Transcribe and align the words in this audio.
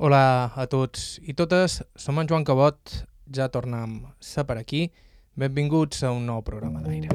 Hola 0.00 0.48
a 0.56 0.64
tots 0.64 1.18
i 1.28 1.34
totes, 1.36 1.74
som 1.92 2.16
en 2.16 2.24
Joan 2.24 2.40
Cabot, 2.48 2.92
ja 3.36 3.50
tornem 3.52 3.98
a 4.08 4.12
ser 4.24 4.46
per 4.48 4.54
aquí. 4.56 4.86
Benvinguts 5.36 5.98
a 6.08 6.12
un 6.16 6.22
nou 6.24 6.38
programa 6.40 6.80
d'aire. 6.80 7.12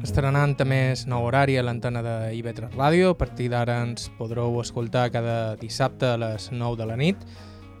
Estrenant 0.00 0.54
també 0.56 0.78
és 0.94 1.02
nou 1.04 1.26
horari 1.28 1.58
a 1.60 1.66
l'antena 1.66 2.00
de 2.00 2.14
IB3 2.38 2.72
Ràdio. 2.72 3.10
A 3.12 3.18
partir 3.20 3.50
d'ara 3.52 3.82
ens 3.84 4.08
podreu 4.16 4.56
escoltar 4.62 5.10
cada 5.12 5.58
dissabte 5.60 6.14
a 6.14 6.16
les 6.16 6.48
9 6.48 6.80
de 6.80 6.88
la 6.88 6.96
nit. 6.96 7.28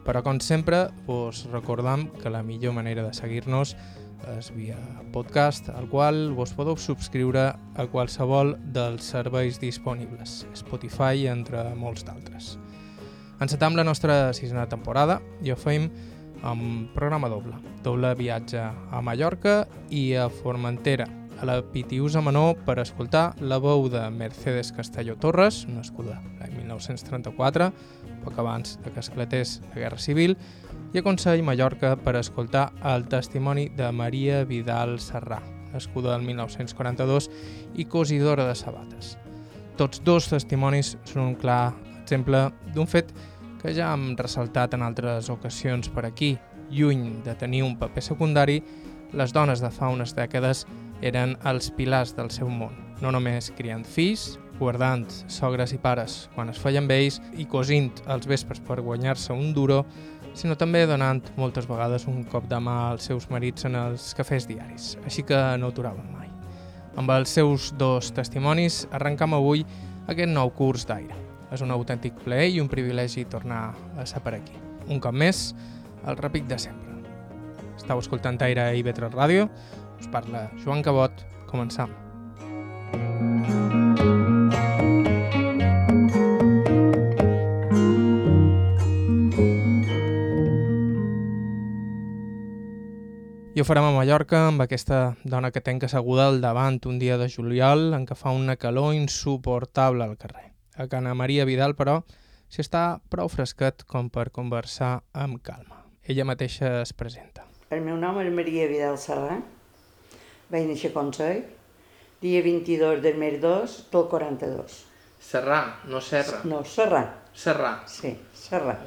Però, 0.04 0.20
com 0.20 0.42
sempre, 0.44 0.90
us 1.08 1.46
recordam 1.48 2.10
que 2.20 2.28
la 2.28 2.44
millor 2.44 2.76
manera 2.76 3.08
de 3.08 3.16
seguir-nos 3.16 3.72
és 3.72 4.07
via 4.54 4.76
podcast, 5.12 5.68
al 5.68 5.88
qual 5.88 6.32
vos 6.34 6.52
podeu 6.56 6.76
subscriure 6.76 7.52
a 7.52 7.86
qualsevol 7.90 8.56
dels 8.74 9.06
serveis 9.14 9.60
disponibles, 9.60 10.44
Spotify, 10.54 11.26
entre 11.28 11.62
molts 11.78 12.04
d'altres. 12.04 12.56
Encetam 13.40 13.76
la 13.78 13.84
nostra 13.86 14.32
sisena 14.34 14.66
temporada 14.66 15.20
i 15.42 15.52
ho 15.52 15.56
feim 15.56 15.88
amb 16.42 16.90
programa 16.94 17.30
doble. 17.30 17.54
Doble 17.84 18.14
viatge 18.18 18.60
a 18.60 19.00
Mallorca 19.02 19.62
i 19.90 20.12
a 20.14 20.28
Formentera, 20.28 21.06
a 21.38 21.46
la 21.46 21.60
Pitiusa 21.62 22.20
Menor 22.20 22.56
per 22.66 22.80
escoltar 22.82 23.32
la 23.40 23.60
veu 23.62 23.86
de 23.90 24.02
Mercedes 24.10 24.72
Castelló 24.74 25.14
Torres, 25.16 25.64
nascuda 25.70 26.18
l'any 26.40 26.56
1934, 26.64 27.70
poc 28.24 28.38
abans 28.42 28.78
de 28.82 28.90
que 28.90 29.00
esclatés 29.00 29.60
la 29.70 29.84
Guerra 29.84 30.02
Civil, 30.02 30.36
i 30.92 30.98
a 30.98 31.02
Consell 31.04 31.42
Mallorca 31.44 31.92
per 32.00 32.16
escoltar 32.16 32.70
el 32.94 33.04
testimoni 33.12 33.68
de 33.76 33.90
Maria 33.92 34.44
Vidal 34.48 34.96
Serrà, 35.02 35.40
nascuda 35.72 36.14
el 36.16 36.24
1942 36.24 37.28
i 37.76 37.84
cosidora 37.84 38.46
de 38.48 38.54
sabates. 38.56 39.16
Tots 39.76 40.00
dos 40.04 40.30
testimonis 40.32 40.96
són 41.04 41.26
un 41.26 41.36
clar 41.36 41.74
exemple 42.00 42.48
d'un 42.74 42.88
fet 42.88 43.12
que 43.60 43.74
ja 43.76 43.92
hem 43.92 44.14
ressaltat 44.16 44.74
en 44.74 44.86
altres 44.86 45.28
ocasions 45.30 45.90
per 45.92 46.06
aquí. 46.08 46.36
Lluny 46.70 47.22
de 47.24 47.34
tenir 47.36 47.62
un 47.64 47.78
paper 47.80 48.02
secundari, 48.04 48.58
les 49.12 49.32
dones 49.32 49.60
de 49.64 49.70
fa 49.72 49.88
unes 49.88 50.12
dècades 50.16 50.66
eren 51.00 51.36
els 51.48 51.70
pilars 51.72 52.14
del 52.16 52.28
seu 52.32 52.48
món, 52.48 52.74
no 53.00 53.12
només 53.12 53.52
criant 53.56 53.84
fills, 53.88 54.38
guardant 54.58 55.06
sogres 55.30 55.72
i 55.72 55.78
pares 55.78 56.26
quan 56.34 56.50
es 56.50 56.58
feien 56.58 56.88
vells 56.90 57.20
i 57.38 57.46
cosint 57.46 57.92
els 58.10 58.26
vespres 58.28 58.60
per 58.60 58.80
guanyar-se 58.82 59.32
un 59.32 59.52
duro, 59.54 59.84
sinó 60.38 60.54
també 60.58 60.84
donant 60.86 61.22
moltes 61.38 61.66
vegades 61.66 62.06
un 62.06 62.22
cop 62.30 62.46
de 62.50 62.58
mà 62.62 62.76
als 62.92 63.08
seus 63.10 63.26
marits 63.32 63.66
en 63.66 63.74
els 63.78 64.12
cafès 64.14 64.46
diaris, 64.46 64.92
així 65.04 65.24
que 65.26 65.38
no 65.58 65.72
aturaven 65.72 66.06
mai. 66.14 66.28
Amb 66.98 67.10
els 67.14 67.34
seus 67.34 67.72
dos 67.78 68.12
testimonis 68.14 68.84
arrencam 68.94 69.34
avui 69.34 69.64
aquest 70.06 70.30
nou 70.30 70.50
curs 70.54 70.86
d'aire. 70.86 71.16
És 71.52 71.62
un 71.64 71.72
autèntic 71.72 72.18
plaer 72.24 72.50
i 72.52 72.60
un 72.60 72.68
privilegi 72.68 73.24
tornar 73.24 73.72
a 73.96 74.06
ser 74.06 74.20
per 74.24 74.36
aquí. 74.38 74.58
Un 74.88 75.00
cop 75.00 75.16
més, 75.16 75.52
el 76.06 76.18
repic 76.20 76.46
de 76.50 76.58
sempre. 76.60 76.98
Estau 77.78 78.02
escoltant 78.02 78.40
Aire 78.44 78.70
i 78.76 78.84
Vetre 78.84 79.10
Ràdio, 79.14 79.48
us 79.98 80.10
parla 80.12 80.48
Joan 80.64 80.84
Cabot, 80.84 81.24
començam. 81.48 82.07
Farem 93.68 93.84
a 93.84 93.92
Mallorca 93.92 94.38
amb 94.48 94.62
aquesta 94.64 94.98
dona 95.28 95.50
que 95.52 95.60
tenc 95.60 95.82
asseguda 95.84 96.24
al 96.30 96.38
davant 96.40 96.78
un 96.88 96.96
dia 96.96 97.18
de 97.20 97.26
juliol 97.28 97.90
en 97.92 98.06
què 98.08 98.14
fa 98.16 98.30
una 98.32 98.54
calor 98.56 98.94
insuportable 98.96 100.06
al 100.06 100.14
carrer. 100.16 100.46
A 100.80 100.86
Cana 100.88 101.12
Maria 101.12 101.44
Vidal, 101.44 101.74
però, 101.76 101.98
s'hi 102.48 102.62
està 102.64 103.02
prou 103.12 103.28
fresquet 103.28 103.84
com 103.84 104.08
per 104.08 104.30
conversar 104.32 105.02
amb 105.12 105.42
calma. 105.44 105.82
Ella 106.00 106.24
mateixa 106.24 106.78
es 106.80 106.94
presenta. 106.96 107.44
El 107.68 107.84
meu 107.84 107.98
nom 108.00 108.22
és 108.22 108.30
Maria 108.32 108.70
Vidal 108.70 108.96
Serrà. 108.96 109.36
Vaig 110.48 110.64
néixer 110.70 110.94
a 110.94 110.94
Consell, 110.94 111.42
dia 112.22 112.40
22 112.46 113.02
del 113.04 113.20
mes 113.20 113.36
2 113.42 113.76
del 113.92 114.08
42. 114.14 114.78
Serrà, 115.20 115.60
no 115.92 116.00
Serra. 116.00 116.40
No, 116.48 116.64
Serrà, 116.64 117.04
Serrà. 117.36 117.74
sí, 117.84 118.16
Serrà. 118.32 118.78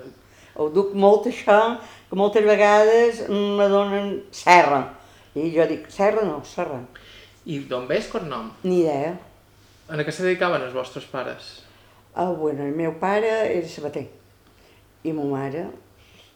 Ho 0.56 0.68
duc 0.74 0.94
molt 0.98 1.28
això, 1.32 1.60
que 2.10 2.20
moltes 2.20 2.46
vegades 2.46 3.24
me 3.30 3.68
donen 3.72 4.14
serra. 4.36 4.82
I 5.36 5.52
jo 5.54 5.68
dic, 5.70 5.88
serra 5.92 6.26
no, 6.28 6.42
serra. 6.44 6.82
I 7.48 7.62
d'on 7.70 7.88
ve 7.90 8.02
el 8.02 8.10
cognom? 8.12 8.50
Ni 8.64 8.82
idea. 8.84 9.14
En 9.92 10.02
què 10.06 10.14
se 10.14 10.26
dedicaven 10.26 10.64
els 10.66 10.76
vostres 10.76 11.08
pares? 11.12 11.62
Ah, 12.14 12.30
bueno, 12.32 12.66
el 12.68 12.76
meu 12.76 12.94
pare 13.00 13.32
era 13.54 13.68
sabater. 13.68 14.06
I 15.04 15.14
ma 15.16 15.24
mare, 15.26 15.66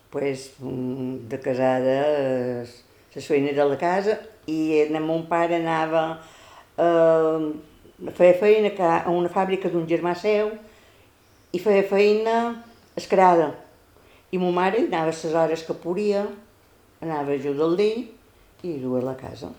pues, 0.10 0.54
mm, 0.60 1.28
de 1.30 1.40
casada, 1.40 1.98
eh, 2.08 2.66
les 3.16 3.28
feines 3.28 3.56
de 3.56 3.66
la 3.66 3.78
casa, 3.78 4.18
i 4.48 4.80
el 4.80 5.00
mon 5.02 5.26
pare 5.28 5.56
anava 5.56 6.20
eh, 6.78 7.40
a 8.08 8.12
fer 8.14 8.34
feina 8.40 8.72
a 9.04 9.10
una 9.10 9.30
fàbrica 9.30 9.70
d'un 9.72 9.86
germà 9.88 10.16
seu 10.16 10.52
i 11.54 11.60
feia 11.60 11.84
feina 11.88 12.64
escarada. 12.96 13.54
I 14.32 14.40
ma 14.42 14.50
mare 14.52 14.86
anava 14.88 15.12
a 15.12 15.14
les 15.14 15.36
hores 15.36 15.64
que 15.68 15.76
podia, 15.78 16.26
anava 17.02 17.32
a 17.32 17.38
ajudar-li 17.38 17.92
i 18.64 18.78
duia 18.82 19.04
a 19.04 19.06
la 19.12 19.16
casa. 19.20 19.52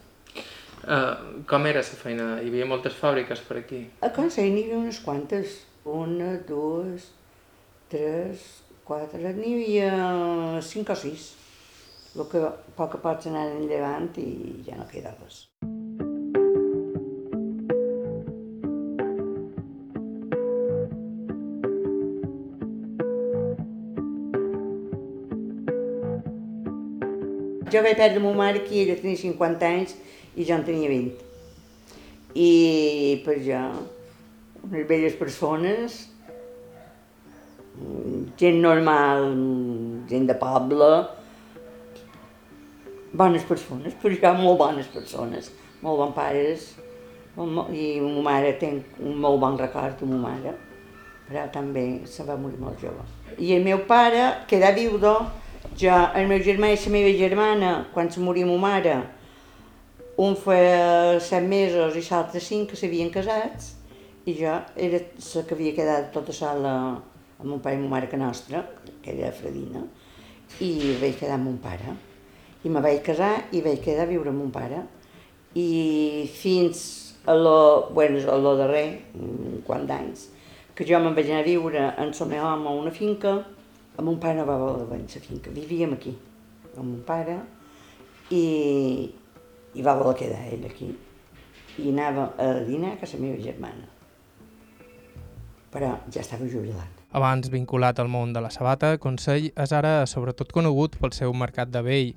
Uh, 0.87 1.43
com 1.49 1.66
era 1.66 1.82
la 1.82 2.00
feina? 2.03 2.27
Hi 2.43 2.50
havia 2.50 2.66
moltes 2.66 2.94
fàbriques 2.99 3.41
per 3.47 3.60
aquí. 3.62 3.81
A 4.03 4.10
Consell 4.15 4.53
n'hi 4.54 4.66
havia 4.66 4.82
unes 4.82 5.00
quantes. 5.03 5.62
Una, 5.87 6.34
dues, 6.49 7.10
tres, 7.91 8.44
quatre, 8.87 9.32
n'hi 9.38 9.54
havia 9.54 10.60
cinc 10.62 10.91
o 10.91 10.98
sis. 10.98 11.33
El 12.16 12.27
que 12.31 12.43
poc 12.78 12.97
a 12.97 13.03
poc 13.03 13.22
s'anaven 13.22 13.66
llevant 13.71 14.10
i 14.22 14.62
ja 14.66 14.78
no 14.78 14.87
queda 14.91 15.15
res. 15.19 15.44
Jo 27.72 27.82
vaig 27.82 27.97
perdre 27.99 28.22
ma 28.22 28.32
mare 28.37 28.62
que 28.62 28.82
ella 28.84 28.94
tenia 29.00 29.19
50 29.19 29.66
anys 29.66 29.97
i 30.37 30.44
jo 30.47 30.54
en 30.54 30.65
tenia 30.66 30.91
20. 30.91 31.25
I 32.37 32.50
per 33.25 33.38
jo, 33.43 33.62
unes 34.62 34.87
velles 34.87 35.16
persones, 35.19 35.97
gent 38.38 38.60
normal, 38.62 39.27
gent 40.10 40.28
de 40.28 40.37
poble, 40.38 40.91
bones 43.16 43.47
persones, 43.49 43.97
per 43.98 44.12
jo 44.15 44.34
molt 44.38 44.60
bones 44.60 44.93
persones, 44.93 45.50
molt 45.83 46.03
bons 46.03 46.15
pares, 46.16 46.69
i 47.37 47.88
ma 48.00 48.22
mare 48.31 48.54
té 48.60 48.71
un 49.03 49.19
molt 49.21 49.41
bon 49.43 49.59
record 49.60 49.98
de 50.00 50.09
ma 50.12 50.21
mare, 50.28 50.54
però 51.27 51.48
també 51.53 51.87
se 52.06 52.25
va 52.25 52.38
morir 52.38 52.60
molt 52.62 52.78
jove. 52.81 53.03
I 53.43 53.56
el 53.56 53.66
meu 53.66 53.83
pare 53.88 54.47
quedà 54.48 54.71
viudo, 54.77 55.16
jo, 55.76 55.92
el 56.16 56.28
meu 56.31 56.41
germà 56.41 56.70
i 56.72 56.78
la 56.81 56.92
meva 56.92 57.12
germana, 57.19 57.72
quan 57.92 58.10
se 58.10 58.20
moria 58.20 58.47
ma 58.48 58.56
mare, 58.56 58.97
un 60.16 60.37
feia 60.41 61.20
set 61.20 61.44
mesos 61.44 61.97
i 61.97 62.04
l'altre 62.06 62.41
cinc 62.41 62.70
que 62.70 62.78
s'havien 62.81 63.10
casats 63.12 63.75
i 64.25 64.32
jo 64.38 64.54
era 64.75 64.98
la 64.98 65.42
que 65.44 65.54
havia 65.54 65.75
quedat 65.76 66.09
tota 66.15 66.32
sola 66.32 66.72
amb 67.36 67.50
mon 67.50 67.60
pare 67.60 67.76
i 67.76 67.82
ma 67.82 67.91
mare 67.92 68.09
que 68.09 68.16
nostra, 68.16 68.62
que 69.03 69.12
era 69.12 69.32
Fredina, 69.32 69.82
i 70.65 70.97
vaig 71.03 71.19
quedar 71.20 71.36
amb 71.36 71.50
mon 71.50 71.59
pare. 71.60 71.92
I 72.65 72.72
me 72.72 72.81
vaig 72.81 73.03
casar 73.04 73.34
i 73.53 73.60
vaig 73.60 73.82
quedar 73.84 74.06
a 74.06 74.10
viure 74.10 74.32
amb 74.32 74.41
mon 74.41 74.50
pare. 74.50 74.81
I 75.54 76.26
fins 76.32 76.81
a 77.26 77.34
lo, 77.34 77.91
bueno, 77.92 78.18
a 78.33 78.39
lo 78.41 78.56
darrer, 78.56 79.03
quant 79.66 79.84
d'anys, 79.86 80.30
que 80.74 80.89
jo 80.89 80.98
me'n 81.03 81.15
vaig 81.15 81.28
anar 81.30 81.45
a 81.45 81.47
viure 81.47 81.84
en 82.01 82.12
home 82.18 82.41
a 82.41 82.72
una 82.72 82.91
finca, 82.91 83.36
amb 83.97 84.07
mon 84.09 84.19
pare 84.21 84.45
va 84.45 84.54
a 84.54 84.72
la 84.77 84.98
finca, 85.09 85.51
vivíem 85.51 85.93
aquí, 85.95 86.16
amb 86.77 86.84
mon 86.84 87.03
pare, 87.07 87.39
i, 88.31 89.10
i 89.75 89.83
va 89.83 89.97
voler 89.97 90.16
quedar 90.19 90.43
ell 90.53 90.66
aquí. 90.69 90.91
I 91.78 91.91
anava 91.93 92.33
a 92.41 92.60
dinar 92.65 92.95
a 92.95 93.01
casa 93.01 93.19
meva 93.21 93.41
germana. 93.43 93.89
Però 95.72 95.97
ja 96.13 96.21
estava 96.21 96.48
jubilat. 96.48 96.93
Abans 97.16 97.48
vinculat 97.53 97.98
al 98.01 98.09
món 98.09 98.33
de 98.33 98.41
la 98.41 98.51
sabata, 98.51 98.97
Consell 99.01 99.51
és 99.53 99.72
ara 99.72 100.07
sobretot 100.09 100.53
conegut 100.53 100.97
pel 101.01 101.13
seu 101.16 101.33
mercat 101.33 101.71
de 101.72 101.83
vell, 101.84 102.15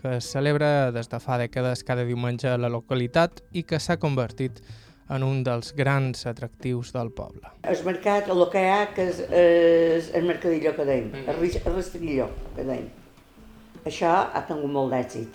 que 0.00 0.16
es 0.16 0.30
celebra 0.32 0.90
des 0.94 1.10
de 1.10 1.18
fa 1.20 1.36
dècades 1.38 1.84
cada 1.84 2.06
diumenge 2.08 2.48
a 2.48 2.58
la 2.58 2.70
localitat 2.72 3.42
i 3.52 3.62
que 3.62 3.78
s'ha 3.78 3.98
convertit 4.00 4.62
en 5.10 5.24
un 5.26 5.40
dels 5.46 5.72
grans 5.74 6.24
atractius 6.30 6.92
del 6.94 7.10
poble. 7.10 7.50
El 7.66 7.80
mercat, 7.86 8.28
el 8.30 8.44
que 8.52 8.60
hi 8.62 8.68
ha, 8.70 8.80
que 8.94 9.08
és, 9.10 9.20
és 9.30 10.10
el 10.14 10.26
mercadillo 10.28 10.72
que 10.76 10.86
deim, 10.86 11.08
el, 11.24 11.34
ris- 11.40 11.58
el 11.64 11.74
rastrillo 11.74 12.28
que 12.56 12.64
deim. 12.68 12.86
Això 13.88 14.10
ha 14.34 14.42
tingut 14.46 14.70
molt 14.70 14.92
d'èxit, 14.94 15.34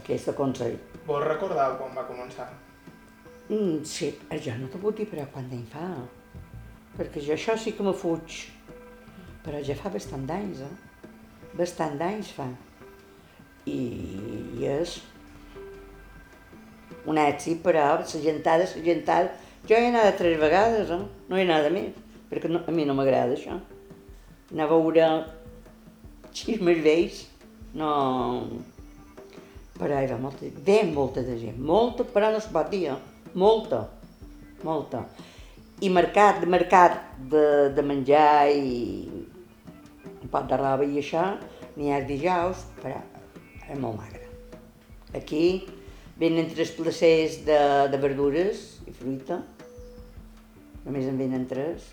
aquesta 0.00 0.34
Consell. 0.34 0.74
Vos 1.06 1.22
recordeu 1.26 1.76
quan 1.78 1.94
va 1.98 2.06
començar? 2.08 2.48
Mm, 3.48 3.82
sí, 3.84 4.10
jo 4.42 4.54
no 4.58 4.68
t'ho 4.72 4.80
puc 4.82 4.96
dir 4.98 5.06
però 5.10 5.26
quant 5.34 5.48
d'any 5.50 5.64
fa, 5.70 5.86
perquè 6.98 7.22
jo 7.26 7.34
això 7.36 7.54
sí 7.58 7.72
que 7.76 7.84
me 7.86 7.92
fuig, 7.92 8.40
però 9.44 9.60
ja 9.66 9.74
fa 9.78 9.90
bastant 9.92 10.26
d'anys, 10.26 10.62
eh? 10.66 11.08
Bastant 11.58 11.98
d'anys 12.00 12.30
fa. 12.32 12.46
I, 13.68 13.78
I 14.58 14.64
és 14.66 14.96
un 17.06 17.18
èxit, 17.18 17.62
però 17.62 17.96
la 17.98 18.06
gentada, 18.06 18.64
la 18.64 18.84
gentada... 18.84 19.30
Jo 19.68 19.78
he 19.78 19.92
anat 19.92 20.16
tres 20.18 20.40
vegades, 20.40 20.90
eh? 20.90 20.98
no 21.30 21.38
he 21.38 21.44
anat 21.46 21.68
més, 21.70 21.94
perquè 22.30 22.48
no, 22.50 22.64
a 22.66 22.72
mi 22.74 22.82
no 22.82 22.96
m'agrada 22.98 23.36
això. 23.36 23.54
Anar 24.50 24.66
a 24.66 24.70
veure 24.72 25.08
xismes 26.34 26.82
vells, 26.82 27.24
no... 27.78 27.90
Però 29.78 29.98
hi 29.98 30.08
va 30.10 30.18
molta, 30.20 30.50
ve 30.66 30.80
molta 30.90 31.22
de 31.26 31.36
gent, 31.40 31.58
molta, 31.58 32.04
però 32.06 32.30
no 32.30 32.40
es 32.42 32.48
pot 32.50 32.68
dir, 32.70 32.88
eh? 32.92 32.98
molta, 33.38 33.84
molta. 34.66 35.04
I 35.82 35.90
mercat, 35.90 36.42
mercat 36.46 36.98
de, 37.30 37.44
de 37.74 37.82
menjar 37.86 38.50
i 38.50 39.06
un 40.22 40.30
pot 40.30 40.46
de 40.50 40.58
roba 40.58 40.86
i 40.86 41.00
això, 41.02 41.24
n'hi 41.78 41.90
ha 41.94 42.02
dijous, 42.06 42.66
però 42.82 42.98
és 43.66 43.78
molt 43.78 43.98
magre. 43.98 44.26
Aquí 45.18 45.62
venen 46.22 46.46
tres 46.54 46.70
placers 46.76 47.40
de, 47.46 47.58
de 47.90 47.98
verdures 47.98 48.62
i 48.86 48.94
fruita, 48.94 49.40
només 50.84 51.08
en 51.10 51.18
venen 51.18 51.48
tres. 51.50 51.88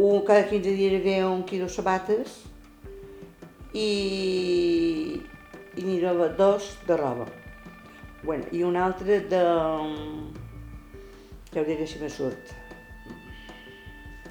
Un 0.00 0.24
cada 0.26 0.46
15 0.48 0.72
dies 0.74 1.04
ve 1.04 1.18
un 1.26 1.44
quilo 1.46 1.68
de 1.68 1.74
sabates 1.74 2.40
i, 3.76 5.20
i 5.76 5.84
n'hi 5.84 6.00
ha 6.08 6.14
dos 6.38 6.72
de 6.88 6.96
roba. 6.96 7.28
Bueno, 8.24 8.48
I 8.52 8.64
un 8.64 8.76
altre 8.80 9.20
de... 9.28 9.42
Ja 11.52 11.60
ho 11.60 11.66
diré 11.68 11.86
si 11.86 12.00
me 12.00 12.08
surt. 12.08 12.54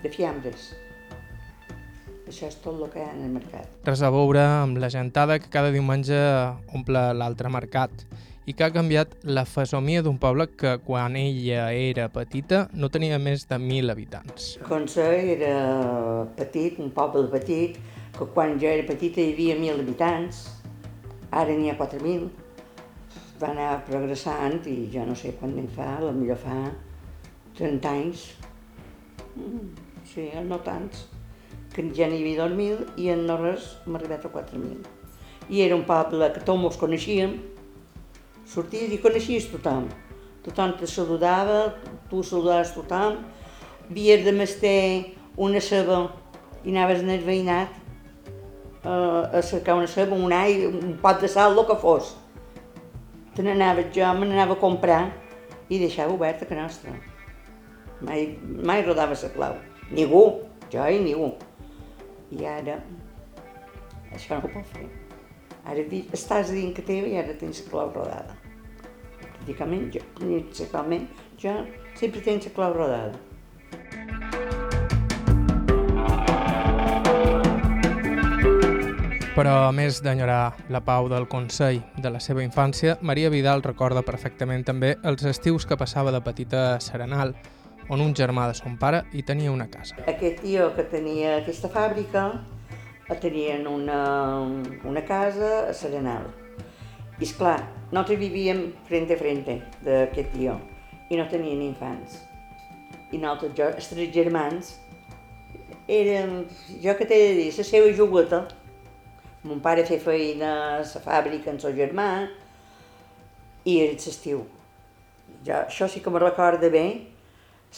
De 0.01 0.09
fiambres. 0.11 0.73
Això 2.27 2.49
és 2.49 2.57
tot 2.63 2.79
el 2.81 2.89
que 2.89 2.99
hi 2.99 3.05
ha 3.05 3.13
en 3.13 3.21
el 3.27 3.31
mercat. 3.35 3.69
Res 3.85 4.01
a 4.01 4.09
veure 4.11 4.41
amb 4.41 4.79
la 4.81 4.89
gentada 4.89 5.37
que 5.39 5.51
cada 5.53 5.69
diumenge 5.71 6.17
omple 6.73 7.11
l'altre 7.13 7.51
mercat 7.53 7.93
i 8.45 8.53
que 8.53 8.65
ha 8.65 8.73
canviat 8.75 9.15
la 9.23 9.45
fesomia 9.47 10.03
d'un 10.03 10.17
poble 10.19 10.49
que 10.51 10.75
quan 10.83 11.15
ella 11.15 11.69
era 11.71 12.09
petita 12.11 12.67
no 12.73 12.89
tenia 12.91 13.19
més 13.19 13.47
de 13.47 13.59
1.000 13.59 13.93
habitants. 13.93 14.53
Consa 14.67 15.07
era 15.15 16.25
petit, 16.35 16.79
un 16.83 16.91
poble 16.91 17.29
petit, 17.31 17.79
que 18.17 18.27
quan 18.35 18.59
jo 18.59 18.67
era 18.67 18.85
petita 18.87 19.23
hi 19.23 19.31
havia 19.33 19.55
1.000 19.55 19.85
habitants, 19.85 20.43
ara 21.31 21.55
n'hi 21.55 21.71
ha 21.71 21.77
4.000 21.79 22.31
va 23.41 23.49
anar 23.51 23.69
progressant 23.87 24.61
i 24.69 24.75
ja 24.93 25.05
no 25.07 25.15
sé 25.19 25.33
quan 25.39 25.55
en 25.59 25.69
fa, 25.75 25.97
millor 26.15 26.39
fa 26.39 26.57
30 27.57 27.89
anys. 27.89 28.27
Mm, 29.35 29.71
sí, 30.07 30.27
no 30.47 30.59
tants, 30.65 31.07
que 31.73 31.87
ja 31.97 32.07
n'hi 32.09 32.21
havia 32.21 32.45
2.000 32.45 32.99
i 33.01 33.09
en 33.13 33.25
no 33.29 33.39
res 33.41 33.73
hem 33.85 33.97
arribat 33.99 34.27
a 34.27 34.33
4.000. 34.35 34.83
I 35.49 35.65
era 35.65 35.75
un 35.75 35.83
poble 35.87 36.29
que 36.35 36.43
tots 36.45 36.69
ens 36.69 36.79
coneixíem, 36.79 37.35
sorties 38.49 38.93
i 38.93 38.99
coneixies 39.03 39.49
tothom. 39.51 39.87
Tothom 40.43 40.75
te 40.79 40.87
saludava, 40.87 41.75
tu 42.09 42.23
saludaves 42.23 42.73
tothom, 42.75 43.21
havies 43.89 44.25
de 44.25 44.33
mester 44.35 44.79
una 45.37 45.61
ceba 45.63 46.05
i 46.63 46.71
anaves 46.71 47.03
en 47.03 47.13
el 47.13 47.23
veïnat 47.23 47.71
eh, 48.83 49.39
a 49.39 49.41
cercar 49.41 49.77
una 49.79 49.87
ceba, 49.87 50.15
un 50.15 50.33
all, 50.35 50.67
un 50.67 50.99
pot 51.01 51.21
de 51.23 51.31
sal, 51.31 51.57
el 51.57 51.65
que 51.67 51.79
fos 51.79 52.13
te 53.33 53.41
n'anava 53.41 53.87
jo, 53.93 54.05
me 54.13 54.27
n'anava 54.29 54.53
a 54.53 54.61
comprar 54.61 55.01
i 55.69 55.79
deixava 55.81 56.13
oberta 56.13 56.45
que 56.45 56.55
nostra. 56.55 56.93
Mai, 58.01 58.37
mai 58.41 58.83
rodava 58.85 59.17
la 59.17 59.29
clau. 59.33 59.55
Ningú, 59.89 60.23
jo 60.71 60.85
i 60.89 60.99
ningú. 61.01 61.31
I 62.33 62.45
ara, 62.45 62.77
això 64.13 64.37
no 64.37 64.45
ho 64.45 64.53
pot 64.53 64.69
fer. 64.75 65.02
Ara 65.63 65.83
estàs 66.11 66.49
dient 66.51 66.73
que 66.75 66.83
teva 66.83 67.07
i 67.07 67.15
ara 67.15 67.35
tens 67.39 67.61
la 67.63 67.69
clau 67.71 67.91
rodada. 67.93 68.35
Pràcticament, 69.21 69.85
jo, 69.95 70.01
principalment, 70.17 71.05
jo 71.39 71.53
sempre 71.95 72.19
tens 72.25 72.49
la 72.49 72.51
clau 72.57 72.73
rodada. 72.75 73.21
Però 79.33 79.53
a 79.65 79.71
més 79.73 79.97
d'enyorar 80.03 80.53
la 80.69 80.83
pau 80.85 81.07
del 81.09 81.25
Consell 81.31 81.79
de 81.97 82.11
la 82.11 82.19
seva 82.21 82.43
infància, 82.43 82.99
Maria 83.01 83.31
Vidal 83.33 83.63
recorda 83.65 84.03
perfectament 84.05 84.67
també 84.67 84.97
els 85.01 85.23
estius 85.25 85.65
que 85.65 85.79
passava 85.79 86.11
de 86.13 86.21
petita 86.21 86.75
a 86.75 86.79
Serenal, 86.83 87.33
on 87.89 88.03
un 88.03 88.13
germà 88.13 88.45
de 88.51 88.59
son 88.59 88.75
pare 88.77 89.05
hi 89.11 89.23
tenia 89.23 89.51
una 89.51 89.69
casa. 89.71 89.95
Aquest 90.05 90.43
tio 90.43 90.69
que 90.75 90.85
tenia 90.91 91.39
aquesta 91.39 91.71
fàbrica 91.71 92.27
tenien 93.19 93.67
una, 93.67 94.39
una 94.85 95.03
casa 95.05 95.69
a 95.69 95.73
Serenal. 95.73 96.29
I 97.19 97.27
esclar, 97.27 97.59
nosaltres 97.91 98.19
vivíem 98.19 98.71
frente 98.87 99.15
a 99.15 99.19
frente 99.19 99.59
d'aquest 99.85 100.33
tio 100.33 100.57
i 101.11 101.19
no 101.19 101.27
tenien 101.29 101.61
infants. 101.61 102.17
I 103.13 103.19
nosaltres, 103.21 103.53
jo, 103.59 103.69
els 103.69 103.91
tres 103.91 104.11
germans, 104.15 104.73
eren, 105.87 106.43
jo 106.81 106.97
que 106.97 107.05
t'he 107.05 107.19
de 107.27 107.33
dir, 107.37 107.49
la 107.57 107.67
seva 107.67 107.91
jugueta, 107.93 108.45
Mon 109.43 109.59
pare 109.59 109.83
feia 109.83 109.99
feina 109.99 110.49
a 110.55 110.75
la 110.79 110.99
fàbrica 111.03 111.51
amb 111.51 111.63
el 111.67 111.73
germà 111.75 112.07
i 113.67 113.73
era 113.83 113.97
l'estiu. 113.99 114.45
Jo, 115.43 115.57
això 115.57 115.89
sí 115.91 115.99
que 115.99 116.13
me 116.13 116.21
recorda 116.23 116.69
bé. 116.71 116.85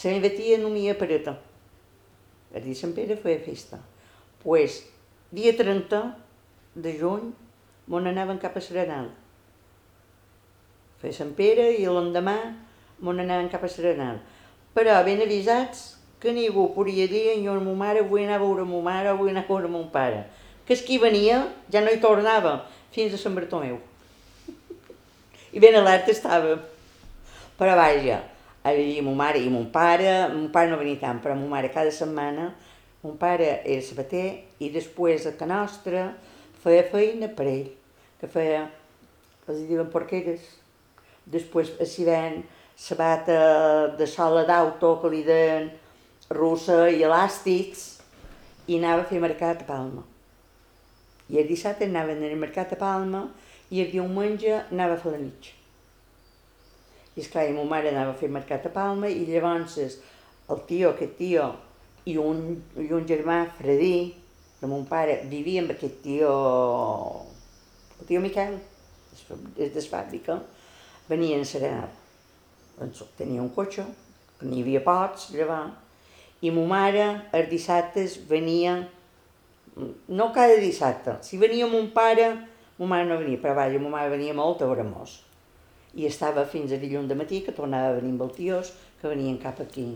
La 0.03 0.11
meva 0.13 0.29
tia 0.29 0.59
no 0.61 0.69
m'hi 0.69 0.91
apareta. 0.91 1.33
El 2.53 2.67
dia 2.67 2.75
de 2.75 2.77
Sant 2.77 2.93
Pere 2.93 3.17
feia 3.17 3.41
festa. 3.41 3.81
pues, 4.43 4.83
dia 5.35 5.51
30 5.57 5.99
de 6.75 6.93
juny, 6.99 7.33
m'on 7.91 8.07
anaven 8.07 8.39
cap 8.39 8.55
a 8.55 8.63
Serenal. 8.63 9.09
Feia 11.01 11.15
Sant 11.15 11.35
Pere 11.35 11.67
i 11.75 11.83
l'endemà 11.85 12.37
m'on 13.03 13.19
anaven 13.19 13.51
cap 13.51 13.67
a 13.67 13.71
Serenal. 13.71 14.21
Però 14.75 14.95
ben 15.03 15.21
avisats 15.23 15.91
que 16.23 16.31
ningú 16.31 16.69
podia 16.73 17.09
dir 17.11 17.35
jo 17.43 17.53
a 17.53 17.59
ma 17.59 17.75
mare 17.83 18.07
vull 18.07 18.23
anar 18.23 18.39
a 18.39 18.43
veure 18.45 18.63
ma 18.65 18.79
mare 18.81 19.13
vull 19.19 19.29
anar 19.29 19.43
a 19.43 19.49
veure 19.51 19.69
mon 19.69 19.91
pare 19.91 20.23
que 20.65 20.73
és 20.73 20.81
qui 20.81 20.97
venia 20.97 21.43
ja 21.71 21.81
no 21.85 21.93
hi 21.93 21.99
tornava 22.01 22.55
fins 22.95 23.13
a 23.13 23.19
Sant 23.21 23.35
Bartomeu. 23.37 23.77
I 25.53 25.61
ben 25.61 25.75
alerta 25.77 26.11
estava. 26.11 26.55
Però 27.55 27.75
vaja, 27.77 28.19
havia 28.65 29.03
mon 29.05 29.15
mare 29.15 29.39
i 29.39 29.51
mon 29.51 29.69
pare, 29.71 30.27
mon 30.33 30.49
pare 30.51 30.71
no 30.71 30.79
venia 30.81 30.99
tant, 30.99 31.21
però 31.23 31.35
mon 31.37 31.47
mare 31.51 31.69
cada 31.71 31.91
setmana, 31.93 32.49
mon 33.05 33.17
pare 33.21 33.61
era 33.61 33.81
sabater 33.85 34.27
i 34.57 34.71
després 34.73 35.27
a 35.29 35.35
Can 35.37 35.51
Nostra 35.53 36.07
feia 36.63 36.85
feina 36.89 37.29
per 37.37 37.45
ell, 37.45 37.67
que 38.17 38.29
feia, 38.31 38.63
els 39.45 39.59
diuen 39.69 39.91
porqueres. 39.93 40.41
Després 41.29 41.75
a 41.81 41.85
ven 42.07 42.39
sabata 42.75 43.95
de 43.97 44.07
sola 44.09 44.41
d'auto 44.49 44.95
que 45.01 45.11
li 45.13 45.21
deien 45.25 45.69
russa 46.33 46.87
i 46.89 47.03
elàstics 47.05 47.85
i 48.67 48.79
anava 48.79 49.05
a 49.05 49.09
fer 49.11 49.21
mercat 49.21 49.61
a 49.61 49.67
Palma. 49.69 50.01
I 51.29 51.37
el 51.41 51.47
dissabte 51.49 51.85
anaven 51.85 52.25
al 52.25 52.35
mercat 52.41 52.73
a 52.73 52.79
Palma 52.81 53.27
i 53.69 53.81
el 53.85 53.93
diumenge 53.93 54.63
anava 54.71 54.97
a 54.97 55.01
fer 55.01 55.13
la 55.13 55.21
mitja. 55.21 55.53
I 57.15 57.21
esclar, 57.21 57.45
i 57.47 57.53
ma 57.53 57.69
mare 57.69 57.93
anava 57.93 58.17
a 58.17 58.19
fer 58.19 58.33
mercat 58.33 58.65
a 58.65 58.73
Palma 58.73 59.13
i 59.13 59.29
llavors 59.29 59.77
el 59.77 60.65
tio, 60.65 60.91
aquest 60.91 61.15
tio, 61.21 61.53
i 62.05 62.17
un, 62.21 62.41
i 62.77 62.87
un 62.93 63.05
germà, 63.09 63.41
Fredí, 63.57 64.13
de 64.61 64.69
mon 64.69 64.85
pare, 64.89 65.21
vivia 65.29 65.63
amb 65.63 65.73
aquest 65.75 66.01
tio, 66.03 66.31
el 67.99 68.09
tio 68.09 68.21
Miquel, 68.21 68.57
des 69.57 69.73
de 69.73 69.85
fàbrica, 69.89 70.39
venien 71.09 71.41
a 71.41 71.49
serenar. 71.49 71.89
Doncs 72.77 73.03
tenia 73.17 73.41
un 73.41 73.51
cotxe, 73.55 73.85
que 74.39 74.47
n'hi 74.49 74.61
havia 74.61 74.83
pots, 74.85 75.31
llavors, 75.33 75.73
i 76.43 76.51
ma 76.53 76.65
mare 76.69 77.05
els 77.33 77.47
dissabtes 77.49 78.19
venia 78.29 78.75
no 80.07 80.31
cada 80.35 80.57
dissabte. 80.61 81.17
Si 81.21 81.37
venia 81.37 81.67
mon 81.67 81.89
pare, 81.91 82.27
mon 82.77 82.89
mare 82.89 83.07
no 83.07 83.17
venia, 83.17 83.39
però 83.41 83.55
vaja, 83.55 83.79
mon 83.79 83.91
mare 83.91 84.11
venia 84.13 84.35
molt 84.35 84.61
a 84.61 84.69
Bramós. 84.69 85.21
I 85.95 86.05
estava 86.07 86.45
fins 86.45 86.71
a 86.71 86.79
dilluns 86.79 87.09
de 87.09 87.15
matí, 87.15 87.41
que 87.41 87.55
tornava 87.55 87.93
a 87.93 87.95
venir 87.99 88.13
amb 88.15 88.27
els 88.27 88.35
tios, 88.35 88.73
que 89.01 89.11
venien 89.11 89.39
cap 89.41 89.59
aquí. 89.63 89.93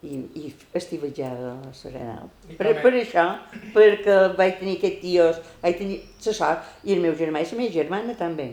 I, 0.00 0.16
i 0.40 0.50
estivatjava 0.78 1.50
a 1.68 1.74
Serenal. 1.76 2.30
Per, 2.56 2.70
per 2.80 2.92
això, 2.96 3.26
perquè 3.74 4.16
vaig 4.38 4.56
tenir 4.62 4.78
aquests 4.78 5.02
tios, 5.02 5.42
vaig 5.60 5.76
tenir 5.76 5.98
la 6.24 6.34
sort, 6.38 6.70
i 6.88 6.96
el 6.96 7.04
meu 7.04 7.12
germà 7.18 7.42
i 7.42 7.50
la 7.50 7.58
meva 7.58 7.74
germana 7.74 8.16
també. 8.16 8.48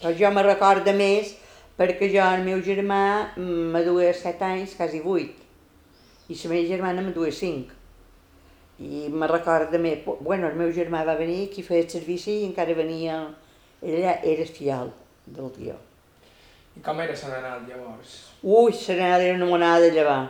Però 0.00 0.14
jo 0.16 0.32
me 0.32 0.46
recordo 0.46 0.96
més 0.96 1.34
perquè 1.76 2.08
jo, 2.14 2.24
el 2.24 2.46
meu 2.46 2.64
germà, 2.64 3.02
me 3.36 3.84
duia 3.84 4.14
set 4.16 4.40
anys, 4.48 4.72
quasi 4.78 5.04
vuit, 5.04 5.36
i 6.28 6.40
la 6.40 6.50
meva 6.54 6.68
germana 6.72 7.04
me 7.04 7.12
duia 7.12 7.36
cinc 7.36 7.76
i 8.82 9.06
me 9.10 9.26
recorda 9.30 9.78
més, 9.78 10.02
bueno, 10.20 10.48
el 10.48 10.58
meu 10.58 10.72
germà 10.74 11.04
va 11.06 11.14
venir, 11.18 11.48
qui 11.52 11.62
feia 11.62 11.84
el 11.84 11.90
servici 11.90 12.40
i 12.40 12.46
encara 12.48 12.74
venia, 12.74 13.18
ella 13.82 14.18
era 14.26 14.46
fial 14.46 14.90
del 15.26 15.50
tio. 15.54 15.76
I 16.76 16.82
com 16.84 17.00
era 17.04 17.14
Serenal 17.16 17.66
llavors? 17.68 18.16
Ui, 18.42 18.72
Serenal 18.72 19.20
era 19.20 19.36
una 19.36 19.50
monada 19.50 19.84
de 19.84 19.92
llevar, 19.92 20.22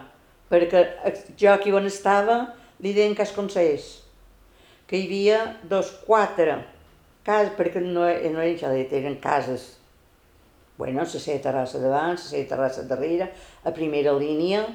perquè 0.53 0.85
jo 1.41 1.49
aquí 1.55 1.73
on 1.73 1.89
estava 1.89 2.43
li 2.85 2.93
deien 2.93 3.17
cas 3.17 3.33
consellers, 3.33 4.03
que 4.87 4.99
hi 4.99 5.07
havia 5.07 5.39
dos, 5.65 5.89
quatre 6.05 6.59
cases, 7.25 7.55
perquè 7.57 7.81
no, 7.81 8.03
no 8.03 8.09
eren 8.11 8.59
xalet, 8.61 8.93
eren 8.99 9.17
cases. 9.23 9.71
Bueno, 10.77 11.01
la 11.01 11.07
seva 11.09 11.39
terrassa 11.41 11.81
davant, 11.81 12.19
la 12.19 12.21
seva 12.21 12.49
terrassa 12.51 12.85
darrere, 12.91 13.31
a 13.65 13.73
primera 13.73 14.13
línia, 14.19 14.67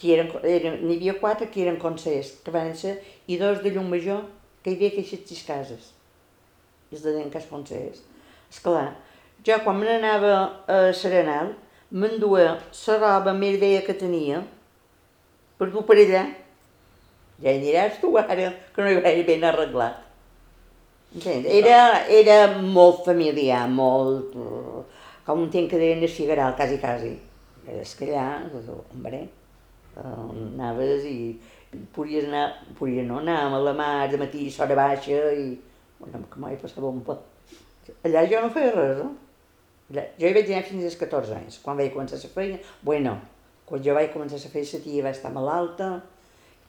que 0.00 0.12
eren, 0.16 0.28
eren, 0.48 0.80
n'hi 0.84 0.98
havia 0.98 1.16
quatre 1.20 1.48
que 1.52 1.62
eren 1.64 1.78
consellers, 1.80 2.34
que 2.44 2.52
van 2.52 2.74
ser, 2.76 2.98
i 3.28 3.38
dos 3.40 3.62
de 3.64 3.72
llum 3.72 3.88
major, 3.92 4.26
que 4.64 4.72
hi 4.72 4.76
havia 4.76 4.92
aquestes 4.94 5.24
sis 5.28 5.42
cases. 5.46 5.90
I 6.90 6.98
es 6.98 7.06
deien 7.06 7.32
cas 7.32 7.48
consellers. 7.48 8.02
Esclar, 8.50 8.90
jo 9.46 9.60
quan 9.64 9.78
me 9.78 9.86
n'anava 9.88 10.32
a 10.66 10.80
Serenal, 10.96 11.54
m'enduia 11.90 12.52
la 12.56 12.98
roba 12.98 13.34
més 13.34 13.58
vella 13.60 13.82
que 13.86 13.96
tenia, 13.98 14.42
per 15.58 15.70
dur 15.72 15.84
per 15.88 15.98
allà. 15.98 16.24
Ja 17.40 17.52
hi 17.52 17.60
diràs 17.62 17.98
tu 18.00 18.12
ara, 18.20 18.52
que 18.74 18.84
no 18.84 18.90
hi 18.90 19.00
vaig 19.00 19.24
ben 19.26 19.44
arreglat. 19.48 20.06
Era, 21.20 22.06
era 22.06 22.36
molt 22.60 23.04
familiar, 23.06 23.64
molt... 23.68 24.36
com 25.26 25.42
un 25.42 25.50
temps 25.50 25.70
que 25.70 25.78
deien 25.78 26.02
el 26.02 26.10
Figueral, 26.10 26.54
quasi, 26.58 26.78
quasi. 26.82 27.14
És 27.70 27.94
que 27.98 28.08
allà, 28.10 28.44
hombre, 28.92 29.24
anaves 30.00 31.04
i 31.06 31.16
podies 31.94 32.26
anar, 32.26 32.44
podies 32.78 33.06
no 33.06 33.18
anar 33.20 33.40
a 33.46 33.60
la 33.62 33.74
mar 33.74 34.08
de 34.10 34.18
matí, 34.18 34.48
s'hora 34.50 34.78
baixa 34.78 35.32
i... 35.34 35.50
Bueno, 36.00 36.22
que 36.32 36.40
mai 36.40 36.56
passava 36.56 36.88
un 36.88 37.02
poc. 37.04 37.26
Allà 38.06 38.24
jo 38.30 38.40
no 38.40 38.52
feia 38.54 38.70
res, 38.72 39.02
no? 39.02 39.10
Allà, 39.90 40.04
jo 40.22 40.28
hi 40.28 40.34
vaig 40.36 40.50
anar 40.52 40.66
fins 40.68 40.86
als 40.86 40.96
14 41.00 41.34
anys, 41.34 41.58
quan 41.64 41.78
vaig 41.78 41.90
començar 41.90 42.20
la 42.22 42.28
feina. 42.30 42.58
Bueno, 42.86 43.16
quan 43.66 43.82
jo 43.82 43.96
vaig 43.96 44.12
començar 44.14 44.38
a 44.38 44.52
fer 44.52 44.62
la 44.62 44.80
tia 44.84 45.02
va 45.02 45.10
estar 45.16 45.32
malalta 45.34 45.90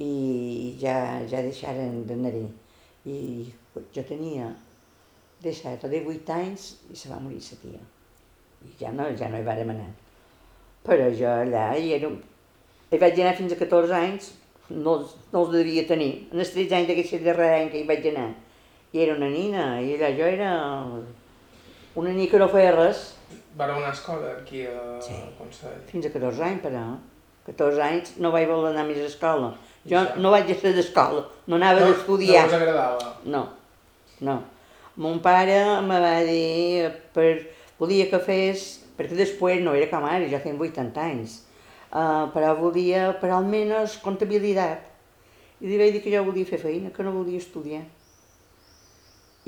i 0.02 0.74
ja, 0.82 0.96
ja 1.30 1.44
deixaren 1.46 2.02
d'anar-hi. 2.10 2.48
I 3.06 3.18
jo 3.94 4.04
tenia 4.10 4.50
17 5.46 5.86
o 5.86 5.92
18 5.94 6.34
anys 6.34 6.68
i 6.90 6.98
se 6.98 7.14
va 7.14 7.22
morir 7.22 7.44
la 7.46 7.60
tia. 7.62 7.86
I 8.66 8.74
ja 8.82 8.92
no, 8.98 9.08
ja 9.18 9.30
no 9.30 9.38
hi 9.38 9.46
vàrem 9.46 9.70
anar. 9.76 9.90
Però 10.86 11.10
jo 11.14 11.30
allà 11.30 11.72
hi 11.78 11.94
era... 12.00 12.10
Hi 12.92 13.00
vaig 13.00 13.22
anar 13.22 13.38
fins 13.38 13.54
a 13.54 13.62
14 13.62 13.94
anys, 13.96 14.34
no, 14.70 14.98
no 15.32 15.44
els 15.46 15.54
devia 15.54 15.86
tenir. 15.88 16.12
En 16.34 16.42
els 16.42 16.58
13 16.58 16.80
anys 16.80 16.90
d'aquest 16.90 17.22
darrer 17.24 17.54
any 17.60 17.70
que 17.72 17.84
hi 17.84 17.88
vaig 17.88 18.10
anar, 18.10 18.32
i 18.92 19.06
era 19.06 19.14
una 19.16 19.30
nina, 19.32 19.66
i 19.80 19.94
allà 19.96 20.10
jo 20.18 20.26
era 20.28 20.50
una 21.96 22.10
nina 22.14 22.30
que 22.32 22.40
no 22.40 22.48
feia 22.50 22.72
res. 22.76 23.16
Vareu 23.58 23.78
una 23.82 23.92
escola 23.92 24.32
aquí 24.40 24.66
a 24.66 25.00
Sí. 25.04 25.14
Consell? 25.38 25.80
Fins 25.92 26.06
a 26.06 26.12
14 26.14 26.44
anys, 26.44 26.62
però. 26.64 26.84
14 27.46 27.82
anys 27.82 28.14
no 28.22 28.32
vaig 28.32 28.48
voler 28.48 28.72
anar 28.72 28.86
més 28.88 29.00
a 29.02 29.08
escola. 29.10 29.54
Jo 29.90 30.02
no 30.22 30.30
vaig 30.32 30.48
ser 30.60 30.74
d'escola, 30.76 31.24
no 31.48 31.56
anava 31.58 31.80
No, 31.82 31.88
d'estudiar. 31.88 32.44
No 32.46 32.48
us 32.48 32.54
agradava? 32.54 33.14
No, 33.26 33.42
no. 34.22 34.36
Mon 34.96 35.20
pare 35.24 35.82
me 35.82 36.00
va 36.04 36.20
dir 36.28 36.92
per, 37.16 37.48
volia 37.80 38.06
que 38.12 38.20
fes, 38.20 38.84
perquè 38.98 39.18
després 39.18 39.62
no 39.64 39.74
era 39.74 39.88
com 39.90 40.06
ara, 40.06 40.28
ja 40.30 40.40
feien 40.40 40.60
80 40.60 41.02
anys, 41.02 41.40
uh, 41.92 42.28
però 42.36 42.54
volia 42.60 43.08
per 43.20 43.32
almenys 43.32 43.98
comptabilitat. 44.04 44.86
I 45.62 45.66
li 45.68 45.78
vaig 45.80 45.94
dir 45.96 46.04
que 46.04 46.14
jo 46.14 46.24
volia 46.28 46.46
fer 46.46 46.60
feina, 46.62 46.92
que 46.94 47.04
no 47.04 47.12
volia 47.16 47.38
estudiar. 47.42 47.82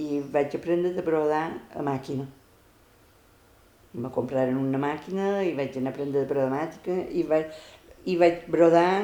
I 0.01 0.23
vaig 0.33 0.55
aprendre 0.57 0.95
a 0.97 1.05
brodar 1.05 1.45
a 1.75 1.83
màquina. 1.85 2.25
Me 3.93 4.09
compraren 4.09 4.57
una 4.57 4.79
màquina 4.81 5.43
i 5.45 5.53
vaig 5.53 5.77
anar 5.77 5.91
a 5.91 5.93
aprendre 5.93 6.23
de 6.23 6.29
brodamàtica 6.29 6.95
i 7.13 7.21
vaig, 7.29 7.53
i 8.09 8.17
vaig 8.17 8.47
brodar 8.49 9.03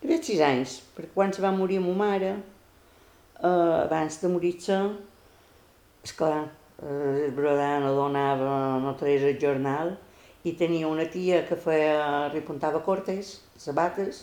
hi 0.00 0.08
vaig 0.08 0.24
sis 0.24 0.38
anys, 0.40 0.78
perquè 0.96 1.12
quan 1.12 1.32
se 1.36 1.42
va 1.44 1.50
morir 1.52 1.76
ma 1.84 1.92
mare, 1.92 2.30
eh, 3.42 3.48
abans 3.84 4.16
de 4.22 4.28
morir-se, 4.32 4.78
esclar, 6.04 6.48
eh, 6.80 7.28
brodar 7.36 7.82
no 7.82 7.90
donava, 7.94 8.78
no 8.80 8.94
tragués 8.96 9.26
el 9.28 9.36
jornal, 9.42 9.98
i 10.42 10.54
tenia 10.56 10.88
una 10.88 11.04
tia 11.04 11.42
que 11.44 11.56
feia, 11.56 12.30
repuntava 12.32 12.80
cortes, 12.80 13.42
sabates, 13.58 14.22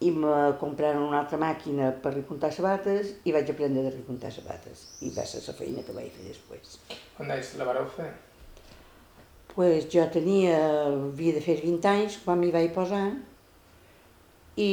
i 0.00 0.10
me 0.10 0.34
compraren 0.60 1.02
una 1.02 1.20
altra 1.22 1.38
màquina 1.38 1.92
per 2.02 2.16
repuntar 2.16 2.50
sabates 2.52 3.14
i 3.24 3.32
vaig 3.32 3.50
aprendre 3.54 3.86
a 3.86 3.94
repuntar 3.94 4.32
sabates. 4.34 4.88
I 5.06 5.14
va 5.14 5.24
ser 5.26 5.42
la 5.46 5.56
feina 5.62 5.86
que 5.86 5.96
vaig 5.96 6.12
fer 6.12 6.28
després. 6.28 6.78
Quan 7.16 7.30
deies, 7.30 7.54
la 7.60 7.68
vareu 7.70 7.86
fer? 7.96 8.12
pues 9.54 9.86
jo 9.88 10.02
tenia, 10.10 10.58
havia 10.90 11.34
de 11.34 11.40
fer 11.40 11.60
20 11.62 11.86
anys 11.86 12.18
quan 12.24 12.40
m'hi 12.40 12.50
vaig 12.50 12.72
posar 12.74 13.04
i, 14.58 14.70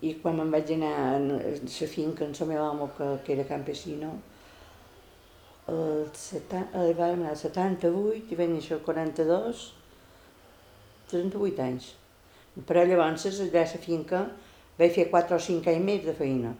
i 0.00 0.12
quan 0.22 0.38
me'n 0.38 0.52
vaig 0.54 0.72
anar 0.78 0.92
a 1.10 1.18
la 1.20 1.88
finca 1.92 2.24
en 2.24 2.32
el 2.32 2.48
meu 2.48 2.64
amo 2.64 2.90
que, 2.96 3.08
que 3.24 3.34
era 3.34 3.44
campesino 3.44 4.14
el, 5.68 6.08
seta, 6.16 6.64
el 6.72 6.94
vam 6.96 7.20
anar 7.20 7.34
al 7.34 7.40
78 7.42 8.32
i 8.32 8.40
vaig 8.40 8.54
néixer 8.56 8.78
el 8.78 8.84
42 8.88 9.66
38 11.12 11.66
anys 11.68 11.92
però 12.66 12.84
llavors 12.86 13.26
allà 13.32 13.64
a 13.64 13.70
la 13.74 13.82
finca. 13.86 14.24
Vaig 14.78 14.94
fer 14.94 15.08
4 15.10 15.36
o 15.36 15.40
5 15.40 15.70
anys 15.72 15.84
més 15.84 16.06
de 16.06 16.16
feina. 16.16 16.54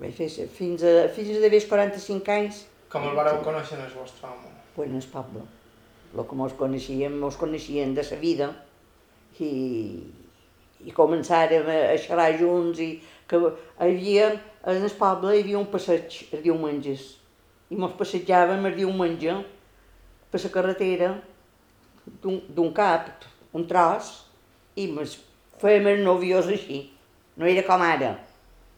Vaig 0.00 0.14
fer 0.18 0.28
fins 0.50 0.82
a, 0.82 1.08
fins 1.14 1.36
a 1.36 1.40
d'haver 1.42 1.62
45 1.68 2.36
anys. 2.38 2.66
Com 2.90 3.08
el 3.08 3.16
vareu 3.18 3.40
conèixer 3.46 3.78
el 3.78 3.94
vostre 3.94 4.28
home? 4.28 4.54
pues 4.74 4.90
en 4.90 4.96
el 4.96 5.02
poble. 5.02 5.40
Lo 6.14 6.26
que 6.28 6.34
mos 6.34 6.52
coneixíem, 6.52 7.18
mos 7.18 7.36
coneixien 7.36 7.94
de 7.94 8.04
sa 8.04 8.18
vida. 8.18 8.50
I, 9.40 10.02
i 10.84 10.92
començàrem 10.94 11.66
a, 11.66 11.78
a 11.94 11.98
xerrar 11.98 12.34
junts 12.38 12.78
i 12.82 12.90
que 13.30 13.40
havia, 13.82 14.28
en 14.70 14.84
el 14.84 14.96
poble 14.98 15.34
hi 15.34 15.42
havia 15.42 15.58
un 15.58 15.70
passeig 15.70 16.20
els 16.30 16.42
diumenges. 16.44 17.06
I 17.70 17.78
mos 17.80 17.96
passejàvem 17.98 18.66
el 18.68 18.76
diumenge 18.78 19.38
per 20.30 20.42
la 20.42 20.52
carretera 20.54 21.10
d'un 22.22 22.70
cap, 22.74 23.24
un 23.54 23.66
tros, 23.66 24.12
i 24.76 24.88
mos 24.90 25.18
fèiem 25.62 25.86
els 25.92 26.04
novios 26.04 26.48
així. 26.50 26.80
No 27.38 27.46
era 27.50 27.64
com 27.66 27.82
ara. 27.82 28.14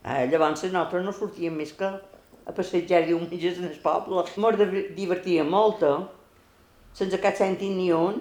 Eh, 0.04 0.26
llavors 0.30 0.62
nosaltres 0.64 1.04
no 1.04 1.12
sortíem 1.12 1.56
més 1.58 1.72
que 1.76 1.88
a 2.46 2.54
passejar 2.54 3.02
diumenges 3.06 3.58
en 3.58 3.68
el 3.70 3.78
poble. 3.82 4.24
Mos 4.42 4.60
divertíem 4.96 5.48
molt, 5.50 5.82
eh? 5.82 5.96
sense 6.96 7.20
cap 7.22 7.36
sentit 7.38 7.74
ni 7.74 7.90
un. 7.92 8.20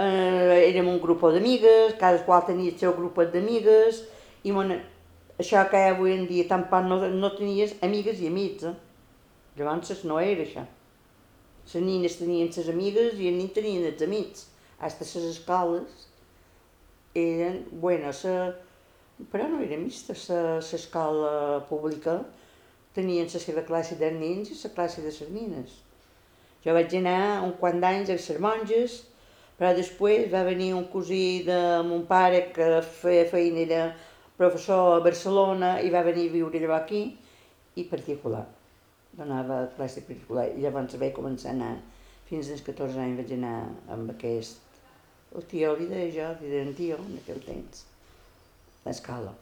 Eh, 0.00 0.70
érem 0.70 0.88
un 0.88 1.00
grup 1.02 1.26
d'amigues, 1.34 1.98
cada 2.00 2.22
qual 2.24 2.46
tenia 2.46 2.72
el 2.72 2.78
seu 2.80 2.94
grup 2.96 3.20
d'amigues, 3.34 4.04
i 4.44 4.54
mon... 4.56 4.72
això 5.40 5.62
que 5.72 5.80
avui 5.90 6.14
en 6.14 6.26
dia 6.28 6.46
tampoc 6.48 6.84
no, 6.88 7.00
no 7.08 7.30
tenies 7.36 7.76
amigues 7.84 8.20
i 8.20 8.28
amics. 8.28 8.64
Eh? 8.70 8.76
Llavors 9.58 10.04
no 10.08 10.20
era 10.20 10.46
això. 10.46 10.64
Les 11.70 11.84
nines 11.84 12.16
tenien 12.16 12.48
les 12.48 12.68
amigues 12.72 13.18
i 13.20 13.28
els 13.28 13.36
nins 13.36 13.52
tenien 13.54 13.84
els 13.86 14.02
amics. 14.02 14.46
Hasta 14.80 15.04
les 15.04 15.36
escoles 15.36 16.09
eren, 17.14 17.64
bueno, 17.82 18.12
sa, 18.12 18.52
però 19.32 19.48
no 19.50 19.60
eren 19.64 19.84
mistes, 19.84 20.28
l'escola 20.30 21.60
pública 21.68 22.20
tenien 22.94 23.28
la 23.30 23.40
seva 23.42 23.62
classe 23.66 23.96
de 23.98 24.10
nens 24.14 24.50
i 24.50 24.58
la 24.62 24.74
classe 24.74 25.02
de 25.02 25.12
les 25.12 25.30
nines. 25.30 25.78
Jo 26.64 26.74
vaig 26.76 26.92
anar 26.98 27.42
un 27.44 27.54
quant 27.60 27.80
d'anys 27.80 28.10
a 28.10 28.18
les 28.18 28.40
monges, 28.40 29.00
però 29.58 29.74
després 29.76 30.30
va 30.32 30.44
venir 30.44 30.72
un 30.74 30.86
cosí 30.92 31.42
de 31.44 31.58
mon 31.84 32.06
pare 32.08 32.46
que 32.54 32.80
feia 33.02 33.26
feina, 33.28 33.60
era 33.60 33.82
professor 34.40 34.96
a 34.96 35.04
Barcelona 35.04 35.74
i 35.84 35.90
va 35.92 36.00
venir 36.06 36.28
a 36.28 36.32
viure 36.32 36.62
allò 36.62 36.78
aquí 36.78 37.02
i 37.76 37.84
particular. 37.84 38.46
Donava 39.12 39.66
classe 39.76 40.00
particular 40.06 40.46
i 40.54 40.62
llavors 40.64 40.96
vaig 40.96 41.12
començar 41.16 41.50
a 41.52 41.56
anar. 41.58 41.74
Fins 42.30 42.48
als 42.48 42.64
14 42.64 43.00
anys 43.04 43.20
vaig 43.20 43.36
anar 43.36 43.56
amb 43.92 44.14
aquest... 44.16 44.69
El 45.36 45.46
tio 45.50 45.76
li 45.78 45.86
deia 45.90 46.10
jo, 46.14 46.32
li 46.40 46.50
deia 46.50 46.74
tio 46.74 46.98
en 46.98 47.20
aquell 47.20 47.42
temps. 47.44 47.84
L'escala. 48.86 49.32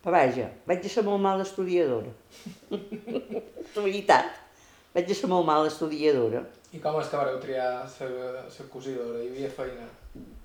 Però 0.00 0.14
vaja, 0.14 0.46
vaig 0.68 0.86
ser 0.88 1.02
molt 1.04 1.20
mala 1.20 1.44
estudiadora. 1.44 2.12
La 3.74 3.82
veritat. 3.82 4.38
Vaig 4.94 5.10
ser 5.14 5.28
molt 5.30 5.46
mala 5.46 5.68
estudiadora. 5.70 6.44
I 6.70 6.78
com 6.82 6.96
és 7.00 7.08
que 7.10 7.18
vareu 7.18 7.38
triar 7.42 7.66
la 7.82 8.66
cosidora? 8.70 9.18
Hi 9.22 9.28
havia 9.28 9.50
feina? 9.50 9.88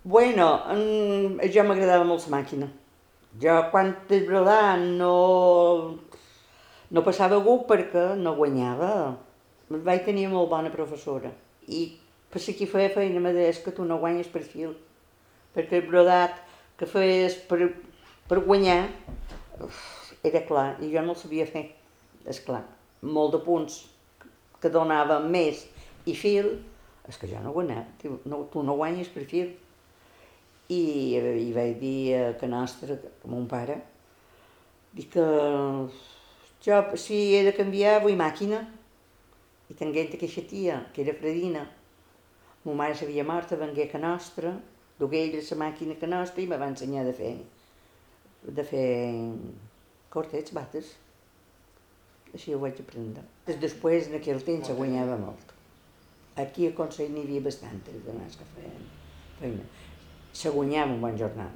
Bueno, 0.04 0.48
en, 0.74 1.38
jo 1.54 1.64
m'agradava 1.66 2.06
molt 2.06 2.26
la 2.26 2.34
màquina. 2.38 2.70
Jo 3.42 3.56
quan 3.72 3.92
de 4.10 4.20
brodar 4.26 4.78
no, 4.80 5.98
no 6.90 7.04
passava 7.06 7.38
gust 7.46 7.68
perquè 7.70 8.08
no 8.18 8.36
guanyava. 8.38 8.92
Vaig 9.70 10.06
tenir 10.06 10.28
molt 10.34 10.50
bona 10.50 10.74
professora. 10.74 11.32
I 11.70 11.88
per 12.36 12.42
si 12.44 12.52
qui 12.60 12.66
feia 12.68 12.92
feina 12.92 13.22
me 13.24 13.32
deia 13.32 13.48
"És 13.48 13.62
que 13.64 13.72
tu 13.72 13.86
no 13.88 13.96
guanyes 14.02 14.28
per 14.28 14.42
fil. 14.44 14.74
Perquè 15.56 15.80
el 15.80 15.86
brodat 15.88 16.42
que 16.76 16.86
feies 16.86 17.38
per, 17.48 17.70
per 18.28 18.42
guanyar 18.44 18.90
uf, 19.64 19.78
era 20.20 20.42
clar, 20.44 20.76
i 20.84 20.90
jo 20.92 21.00
no 21.02 21.14
el 21.16 21.20
sabia 21.22 21.46
fer. 21.48 21.70
És 22.28 22.42
clar, 22.44 22.66
molt 23.02 23.32
de 23.38 23.40
punts. 23.46 23.86
que 24.60 24.70
donava 24.70 25.20
més 25.20 25.68
i 26.10 26.16
fil, 26.16 26.48
és 27.08 27.18
que 27.22 27.28
jo 27.30 27.40
no 27.44 27.52
guanyava, 27.54 27.86
tu 28.02 28.16
no, 28.26 28.48
tu 28.52 28.64
no 28.64 28.74
guanyes 28.80 29.12
per 29.14 29.24
fil. 29.30 29.52
I, 30.70 30.82
i 31.20 31.52
vaig 31.54 31.76
dir 31.80 32.16
a 32.18 32.34
que 32.40 32.48
nostre, 32.50 32.98
a 32.98 33.28
mon 33.30 33.46
pare, 33.48 33.76
dic 34.92 35.12
que 35.14 35.26
jo, 36.66 36.82
si 36.98 37.36
he 37.36 37.44
de 37.46 37.54
canviar, 37.54 38.02
vull 38.02 38.18
màquina. 38.18 38.64
I 39.70 39.78
tinguent 39.78 40.16
aquesta 40.18 40.42
tia, 40.50 40.80
que 40.94 41.04
era 41.06 41.14
Fredina, 41.14 41.68
ma 42.66 42.74
mare 42.82 42.96
s'havia 42.98 43.24
mort, 43.24 43.52
vengué 43.60 43.88
que 43.92 44.02
nostra, 44.02 44.52
dugué 45.00 45.26
ella 45.28 45.42
la 45.50 45.58
màquina 45.62 45.98
que 46.02 46.08
nostra 46.10 46.42
i 46.42 46.48
me 46.50 46.58
va 46.58 46.70
ensenyar 46.72 47.04
de 47.06 47.14
fer, 47.14 47.34
de 48.60 48.64
fer 48.66 48.88
cortets, 50.10 50.54
bates. 50.56 50.94
Així 52.34 52.54
ho 52.54 52.60
vaig 52.60 52.80
aprendre. 52.82 53.24
Després, 53.48 54.10
en 54.10 54.18
aquell 54.18 54.42
temps, 54.44 54.68
se 54.68 54.76
guanyava 54.76 55.16
molt. 55.22 55.54
Aquí 56.42 56.68
a 56.68 56.74
Consell 56.76 57.14
n'hi 57.14 57.24
havia 57.24 57.44
bastantes 57.46 58.02
dones 58.04 58.36
que 58.36 58.48
feien 58.58 58.90
feina. 59.40 59.68
Se 60.36 60.52
guanyava 60.52 60.92
un 60.98 61.06
bon 61.06 61.16
jornal. 61.22 61.54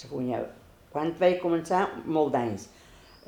Se 0.00 0.10
guanyava. 0.10 0.48
Quan 0.90 1.12
vaig 1.20 1.38
començar, 1.42 1.84
molt 2.06 2.34
d'anys. 2.34 2.66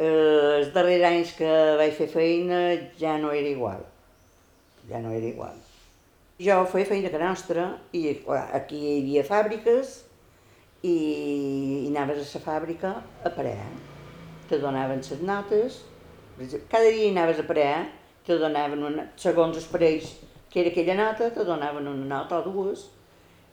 Eh, 0.01 0.59
els 0.59 0.73
darrers 0.75 1.07
anys 1.07 1.37
que 1.39 1.53
vaig 1.79 1.95
fer 2.01 2.09
feina 2.11 2.63
ja 2.99 3.19
no 3.23 3.31
era 3.31 3.53
igual. 3.53 3.85
Ja 4.89 4.99
no 5.05 5.15
era 5.15 5.29
igual. 5.31 5.62
Jo 6.43 6.63
feia 6.67 6.89
feina 6.89 7.11
que 7.13 7.19
nostra 7.21 7.65
i 7.95 8.03
clar, 8.25 8.49
aquí 8.57 8.79
hi 8.83 8.95
havia 9.01 9.23
fàbriques 9.27 9.93
i, 10.83 10.95
i 10.95 11.91
anaves 11.91 12.23
a 12.23 12.39
la 12.39 12.45
fàbrica 12.47 12.95
a 13.23 13.31
parar. 13.37 13.69
Te 14.51 14.59
donaven 14.59 15.05
les 15.07 15.21
notes, 15.23 15.77
cada 16.73 16.89
dia 16.89 17.11
anaves 17.13 17.39
a 17.39 17.47
parar, 17.47 17.77
te 18.27 18.39
donaven 18.41 18.83
una, 18.89 19.05
segons 19.17 19.61
els 19.61 19.69
parells 19.71 20.09
que 20.51 20.61
era 20.65 20.73
aquella 20.73 20.97
nota, 20.99 21.31
te 21.31 21.47
donaven 21.47 21.87
una 21.93 22.09
nota 22.17 22.41
o 22.41 22.49
dues 22.49 22.89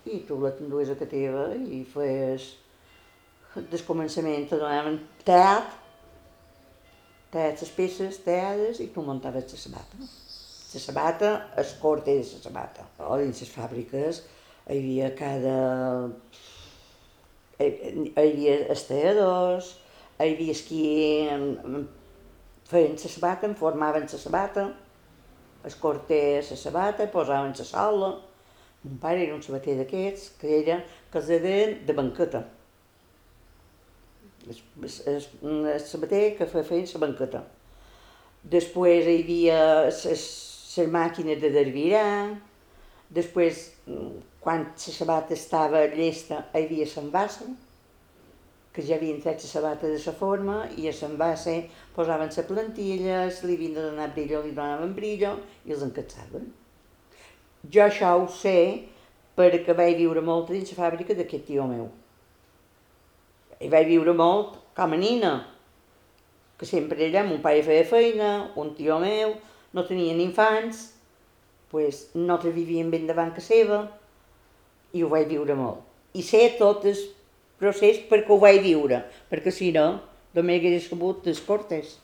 i 0.10 0.24
tu 0.25 0.39
la 0.41 0.51
t'endues 0.55 0.89
a 0.89 0.98
que 0.98 1.08
teva 1.12 1.46
i 1.55 1.84
fes 1.93 2.50
des 3.69 3.86
començament 3.86 4.50
te 4.50 4.58
donaven 4.58 4.98
teat, 5.27 5.77
teat 7.34 7.62
les 7.62 7.77
peces 7.77 8.19
teades 8.25 8.81
i 8.81 8.89
tu 8.96 9.05
muntaves 9.05 9.53
la 9.53 9.62
sabata. 9.67 10.10
La 10.72 10.80
sabata, 10.80 11.52
es 11.58 11.74
corte 11.82 12.12
de 12.12 12.24
la 12.24 12.42
sabata. 12.44 12.84
O 13.02 13.18
dins 13.18 13.40
les 13.42 13.50
fàbriques 13.50 14.20
hi 14.70 14.76
havia 14.78 15.08
cada... 15.18 15.54
hi 17.60 18.12
havia 18.14 18.58
estalladors, 18.76 19.72
hi 20.20 20.28
havia 20.28 20.54
qui 20.68 20.84
feien 22.70 22.94
la 22.94 23.10
sabata, 23.16 23.48
en 23.50 23.56
formaven 23.58 24.06
la 24.12 24.20
sabata, 24.22 24.68
es 25.66 25.76
cortés 25.76 26.52
la 26.52 26.58
sabata, 26.58 27.08
posaven 27.12 27.56
la 27.58 27.66
sola. 27.66 28.12
Mon 28.84 29.00
pare 29.02 29.24
era 29.26 29.34
un 29.36 29.42
sabater 29.44 29.74
d'aquests, 29.80 30.36
que 30.40 30.52
era 30.62 30.78
que 31.12 31.20
els 31.20 31.32
deien 31.32 31.80
de 31.88 31.96
banqueta. 31.98 32.44
El 34.46 35.82
sabater 35.82 36.38
que 36.38 36.48
feien 36.54 36.88
la 36.94 37.02
banqueta. 37.08 37.42
Després 38.54 39.10
hi 39.10 39.18
havia 39.24 39.60
les 39.90 40.06
màquines 40.92 41.40
de 41.42 41.50
dervirar, 41.54 42.38
després, 43.10 43.72
quan 44.40 44.68
la 44.70 44.94
sabata 44.94 45.34
estava 45.34 45.82
llesta, 45.96 46.44
hi 46.54 46.66
havia 46.66 46.86
l'envassa, 46.94 47.48
que 48.74 48.84
ja 48.86 48.96
havien 49.00 49.20
tret 49.22 49.42
la 49.42 49.50
sabata 49.50 49.90
de 49.90 49.98
la 49.98 50.14
forma, 50.14 50.60
i 50.78 50.88
a 50.88 50.94
l'envassa 50.94 51.56
posaven 51.96 52.30
la 52.36 52.48
plantilla, 52.52 53.26
li 53.26 53.58
havien 53.58 53.74
de 53.74 53.88
donar 53.90 54.12
brillo, 54.14 54.44
li 54.44 54.54
donaven 54.54 54.94
brillo, 54.94 55.36
i 55.66 55.74
els 55.74 55.84
encatsaven. 55.84 56.48
Jo 57.68 57.84
això 57.90 58.14
ho 58.16 58.28
sé 58.32 58.86
perquè 59.36 59.74
vaig 59.76 59.98
viure 59.98 60.22
molt 60.22 60.52
dins 60.52 60.70
la 60.72 60.78
fàbrica 60.84 61.15
d'aquest 61.15 61.46
tio 61.48 61.65
meu. 61.67 61.89
I 63.60 63.67
vaig 63.67 63.88
viure 63.89 64.13
molt 64.15 64.60
com 64.78 64.93
a 64.93 65.00
nina, 65.00 65.34
que 66.60 66.67
sempre 66.67 67.08
allà 67.08 67.26
mon 67.28 67.41
pare 67.43 67.63
feia 67.63 67.86
feina, 67.88 68.52
un 68.60 68.74
tio 68.76 69.00
meu, 69.00 69.36
no 69.73 69.86
tenien 69.86 70.19
infants, 70.21 70.89
pues, 71.69 72.10
no 72.15 72.39
te 72.41 72.51
vivien 72.51 72.89
ben 72.91 73.08
davant 73.08 73.34
que 73.36 73.43
seva, 73.45 73.84
i 74.93 75.03
ho 75.03 75.10
vaig 75.12 75.29
viure 75.29 75.55
molt. 75.58 75.86
I 76.17 76.23
sé 76.25 76.55
tot 76.58 76.86
el 76.89 76.97
procés 77.62 78.01
perquè 78.10 78.34
ho 78.34 78.39
vaig 78.41 78.62
viure, 78.63 79.03
perquè 79.29 79.53
si 79.53 79.71
no, 79.75 79.88
només 80.34 80.60
hagués 80.62 80.88
sabut 80.89 81.25
les 81.29 81.41
cortes. 81.45 81.97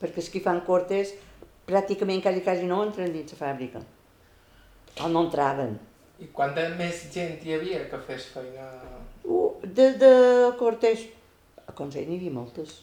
Perquè 0.00 0.22
els 0.22 0.30
que 0.32 0.42
fan 0.42 0.62
cortes 0.66 1.14
pràcticament 1.68 2.22
quasi, 2.24 2.42
quasi 2.42 2.66
no 2.66 2.82
entren 2.82 3.12
dins 3.14 3.36
la 3.36 3.38
fàbrica. 3.38 3.82
O 5.04 5.08
no 5.08 5.26
entraven. 5.28 5.76
I 6.20 6.28
quanta 6.36 6.66
més 6.76 7.06
gent 7.14 7.38
hi 7.46 7.54
havia 7.56 7.84
que 7.88 8.00
fes 8.08 8.26
feina? 8.34 8.66
Uh, 9.24 9.54
de, 9.62 9.92
de 10.00 10.12
cortes, 10.58 11.06
a 11.64 11.72
Consell 11.76 12.08
n'hi 12.08 12.18
havia 12.18 12.34
moltes. 12.34 12.80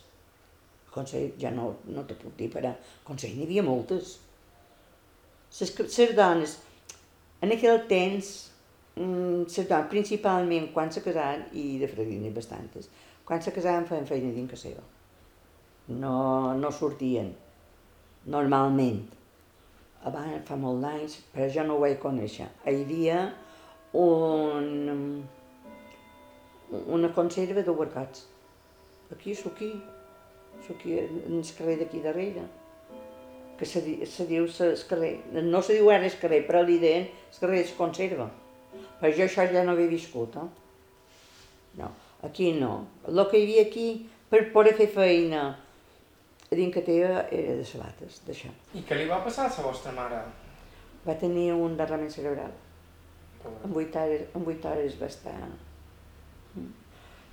Consell 0.97 1.31
ja 1.41 1.53
no, 1.53 1.69
no 1.93 2.03
te 2.09 2.17
puc 2.19 2.35
dir, 2.39 2.49
però 2.53 2.73
Consell 3.07 3.37
n'hi 3.37 3.47
havia 3.47 3.65
moltes. 3.65 4.17
Les, 5.59 5.73
les 5.79 6.13
dones, 6.17 6.57
en 7.45 7.53
aquell 7.55 7.83
temps, 7.89 8.31
les 8.97 9.59
dones, 9.69 9.89
principalment 9.93 10.71
quan 10.73 10.91
se 10.91 11.05
casaven, 11.05 11.47
i 11.53 11.77
de 11.81 11.89
Fredina 11.91 12.33
bastantes, 12.35 12.89
quan 13.27 13.43
se 13.43 13.53
casaven 13.55 13.85
feien 13.89 14.09
feina 14.09 14.33
casa 14.49 14.67
seva. 14.67 14.85
No, 15.87 16.17
no 16.59 16.71
sortien, 16.75 17.31
normalment 18.27 19.05
abans, 20.07 20.43
fa 20.47 20.57
molt 20.59 20.83
d'anys, 20.83 21.17
però 21.33 21.47
jo 21.51 21.65
no 21.67 21.77
ho 21.77 21.83
vaig 21.83 21.99
conèixer. 22.01 22.47
Hi 22.65 22.81
havia 22.83 23.19
un, 23.97 25.23
una 26.97 27.11
conserva 27.15 27.63
de. 27.63 28.25
Aquí, 29.11 29.31
aquí, 29.51 29.71
aquí, 30.73 30.97
en 30.99 31.37
el 31.39 31.51
carrer 31.57 31.77
d'aquí 31.81 32.01
darrere. 32.03 32.45
Que 33.57 33.65
se, 33.65 33.81
se 34.05 34.25
diu 34.29 34.45
el 34.45 34.81
carrer, 34.89 35.13
no 35.43 35.61
se 35.65 35.77
diu 35.77 35.89
ara 35.89 36.05
el 36.05 36.17
carrer, 36.21 36.43
però 36.45 36.61
li 36.65 36.77
deien 36.81 37.07
el 37.07 37.39
carrer 37.39 37.63
es 37.63 37.73
conserva. 37.77 38.29
Però 38.99 39.13
jo 39.13 39.25
això 39.25 39.45
ja 39.49 39.63
no 39.65 39.73
havia 39.73 39.89
viscut, 39.89 40.37
eh? 40.37 40.47
No, 41.77 41.89
aquí 42.25 42.51
no. 42.53 42.73
El 43.07 43.23
que 43.29 43.39
hi 43.39 43.47
havia 43.47 43.65
aquí, 43.67 43.87
per 44.29 44.43
poder 44.53 44.75
fer 44.77 44.89
feina, 44.93 45.47
a 46.47 46.55
dins 46.55 46.73
que 46.73 46.81
teva 46.81 47.25
era 47.33 47.57
de 47.59 47.65
sabates, 47.67 48.21
d'això. 48.27 48.49
I 48.77 48.83
què 48.87 48.97
li 48.97 49.09
va 49.09 49.19
passar 49.25 49.49
a 49.49 49.53
la 49.57 49.65
vostra 49.67 49.91
mare? 49.95 50.21
Va 51.07 51.17
tenir 51.19 51.51
un 51.53 51.75
derrament 51.79 52.11
cerebral. 52.13 52.53
En 53.47 53.73
vuit 53.73 53.95
hores, 53.95 54.27
en 54.35 54.45
vuit 54.47 54.65
hores 54.65 54.97
va 55.01 55.09
estar... 55.11 55.35
Mm. 56.55 56.71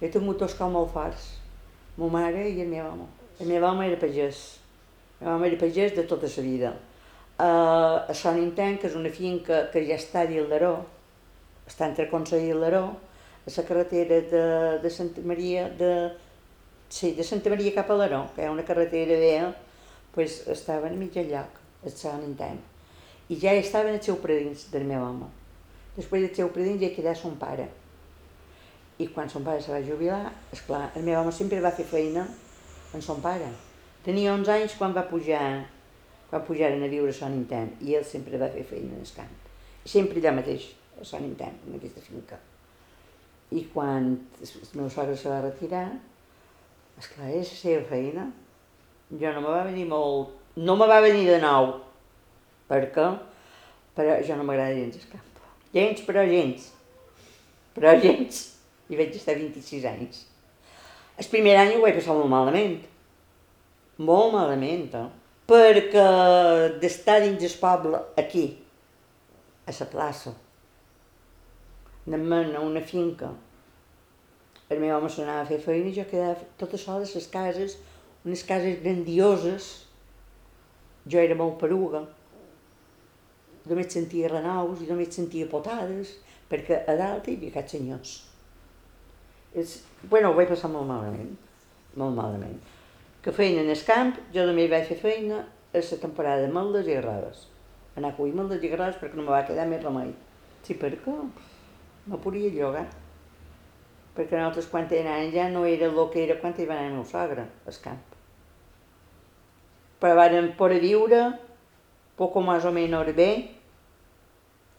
He 0.02 0.10
tingut 0.12 0.42
dos 0.42 0.54
com 0.58 0.74
molt 0.74 0.92
forts, 0.92 1.30
ma 1.96 2.10
mare 2.18 2.48
i 2.50 2.60
el 2.62 2.68
meu 2.68 2.86
home. 2.86 3.06
El 3.40 3.50
meu 3.50 3.64
home 3.64 3.86
era 3.86 4.00
pagès. 4.00 4.42
El 5.20 5.26
meu 5.26 5.36
home 5.36 5.48
era 5.52 5.60
pagès 5.60 5.94
de 5.94 6.04
tota 6.10 6.30
la 6.36 6.42
vida. 6.42 6.74
Uh, 7.34 8.06
a 8.10 8.14
Sant 8.14 8.38
Intent, 8.38 8.78
que 8.78 8.86
és 8.86 8.94
una 8.94 9.10
finca 9.10 9.64
que 9.72 9.82
ja 9.86 9.96
està 9.98 10.22
a 10.22 10.30
Dildaró, 10.30 10.76
està 11.66 11.88
entre 11.88 12.06
Consell 12.10 12.46
i 12.46 12.54
Laró, 12.54 12.84
a 13.44 13.50
la 13.56 13.64
carretera 13.66 14.20
de, 14.30 14.44
de 14.82 14.90
Santa 14.90 15.20
Maria, 15.20 15.68
de, 15.68 16.12
sí, 16.88 17.12
de 17.12 17.24
Santa 17.24 17.50
Maria 17.50 17.74
cap 17.74 17.90
a 17.90 17.96
l'Aró, 17.98 18.24
que 18.34 18.42
hi 18.42 18.46
ha 18.46 18.52
una 18.52 18.64
carretera 18.64 19.18
vella, 19.18 19.54
pues, 20.14 20.44
estaven 20.48 20.94
a 20.94 21.00
mitja 21.00 21.24
lloc, 21.26 21.58
a 21.84 21.90
Sant 21.90 22.22
Intent. 22.24 22.60
I 23.28 23.40
ja 23.40 23.54
estaven 23.58 23.96
els 23.98 24.06
seus 24.06 24.20
predins 24.22 24.68
del 24.72 24.86
meu 24.88 25.02
home. 25.02 25.30
Després 25.96 26.26
del 26.26 26.34
seu 26.36 26.50
predins 26.54 26.82
ja 26.82 26.92
quedà 26.94 27.14
son 27.18 27.34
pare. 27.40 27.66
I 28.98 29.08
quan 29.10 29.28
son 29.30 29.42
pare 29.46 29.62
se 29.62 29.72
va 29.72 29.80
jubilar, 29.82 30.32
esclar, 30.54 30.92
el 30.94 31.02
meu 31.02 31.18
home 31.20 31.32
sempre 31.34 31.60
va 31.62 31.72
fer 31.74 31.86
feina 31.88 32.26
en 32.94 33.02
son 33.02 33.20
pare. 33.22 33.48
Tenia 34.06 34.34
11 34.36 34.52
anys 34.54 34.76
quan 34.78 34.94
va 34.94 35.06
pujar, 35.10 35.64
quan 36.30 36.44
pujaren 36.46 36.84
a 36.84 36.90
viure 36.92 37.10
a 37.10 37.16
Sant 37.16 37.34
Intent, 37.34 37.72
i 37.82 37.96
ell 37.98 38.06
sempre 38.06 38.38
va 38.38 38.52
fer 38.54 38.62
feina 38.68 38.94
en 38.94 39.02
el 39.02 39.12
camp. 39.16 39.34
Sempre 39.84 40.22
allà 40.22 40.34
mateix, 40.38 40.70
a 41.00 41.06
Sant 41.08 41.26
Intent, 41.26 41.58
en 41.66 41.78
aquesta 41.80 42.04
finca. 42.04 42.38
I 43.50 43.66
quan 43.74 44.12
el 44.14 44.54
meu 44.78 44.88
sogre 44.90 45.16
se 45.18 45.32
va 45.32 45.42
retirar, 45.42 45.88
esclar, 47.00 47.32
és 47.34 47.50
la 47.50 47.60
seva 47.60 47.84
feina. 47.90 48.30
Jo 49.10 49.34
no 49.34 49.42
me 49.42 49.50
va 49.50 49.66
venir 49.66 49.88
molt... 49.90 50.40
No 50.54 50.76
me 50.78 50.86
va 50.86 51.00
venir 51.02 51.26
de 51.26 51.40
nou, 51.42 51.72
perquè 52.70 53.08
però 53.94 54.18
jo 54.26 54.36
no 54.36 54.44
m'agrada 54.46 54.74
gens 54.74 54.96
el 54.98 55.06
camp. 55.10 55.30
Gens, 55.74 56.02
però 56.06 56.24
gens. 56.26 56.72
Però 57.74 57.94
gens. 58.02 58.53
I 58.90 58.98
vaig 58.98 59.14
estar 59.16 59.36
26 59.38 59.86
anys. 59.88 60.24
El 61.18 61.28
primer 61.32 61.54
any 61.60 61.76
ho 61.76 61.82
vaig 61.84 61.98
passar 61.98 62.16
molt 62.18 62.32
malament. 62.32 62.80
Molt 63.98 64.34
malament, 64.34 64.88
eh? 64.98 65.06
Perquè 65.48 66.04
d'estar 66.82 67.20
dins 67.22 67.44
el 67.44 67.56
poble, 67.60 68.00
aquí, 68.20 68.44
a 69.68 69.72
la 69.76 69.86
plaça, 69.92 70.32
anem 72.06 72.56
a 72.56 72.60
una 72.64 72.80
finca, 72.80 73.30
el 74.72 74.80
meu 74.80 74.96
home 74.96 75.10
s'anava 75.12 75.44
a 75.44 75.48
fer 75.48 75.60
feina 75.60 75.90
i 75.90 75.96
jo 75.96 76.04
quedava 76.08 76.48
tota 76.60 76.80
sola 76.80 77.04
a 77.04 77.14
les 77.14 77.28
cases, 77.28 77.76
unes 78.24 78.42
cases 78.48 78.80
grandioses, 78.80 79.84
Jo 81.04 81.20
era 81.20 81.36
molt 81.36 81.58
peruga. 81.60 82.00
Només 83.68 83.92
sentia 83.92 84.30
renaus 84.32 84.80
i 84.80 84.88
només 84.88 85.12
sentia 85.12 85.48
potades, 85.50 86.14
perquè 86.48 86.80
a 86.88 86.94
dalt 86.96 87.28
hi 87.28 87.36
havia 87.36 87.52
aquests 87.52 87.76
senyors. 87.76 88.12
És, 89.54 89.84
bueno, 90.10 90.30
ho 90.30 90.36
vaig 90.36 90.50
passar 90.50 90.70
molt 90.72 90.88
malament, 90.88 91.34
molt 92.00 92.16
malament. 92.16 92.56
Que 93.22 93.32
feina 93.32 93.62
en 93.62 93.70
el 93.70 93.82
camp, 93.86 94.16
jo 94.34 94.46
també 94.48 94.66
vaig 94.68 94.88
fer 94.90 94.98
feina 95.00 95.44
a 95.44 95.82
la 95.82 95.98
temporada 96.02 96.42
de 96.42 96.52
maldes 96.52 96.88
i 96.90 96.96
arrades. 96.98 97.46
Anar 97.96 98.10
a 98.10 98.16
cuir 98.16 98.34
maldes 98.34 98.62
i 98.62 98.72
arrades 98.72 98.98
perquè 99.00 99.14
no 99.14 99.26
me 99.26 99.34
va 99.34 99.44
quedar 99.46 99.66
més 99.70 99.82
remei. 99.82 100.10
Sí, 100.66 100.74
perquè 100.80 101.14
no 102.10 102.20
podia 102.24 102.50
llogar. 102.50 102.88
Perquè 104.14 104.38
nosaltres 104.38 104.66
quan 104.70 104.86
anàvem 104.86 105.30
ja 105.34 105.48
no 105.50 105.64
era 105.66 105.86
el 105.86 106.00
que 106.10 106.24
era 106.24 106.38
quan 106.40 106.54
hi 106.58 106.66
va 106.66 106.74
anar 106.74 106.90
el 106.90 106.98
meu 106.98 107.06
sogre, 107.06 107.46
al 107.66 107.78
camp. 107.82 108.02
Però 110.02 110.16
varen 110.18 110.52
poder 110.58 110.80
viure, 110.82 111.22
poco 112.16 112.42
más 112.42 112.64
o 112.64 112.72
menos 112.72 113.14
bé, 113.14 113.30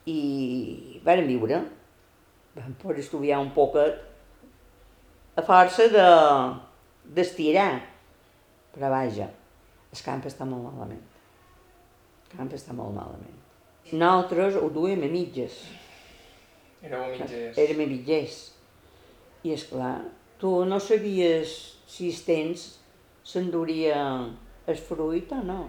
i 0.06 1.00
varen 1.04 1.28
viure. 1.28 1.64
Vam 2.56 2.76
poder 2.80 3.00
estudiar 3.00 3.40
un 3.40 3.52
poquet 3.56 4.15
a 5.36 5.44
força 5.44 5.90
de 5.92 6.08
d'estirar. 7.16 7.84
Però 8.76 8.90
vaja, 8.92 9.30
el 9.92 10.04
camp 10.04 10.24
està 10.28 10.48
molt 10.48 10.66
malament. 10.66 11.04
El 12.26 12.38
camp 12.38 12.52
està 12.56 12.76
molt 12.76 12.96
malament. 12.96 13.42
Nosaltres 13.92 14.58
ho 14.60 14.70
duem 14.74 15.06
a 15.06 15.12
mitges. 15.12 15.60
Éreu 16.82 17.04
a 17.04 17.12
mitges. 17.12 17.58
Érem 17.62 17.84
a 17.84 17.88
mitgers. 17.92 18.40
I 19.46 19.54
és 19.54 19.68
clar, 19.70 20.00
tu 20.42 20.52
no 20.66 20.80
sabies 20.82 21.54
si 21.88 22.10
els 22.10 22.24
temps 22.26 22.66
s'enduria 23.26 24.00
el 24.66 24.80
fruit 24.88 25.32
o 25.32 25.42
no. 25.46 25.62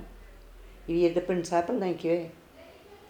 I 0.87 0.95
havies 0.95 1.15
de 1.15 1.23
pensar 1.27 1.67
per 1.67 1.77
l'any 1.77 1.97
que 2.01 2.15
ve. 2.15 2.31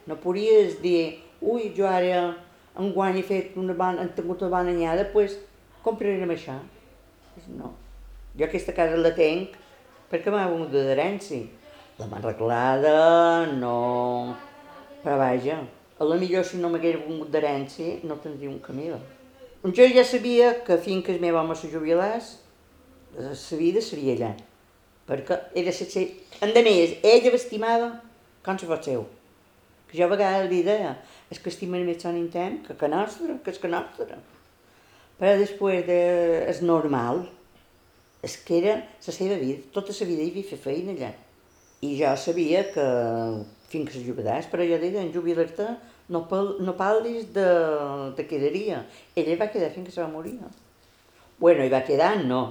No 0.06 0.18
podies 0.22 0.80
dir, 0.82 1.22
ui, 1.40 1.70
jo 1.76 1.86
ara 1.86 2.34
enguany 2.78 3.20
he 3.20 3.24
fet 3.26 3.56
una 3.58 3.74
bona, 3.74 4.04
he 4.04 4.14
tingut 4.16 4.42
una 4.42 4.52
bona 4.58 4.74
anyada, 4.74 5.06
doncs 5.06 5.14
pues, 5.14 5.38
comprarem 5.86 6.34
això. 6.34 6.58
No. 7.54 7.72
Jo 8.36 8.48
aquesta 8.48 8.74
casa 8.76 8.98
la 9.00 9.14
tenc 9.16 9.54
perquè 10.10 10.32
m'ha 10.32 10.48
vingut 10.50 10.74
d'herència. 10.74 11.46
La 11.96 12.08
m'ha 12.10 12.20
arreglada, 12.20 12.96
no... 13.56 13.76
Però 15.02 15.16
vaja, 15.20 15.60
a 15.98 16.04
la 16.04 16.16
millor 16.20 16.44
si 16.44 16.58
no 16.60 16.68
m'hagués 16.72 16.98
vingut 17.06 17.30
d'herència 17.32 18.02
no 18.04 18.18
tindria 18.20 18.50
un 18.50 18.58
camí. 18.64 18.90
Jo 19.76 19.86
ja 19.94 20.04
sabia 20.04 20.50
que 20.66 20.76
fins 20.82 21.04
que 21.06 21.14
el 21.14 21.22
meu 21.22 21.38
home 21.40 21.56
se 21.56 21.70
jubilés, 21.72 22.36
la 23.16 23.32
vida 23.58 23.80
seria 23.80 24.14
allà. 24.14 24.34
Perquè 25.06 25.38
era 25.54 25.72
la 25.72 26.50
A 26.60 26.62
més, 26.66 26.96
ella 27.02 27.32
m'estimava 27.32 27.90
com 28.44 28.58
se 28.58 28.66
fos 28.66 28.84
seu. 28.84 29.06
Que 29.88 29.98
jo 29.98 30.04
a 30.04 30.12
vegades 30.12 30.50
li 30.50 30.62
deia, 30.66 30.96
és 31.30 31.38
que 31.38 31.48
estimen 31.48 31.86
més 31.86 32.02
son 32.02 32.18
intent 32.18 32.60
que 32.66 32.74
que 32.74 32.88
nostre, 32.88 33.38
que 33.42 33.54
és 33.54 33.58
que 33.62 33.70
nostre. 33.70 34.18
Però 35.20 35.36
després 35.40 35.84
de... 35.86 36.00
és 36.50 36.62
normal, 36.62 37.24
és 38.26 38.36
que 38.44 38.58
era 38.60 38.76
la 38.82 39.14
seva 39.14 39.38
vida, 39.40 39.62
tota 39.72 39.94
la 39.96 40.08
vida 40.08 40.24
hi 40.24 40.32
havia 40.32 40.50
fet 40.50 40.62
feina 40.64 40.92
allà. 40.96 41.12
I 41.86 41.92
jo 42.00 42.12
sabia 42.20 42.64
que 42.72 42.86
fins 43.70 43.88
que 43.88 43.98
se 43.98 44.04
jubilés, 44.04 44.48
però 44.50 44.64
jo 44.66 44.78
deia, 44.80 45.02
en 45.02 45.12
jubilar-te 45.14 45.66
no, 46.12 46.22
no 46.60 46.76
parlis 46.78 47.28
de, 47.34 47.46
de 48.16 48.26
quedaria. 48.28 48.84
Ella 49.16 49.38
va 49.40 49.50
quedar 49.52 49.72
fins 49.74 49.88
que 49.88 49.94
se 49.94 50.02
va 50.02 50.10
morir. 50.10 50.36
Bueno, 51.38 51.64
hi 51.64 51.72
va 51.72 51.84
quedar, 51.86 52.16
no. 52.24 52.42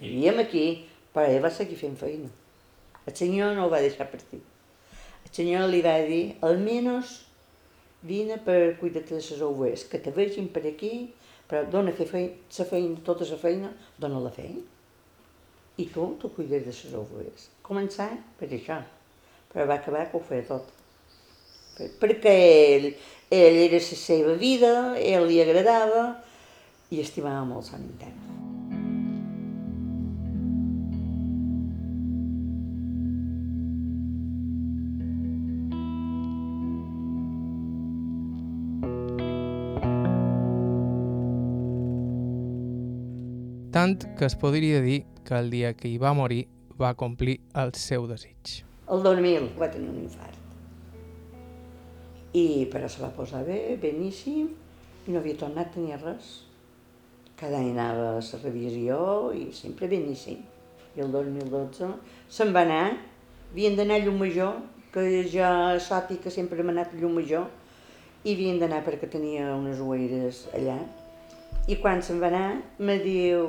Vivíem 0.00 0.40
aquí, 0.42 0.66
però 1.14 1.28
ell 1.28 1.42
va 1.44 1.52
seguir 1.54 1.78
fent 1.78 1.98
feina. 2.00 2.30
El 3.06 3.16
senyor 3.16 3.54
no 3.56 3.66
ho 3.66 3.72
va 3.72 3.82
deixar 3.84 4.08
partir. 4.10 4.40
El 5.24 5.34
senyor 5.36 5.68
li 5.70 5.82
va 5.84 5.98
dir, 6.06 6.22
almenys 6.46 7.20
vine 8.02 8.38
per 8.42 8.76
cuidar-te 8.80 9.14
de 9.14 9.20
les 9.20 9.42
ovelles, 9.44 9.84
que 9.84 10.00
te 10.00 10.12
vegin 10.16 10.48
per 10.48 10.64
aquí, 10.68 11.10
però 11.50 11.64
dona 11.66 11.92
fer 11.92 12.06
feina, 12.06 12.36
la 12.58 12.64
feina, 12.64 13.00
tota 13.04 13.26
la 13.26 13.38
feina, 13.40 13.72
dona 13.98 14.20
la 14.22 14.30
feina 14.30 14.62
i 15.80 15.86
tu 15.90 16.06
t'ho 16.20 16.30
cuides 16.34 16.66
de 16.66 16.74
les 16.74 16.94
ovelles. 16.98 17.48
Començar 17.66 18.10
per 18.38 18.50
això, 18.52 18.76
però 19.52 19.66
va 19.70 19.80
acabar 19.80 20.06
que 20.10 20.18
ho 20.18 20.22
feia 20.28 20.46
tot. 20.50 20.68
Perquè 22.02 22.36
ell, 22.76 22.90
ell 23.32 23.58
era 23.64 23.80
la 23.80 24.02
seva 24.04 24.36
vida, 24.44 24.74
ell 25.00 25.26
li 25.30 25.40
agradava 25.40 26.04
i 26.90 27.00
estimava 27.00 27.46
molt 27.48 27.70
Sant 27.70 27.86
Intern. 27.86 28.49
Tant 43.80 44.02
que 44.18 44.26
es 44.26 44.34
podria 44.36 44.82
dir 44.84 45.06
que 45.24 45.38
el 45.38 45.46
dia 45.48 45.70
que 45.72 45.88
hi 45.88 45.96
va 45.96 46.10
morir 46.12 46.42
va 46.76 46.90
complir 47.00 47.38
el 47.56 47.70
seu 47.80 48.02
desig. 48.10 48.58
El 48.92 49.00
2000 49.06 49.46
va 49.56 49.70
tenir 49.72 49.88
un 49.88 50.02
infart. 50.02 50.36
I 52.36 52.66
però 52.74 52.90
se 52.92 53.00
va 53.00 53.08
posar 53.16 53.40
bé, 53.46 53.78
beníssim, 53.80 54.50
i 55.06 55.14
no 55.14 55.22
havia 55.22 55.38
tornat 55.40 55.70
a 55.70 55.74
tenir 55.78 55.96
res. 56.02 56.28
Cada 57.40 57.56
any 57.62 57.70
anava 57.70 58.10
a 58.10 58.18
la 58.18 58.42
revisió 58.42 58.98
i 59.38 59.46
sempre 59.56 59.88
beníssim. 59.88 60.44
I 60.98 61.06
el 61.06 61.16
2012 61.16 61.88
se'n 62.28 62.52
va 62.52 62.66
anar, 62.68 62.84
havien 63.54 63.80
d'anar 63.80 63.96
a 63.96 64.04
Llum 64.04 64.20
Major, 64.26 64.60
que 64.92 65.06
ja 65.32 65.54
sàpiga 65.80 66.26
que 66.26 66.34
sempre 66.36 66.60
hem 66.60 66.74
anat 66.74 66.92
a 66.92 67.00
Llum 67.00 67.16
Major, 67.22 67.48
i 68.26 68.36
havien 68.36 68.60
d'anar 68.60 68.84
perquè 68.84 69.08
tenia 69.08 69.54
unes 69.56 69.80
oeres 69.80 70.50
allà. 70.52 70.76
I 71.64 71.80
quan 71.80 72.04
se'n 72.04 72.20
va 72.20 72.28
anar, 72.28 72.46
me 72.76 73.00
diu, 73.00 73.48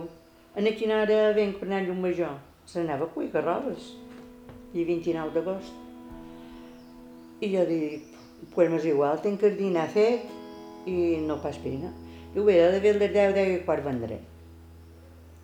en 0.56 0.68
a 0.68 0.76
quina 0.76 1.02
hora 1.02 1.34
per 1.34 1.68
anar 1.68 1.80
a 1.80 1.86
Llum 1.88 2.02
Major? 2.04 2.38
Se 2.66 2.80
n'anava 2.80 3.06
a 3.08 3.14
cuir 3.14 3.32
garroves, 3.32 3.94
i 4.74 4.84
29 4.86 5.34
d'agost. 5.36 5.74
I 7.42 7.50
jo 7.56 7.66
dic, 7.68 8.04
pues 8.54 8.70
m'és 8.72 8.86
igual, 8.86 9.20
tenc 9.24 9.44
el 9.44 9.58
dinar 9.58 9.88
fet 9.92 10.28
i 10.88 11.20
no 11.26 11.40
pas 11.42 11.58
pena. 11.64 11.92
Diu, 12.34 12.46
bé, 12.48 12.58
de 12.72 12.80
ben 12.84 13.00
les 13.00 13.12
10, 13.12 13.34
10 13.36 13.56
i 13.56 13.64
quart 13.66 13.84
vendré. 13.84 14.20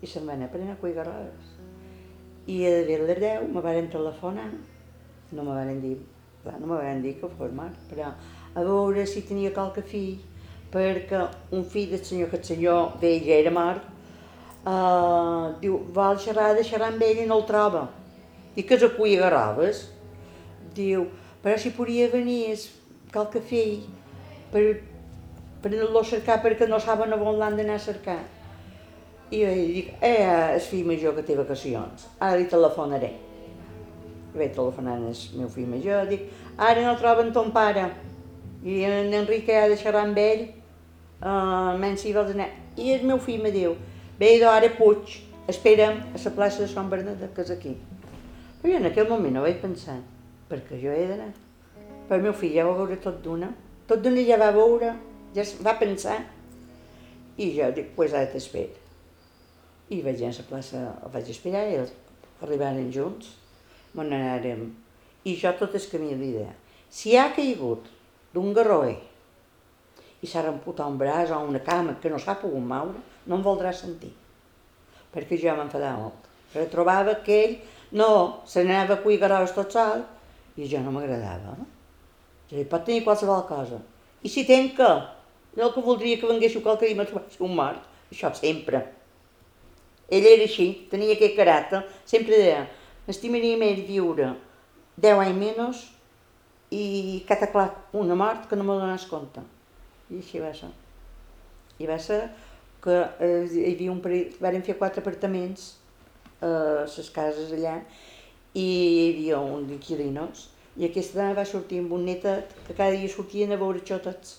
I 0.00 0.06
se'n 0.06 0.26
va 0.28 0.36
anar 0.36 0.48
a 0.48 0.76
cuir 0.80 0.94
garroves. 0.94 1.54
I 2.46 2.64
a 2.64 2.70
de 2.86 2.98
les 3.02 3.20
10 3.20 3.48
me 3.52 3.60
van 3.60 3.90
telefonar, 3.92 4.48
no 5.32 5.44
me 5.44 5.52
van 5.52 5.80
dir, 5.82 5.98
clar, 6.42 6.60
no 6.60 6.66
me 6.66 6.80
van 6.80 7.02
dir 7.02 7.18
que 7.20 7.28
fos 7.28 7.52
mort, 7.52 7.76
però 7.90 8.14
a 8.54 8.62
veure 8.64 9.04
si 9.06 9.22
tenia 9.22 9.52
qualque 9.52 9.82
fill, 9.82 10.16
perquè 10.72 11.26
un 11.52 11.64
fill 11.64 11.90
del 11.90 12.04
senyor, 12.04 12.30
que 12.30 12.40
el 12.40 12.44
senyor 12.44 12.96
vell 13.02 13.26
ja 13.26 13.36
era 13.42 13.52
mort, 13.52 13.84
Uh, 14.68 15.54
diu, 15.62 15.78
xerrar, 16.20 16.52
de 16.54 16.64
xerrar 16.66 16.90
amb 16.92 17.02
ell 17.02 17.22
i 17.22 17.26
no 17.28 17.38
el 17.40 17.46
troba. 17.48 17.86
I 18.58 18.64
que 18.66 18.76
acull 18.84 19.14
agarraves. 19.16 19.86
Diu, 20.76 21.06
però 21.42 21.56
si 21.56 21.70
podria 21.72 22.08
venir 22.12 22.58
qualque 23.12 23.40
fill 23.40 23.86
per, 24.52 24.62
per 25.62 25.72
anar-lo 25.72 26.02
a 26.02 26.10
cercar 26.10 26.42
perquè 26.42 26.68
no 26.68 26.80
saben 26.82 27.14
on 27.16 27.38
l'han 27.38 27.56
d'anar 27.56 27.78
a 27.78 27.84
cercar. 27.86 28.18
I 29.30 29.40
jo 29.44 29.54
dic, 29.54 29.88
eh, 30.00 30.54
el 30.54 30.60
fill 30.64 30.86
major 30.88 31.14
que 31.16 31.24
té 31.24 31.36
vacacions, 31.36 32.06
ara 32.18 32.36
li 32.36 32.46
telefonaré. 32.48 33.10
I 34.34 34.38
vaig 34.38 34.54
telefonar 34.56 34.96
al 34.96 35.08
meu 35.36 35.50
fill 35.52 35.68
major, 35.68 36.06
dic, 36.08 36.28
ara 36.56 36.84
no 36.84 36.96
troben 37.00 37.32
ton 37.32 37.52
pare. 37.52 37.88
I 38.64 38.82
en 38.84 39.12
Enrique 39.14 39.56
ha 39.56 39.68
de 39.68 39.76
xerrar 39.76 40.06
amb 40.06 40.18
ell, 40.18 40.48
uh, 41.20 41.76
menys 41.80 42.04
si 42.04 42.12
vols 42.16 42.32
anar. 42.34 42.48
I 42.76 42.94
el 42.96 43.04
meu 43.08 43.20
fill 43.22 43.42
me 43.44 43.52
diu, 43.54 43.76
Bé, 44.18 44.32
idò, 44.34 44.48
ara 44.50 44.66
Puig, 44.74 45.12
espera'm 45.46 46.00
a 46.10 46.18
la 46.18 46.30
plaça 46.34 46.64
de 46.64 46.66
Sant 46.66 46.88
Bernadette, 46.90 47.28
que 47.36 47.44
és 47.44 47.50
aquí. 47.54 47.76
Però 48.58 48.72
jo 48.72 48.78
en 48.80 48.88
aquell 48.88 49.06
moment 49.06 49.36
no 49.36 49.44
vaig 49.44 49.60
pensar, 49.62 50.00
perquè 50.48 50.80
jo 50.82 50.90
he 50.90 51.04
d'anar. 51.06 51.28
Però 52.08 52.16
el 52.18 52.24
meu 52.24 52.32
fill 52.34 52.56
ja 52.56 52.64
va 52.66 52.72
veure 52.80 52.96
tot 53.04 53.20
d'una, 53.22 53.52
tot 53.86 54.02
d'una 54.02 54.24
ja 54.26 54.40
va 54.40 54.48
veure, 54.56 54.88
ja 55.36 55.44
va 55.62 55.76
pensar. 55.78 56.16
I 57.38 57.46
jo 57.54 57.68
dic, 57.76 57.92
pues 57.94 58.10
ara 58.10 58.26
t'espero. 58.32 58.74
I 59.94 60.00
vaig 60.02 60.18
anar 60.18 60.34
a 60.34 60.40
la 60.40 60.46
plaça, 60.48 60.80
el 60.98 61.12
vaig 61.14 61.30
esperar, 61.30 61.62
i 61.70 61.76
els 61.84 61.92
arribaren 62.42 62.90
junts, 62.90 63.36
on 63.94 64.10
anàrem. 64.10 64.64
I 65.30 65.36
jo 65.38 65.52
tot 65.60 65.78
el 65.78 65.86
camí 65.92 66.10
li 66.16 66.32
deia, 66.32 66.56
si 66.90 67.14
ha 67.14 67.28
caigut 67.36 67.86
d'un 68.34 68.50
garroer 68.56 68.96
i 70.18 70.26
s'ha 70.26 70.42
remputat 70.42 70.90
un 70.90 70.98
braç 70.98 71.30
o 71.30 71.38
una 71.46 71.62
cama 71.62 71.94
que 72.02 72.10
no 72.10 72.18
s'ha 72.18 72.34
pogut 72.42 72.66
moure, 72.66 72.98
no 73.28 73.38
em 73.38 73.44
voldrà 73.44 73.72
sentir, 73.76 74.10
perquè 75.12 75.38
jo 75.40 75.54
m'enfadava 75.56 76.06
molt. 76.06 76.28
Però 76.52 76.64
trobava 76.72 77.18
que 77.24 77.36
ell 77.44 77.56
no, 77.92 78.42
se 78.48 78.64
n'anava 78.64 78.96
a 78.96 79.02
cuir 79.04 79.20
garots 79.20 79.54
tot 79.56 79.72
sol 79.72 80.04
i 80.56 80.68
jo 80.68 80.80
no 80.84 80.92
m'agradava. 80.94 81.56
No? 81.60 81.68
Jo 82.48 82.64
pot 82.70 82.86
tenir 82.88 83.04
qualsevol 83.04 83.44
cosa. 83.48 83.80
I 84.24 84.32
si 84.32 84.44
tenc 84.48 84.74
que, 84.78 84.88
jo 85.56 85.66
el 85.66 85.74
que 85.74 85.84
voldria 85.84 86.18
que 86.20 86.30
venguéssiu 86.30 86.64
qualque 86.64 86.88
dia 86.88 86.96
me 86.96 87.06
trobés 87.08 87.36
un 87.44 87.54
mort, 87.56 87.84
això 88.10 88.32
sempre. 88.34 88.82
Ell 90.08 90.24
era 90.24 90.48
així, 90.48 90.70
tenia 90.88 91.12
aquest 91.14 91.36
caràcter, 91.36 91.82
sempre 92.08 92.40
deia, 92.40 92.64
estimaria 93.08 93.60
més 93.60 93.84
viure 93.84 94.32
10 94.96 95.22
anys 95.24 95.38
menys 95.38 95.84
i 96.72 97.22
cataclat 97.28 97.94
una 97.96 98.16
mort 98.16 98.48
que 98.48 98.56
no 98.56 98.64
me 98.64 98.76
dones 98.80 99.04
compte. 99.08 99.44
I 100.08 100.20
així 100.22 100.40
va 100.40 100.54
ser. 100.56 100.70
I 101.78 101.86
va 101.86 101.98
ser 102.00 102.22
que 102.88 102.98
eh, 103.24 103.46
hi 103.52 103.64
havia 103.74 103.92
un 103.92 104.00
parell, 104.04 104.32
varen 104.40 104.64
fer 104.64 104.78
quatre 104.80 105.04
apartaments 105.04 105.74
a 106.40 106.50
les 106.86 107.10
cases 107.14 107.50
allà 107.52 107.80
i 108.54 108.64
hi 108.64 109.08
havia 109.08 109.40
un 109.44 109.66
d'inquilinos. 109.68 110.48
I 110.78 110.86
aquesta 110.86 111.18
dona 111.18 111.36
va 111.36 111.46
sortir 111.48 111.80
amb 111.82 111.92
un 111.96 112.06
netet 112.06 112.54
que 112.66 112.74
cada 112.74 112.94
dia 112.94 113.10
sortien 113.10 113.52
a 113.52 113.58
veure 113.60 113.82
xotes. 113.84 114.38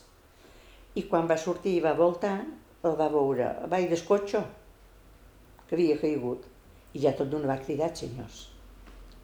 I 0.96 1.06
quan 1.12 1.28
va 1.30 1.38
sortir 1.38 1.76
i 1.78 1.84
va 1.84 1.94
voltar 1.98 2.38
el 2.88 2.96
va 3.00 3.10
veure 3.12 3.50
a 3.66 3.68
baix 3.72 3.90
del 3.92 4.06
cotxe 4.08 4.42
que 5.68 5.76
havia 5.76 6.00
caigut. 6.00 6.48
I 6.96 7.04
ja 7.04 7.14
tot 7.14 7.30
d'una 7.30 7.52
va 7.52 7.60
cridar 7.62 7.92
senyors. 7.96 8.48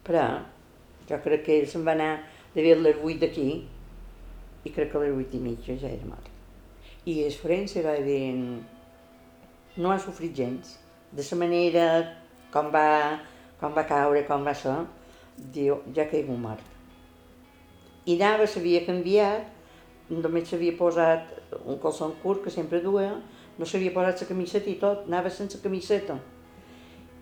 Però 0.06 0.26
jo 1.08 1.18
crec 1.24 1.42
que 1.48 1.58
ell 1.58 1.68
se'n 1.70 1.86
va 1.86 1.96
anar 1.96 2.12
de 2.54 2.62
ver 2.62 2.76
les 2.78 3.00
8 3.02 3.18
d'aquí 3.24 3.48
i 4.66 4.72
crec 4.74 4.92
que 4.92 5.00
a 5.00 5.04
les 5.06 5.16
8 5.16 5.38
i 5.38 5.42
mitja 5.42 5.78
ja 5.80 5.90
era 5.90 6.06
mort. 6.06 6.30
I 7.06 7.22
el 7.24 7.34
frens 7.34 7.74
se 7.74 7.82
va 7.86 7.96
dir 8.02 8.36
no 9.76 9.92
ha 9.92 9.98
sofrit 10.00 10.34
gens 10.36 10.76
de 11.12 11.24
la 11.30 11.38
manera 11.38 11.86
com 12.52 12.70
va, 12.72 13.20
com 13.60 13.74
va 13.76 13.84
caure, 13.88 14.24
com 14.28 14.44
va 14.44 14.54
ser, 14.54 14.76
diu, 15.52 15.80
ja 15.94 16.06
caigut 16.10 16.40
mort. 16.40 16.64
I 18.06 18.16
anava, 18.16 18.46
s'havia 18.46 18.84
canviat, 18.86 19.48
només 20.10 20.48
s'havia 20.48 20.76
posat 20.78 21.32
un 21.64 21.80
calçon 21.82 22.14
curt 22.22 22.44
que 22.44 22.52
sempre 22.54 22.80
duia, 22.84 23.16
no 23.58 23.66
s'havia 23.66 23.94
posat 23.94 24.22
la 24.22 24.28
camiseta 24.28 24.70
i 24.70 24.76
tot, 24.80 25.06
anava 25.10 25.32
sense 25.32 25.60
camiseta. 25.62 26.18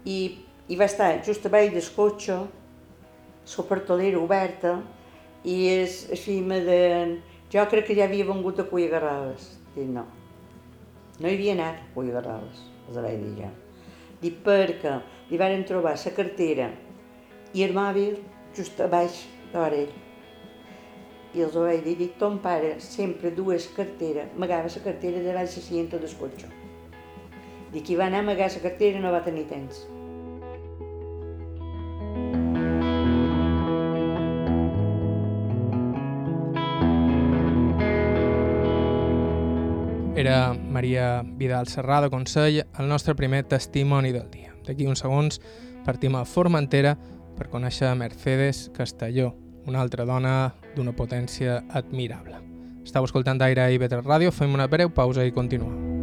I, 0.04 0.18
i 0.68 0.76
va 0.76 0.90
estar 0.90 1.14
just 1.24 1.46
a 1.46 1.52
baix 1.52 1.72
del 1.72 1.88
cotxe, 1.96 2.42
la 3.54 3.64
portalera 3.68 4.20
oberta, 4.20 4.78
i 5.44 5.64
és 5.68 6.04
així 6.12 6.40
de... 6.42 6.82
Jo 7.52 7.64
crec 7.70 7.86
que 7.86 7.94
ja 7.94 8.08
havia 8.08 8.26
vengut 8.26 8.58
a 8.58 8.64
Cuia 8.66 8.90
Garrales. 8.90 9.52
Dic, 9.76 9.86
no. 9.86 10.06
No 11.20 11.28
hi 11.30 11.36
havia 11.36 11.52
anat 11.54 11.76
a 11.78 11.90
Cuia 11.94 12.14
Garrales, 12.16 12.62
els 12.88 12.96
vaig 12.98 13.20
dir 13.20 13.34
ja. 13.38 13.50
Dic, 14.18 14.40
perquè 14.42 14.96
li 15.30 15.38
varen 15.38 15.62
trobar 15.68 15.92
la 15.94 16.12
cartera 16.16 16.66
i 17.54 17.62
el 17.62 17.74
mòbil 17.76 18.16
just 18.56 18.80
a 18.82 18.88
baix 18.90 19.20
de 19.52 19.60
l'orell. 19.60 19.92
I 21.34 21.46
els 21.46 21.54
vaig 21.54 21.84
dir, 21.86 21.94
dic, 22.00 22.18
ton 22.18 22.40
pare 22.42 22.74
sempre 22.82 23.30
dues 23.30 23.68
cartera, 23.76 24.26
amagava 24.34 24.66
la 24.74 24.84
cartera 24.88 25.22
de 25.22 25.38
baix 25.38 25.54
la 25.54 25.62
cienta 25.68 26.02
del 26.02 26.18
cotxe. 26.18 26.50
Dic, 27.70 27.84
qui 27.86 27.94
va 27.94 28.10
anar 28.10 28.24
a 28.24 28.26
amagar 28.26 28.50
la 28.50 28.66
cartera 28.66 28.98
no 28.98 29.14
va 29.14 29.22
tenir 29.22 29.46
temps. 29.46 29.86
Era 40.14 40.54
Maria 40.74 41.22
Vidal 41.38 41.68
Serrà 41.70 42.00
de 42.02 42.10
Consell, 42.10 42.64
el 42.66 42.88
nostre 42.90 43.14
primer 43.14 43.44
testimoni 43.46 44.10
del 44.12 44.26
dia. 44.32 44.50
D'aquí 44.66 44.88
uns 44.90 45.04
segons 45.04 45.38
partim 45.86 46.18
a 46.18 46.24
Formentera 46.26 46.96
per 47.38 47.48
conèixer 47.52 47.94
Mercedes 47.94 48.66
Castelló, 48.74 49.30
una 49.70 49.80
altra 49.84 50.04
dona 50.08 50.52
d'una 50.74 50.96
potència 50.98 51.62
admirable. 51.70 52.42
Estau 52.84 53.06
escoltant 53.06 53.40
Aire 53.46 53.70
i 53.72 53.78
Better 53.78 54.02
Ràdio, 54.02 54.34
fem 54.34 54.52
una 54.52 54.66
breu 54.68 54.90
pausa 54.90 55.24
i 55.24 55.32
continuem. 55.32 55.94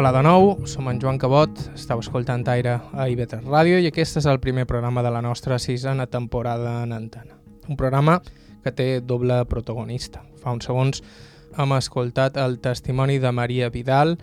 Hola 0.00 0.14
de 0.16 0.22
nou, 0.24 0.54
som 0.64 0.86
en 0.88 0.96
Joan 0.96 1.18
Cabot, 1.20 1.58
estàu 1.76 2.00
escoltant 2.00 2.46
Aire 2.48 2.78
a 2.96 3.04
IB3 3.12 3.42
Ràdio 3.44 3.82
i 3.84 3.88
aquest 3.90 4.16
és 4.16 4.26
el 4.30 4.38
primer 4.40 4.62
programa 4.64 5.02
de 5.04 5.10
la 5.12 5.20
nostra 5.20 5.58
sisena 5.60 6.06
temporada 6.08 6.78
en 6.86 6.94
antena. 6.96 7.36
Un 7.68 7.76
programa 7.76 8.14
que 8.64 8.72
té 8.72 8.86
doble 9.04 9.36
protagonista. 9.44 10.22
Fa 10.40 10.54
uns 10.56 10.64
segons 10.64 11.02
hem 11.52 11.74
escoltat 11.76 12.38
el 12.40 12.56
testimoni 12.64 13.18
de 13.20 13.28
Maria 13.28 13.68
Vidal, 13.68 14.16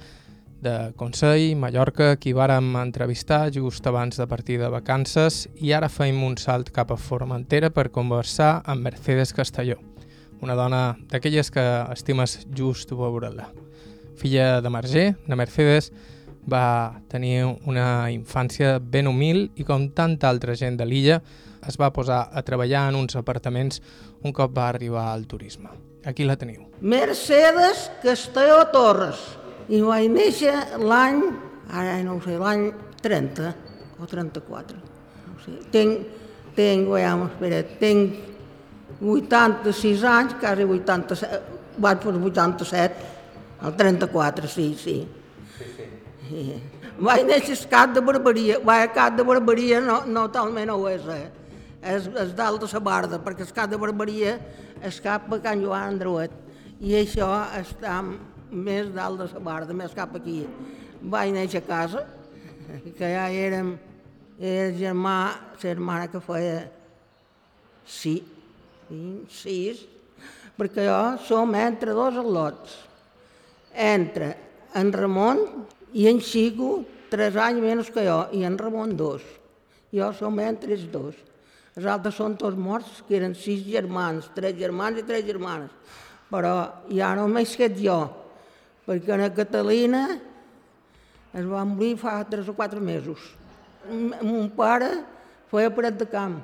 de 0.65 0.73
Consell, 0.97 1.53
Mallorca, 1.61 2.15
qui 2.17 2.33
vàrem 2.33 2.73
entrevistar 2.81 3.51
just 3.53 3.85
abans 3.85 4.17
de 4.17 4.25
partir 4.25 4.57
de 4.57 4.71
vacances 4.73 5.43
i 5.61 5.75
ara 5.77 5.93
feim 5.93 6.23
un 6.25 6.39
salt 6.41 6.73
cap 6.73 6.89
a 6.89 6.97
Formentera 6.97 7.69
per 7.69 7.91
conversar 7.93 8.63
amb 8.65 8.89
Mercedes 8.89 9.29
Castelló, 9.29 9.77
una 10.41 10.57
dona 10.57 10.83
d'aquelles 11.05 11.53
que 11.53 11.69
estimes 11.93 12.39
just 12.49 12.97
veure-la 12.97 13.51
filla 14.17 14.61
de 14.61 14.69
Marger, 14.69 15.07
de 15.25 15.35
Mercedes, 15.35 15.91
va 16.47 17.01
tenir 17.11 17.43
una 17.67 18.09
infància 18.11 18.77
ben 18.79 19.07
humil 19.07 19.49
i 19.59 19.65
com 19.67 19.89
tanta 19.95 20.29
altra 20.29 20.55
gent 20.55 20.77
de 20.79 20.87
l'illa 20.87 21.19
es 21.67 21.75
va 21.79 21.91
posar 21.91 22.29
a 22.31 22.43
treballar 22.47 22.87
en 22.89 22.95
uns 22.95 23.17
apartaments 23.19 23.81
un 24.23 24.33
cop 24.33 24.53
va 24.55 24.69
arribar 24.69 25.09
al 25.11 25.27
turisme. 25.27 25.69
Aquí 26.07 26.23
la 26.23 26.37
teniu. 26.39 26.67
Mercedes 26.81 27.89
Castelló 28.03 28.61
Torres. 28.71 29.19
I 29.67 29.81
vaig 29.83 30.07
néixer 30.07 30.53
l'any, 30.79 31.19
ara 31.75 31.97
no 32.05 32.15
ho 32.15 32.21
sé, 32.23 32.37
l'any 32.39 32.69
30 33.03 33.49
o 33.99 34.07
34. 34.07 34.77
No 35.27 35.41
sé. 35.43 35.57
Tinc, 35.73 36.07
tinc, 36.55 36.87
veiem, 36.87 37.25
espera, 37.27 37.59
tinc 37.81 39.01
86 39.03 40.05
anys, 40.07 40.37
quasi 40.39 40.63
87, 40.63 41.41
vaig 41.83 41.99
per 42.05 42.15
87, 42.15 43.16
el 43.61 43.75
34, 43.75 44.47
sí, 44.47 44.75
sí. 44.77 44.97
Sí, 45.57 45.71
sí. 45.75 45.87
Vaig 46.97 47.23
néixer 47.25 47.55
a 47.55 47.69
Cap 47.71 47.93
de 47.95 48.01
Barberia. 48.01 48.59
Vaig 48.59 48.89
a 48.89 48.93
Cap 48.93 49.17
de 49.17 49.25
Barberia 49.25 49.81
no, 49.81 50.01
no 50.05 50.27
talment 50.33 50.71
ho 50.73 50.79
és, 50.89 51.05
eh? 51.13 51.27
És, 51.81 52.07
és 52.09 52.33
dalt 52.37 52.61
de 52.61 52.69
la 52.71 52.81
Barda, 52.83 53.19
perquè 53.23 53.45
el 53.45 53.53
Cap 53.55 53.69
de 53.69 53.79
Barberia 53.79 54.37
és 54.85 54.99
cap 55.01 55.29
a 55.33 55.39
Can 55.41 55.61
Joan 55.63 55.93
Andruet. 55.93 56.33
I 56.81 56.97
això 56.99 57.29
està 57.57 57.99
més 58.51 58.89
dalt 58.93 59.21
de 59.21 59.29
la 59.33 59.43
Barda, 59.45 59.77
més 59.77 59.93
cap 59.97 60.15
aquí. 60.17 60.43
Vaig 61.01 61.33
néixer 61.33 61.61
a 61.63 61.67
casa, 61.67 62.05
que 62.97 63.13
ja 63.13 63.27
érem, 63.33 63.75
era 64.39 64.73
germà, 64.77 65.19
la 65.53 65.61
germana 65.61 66.09
que 66.11 66.21
feia 66.21 66.65
sí, 67.87 68.19
sis, 69.33 69.85
perquè 70.57 70.85
jo 70.85 70.99
som 71.25 71.55
entre 71.57 71.95
dos 71.97 72.17
al·lots 72.17 72.75
entre 73.77 74.33
en 74.75 74.91
Ramon 74.93 75.43
i 75.93 76.07
en 76.09 76.19
Xico, 76.19 76.81
tres 77.11 77.37
anys 77.39 77.61
menys 77.63 77.91
que 77.93 78.03
jo, 78.05 78.23
i 78.33 78.43
en 78.47 78.57
Ramon 78.59 78.95
dos. 78.97 79.23
Jo 79.93 80.11
som 80.17 80.39
entre 80.43 80.75
els 80.75 80.87
dos. 80.91 81.15
Els 81.77 81.85
altres 81.85 82.17
són 82.17 82.35
tots 82.41 82.57
morts, 82.57 83.03
que 83.07 83.19
eren 83.19 83.35
sis 83.37 83.61
germans, 83.67 84.31
tres 84.35 84.57
germans 84.57 84.97
i 84.97 85.05
tres 85.05 85.23
germanes. 85.27 85.69
Però 86.27 86.53
ja 86.91 87.13
només 87.15 87.53
quedat 87.55 87.77
jo, 87.79 87.99
perquè 88.87 89.15
la 89.15 89.29
Catalina 89.35 90.01
es 91.37 91.45
va 91.45 91.63
morir 91.69 91.93
fa 92.01 92.17
tres 92.27 92.49
o 92.49 92.55
quatre 92.57 92.81
mesos. 92.81 93.21
Mon 93.87 94.49
pare 94.57 94.89
feia 95.51 95.71
paret 95.71 95.99
de 96.01 96.07
camp. 96.09 96.39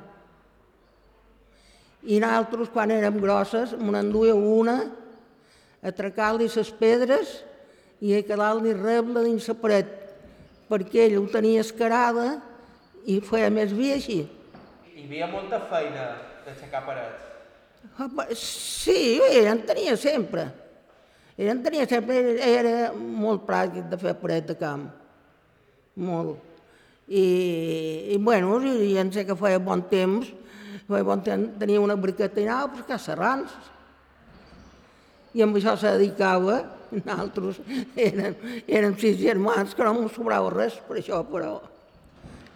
I 2.03 2.19
nosaltres, 2.19 2.69
quan 2.71 2.91
érem 2.91 3.17
grosses, 3.19 3.73
me 3.79 3.91
n'enduia 3.95 4.35
una 4.35 4.77
atracar-li 5.83 6.47
les 6.47 6.71
pedres 6.79 7.43
i 8.03 8.13
a 8.17 8.21
cada 8.27 8.53
li 8.59 8.73
rebla 8.75 9.23
dins 9.23 9.47
la 9.47 9.55
paret, 9.59 9.89
perquè 10.69 11.05
ell 11.07 11.17
ho 11.21 11.25
tenia 11.31 11.61
escarada 11.63 12.41
i 13.05 13.19
feia 13.23 13.49
més 13.51 13.73
bé 13.75 13.93
així. 13.97 14.21
Hi 14.95 15.05
havia 15.05 15.27
molta 15.27 15.59
feina 15.69 16.09
d'aixecar 16.45 16.83
parets. 16.87 17.29
Pa- 18.15 18.29
Sí, 18.35 19.19
ell 19.29 19.47
en 19.51 19.61
tenia 19.67 19.95
sempre. 19.99 20.47
Ell 21.37 21.49
en 21.51 21.63
tenia 21.65 21.85
sempre, 21.89 22.15
era, 22.15 22.47
era 22.47 22.93
molt 22.93 23.43
pràctic 23.47 23.87
de 23.91 23.97
fer 23.99 24.13
paret 24.21 24.47
de 24.47 24.55
camp. 24.59 24.87
Molt. 25.99 26.37
I, 27.07 28.15
i 28.15 28.17
bueno, 28.23 28.59
i 28.63 28.95
en 29.01 29.11
sé 29.11 29.25
que 29.27 29.35
feia 29.35 29.59
bon 29.59 29.81
temps, 29.91 30.29
feia 30.87 31.03
bon 31.05 31.21
temps, 31.25 31.57
tenia 31.59 31.81
una 31.83 31.97
briqueta 31.99 32.39
i 32.39 32.45
anava 32.47 32.69
a 32.69 32.75
pescar 32.77 32.99
serrans. 33.01 33.51
I 35.33 35.41
amb 35.41 35.57
això 35.57 35.73
se 35.79 35.91
dedicava, 35.97 36.59
nosaltres 36.93 37.59
érem, 37.97 38.35
érem 38.67 38.95
sis 39.01 39.17
germans, 39.17 39.73
que 39.73 39.85
no 39.85 39.95
m'ho 39.97 40.11
sobrava 40.13 40.51
res 40.53 40.77
per 40.87 40.99
això, 40.99 41.23
però 41.25 41.55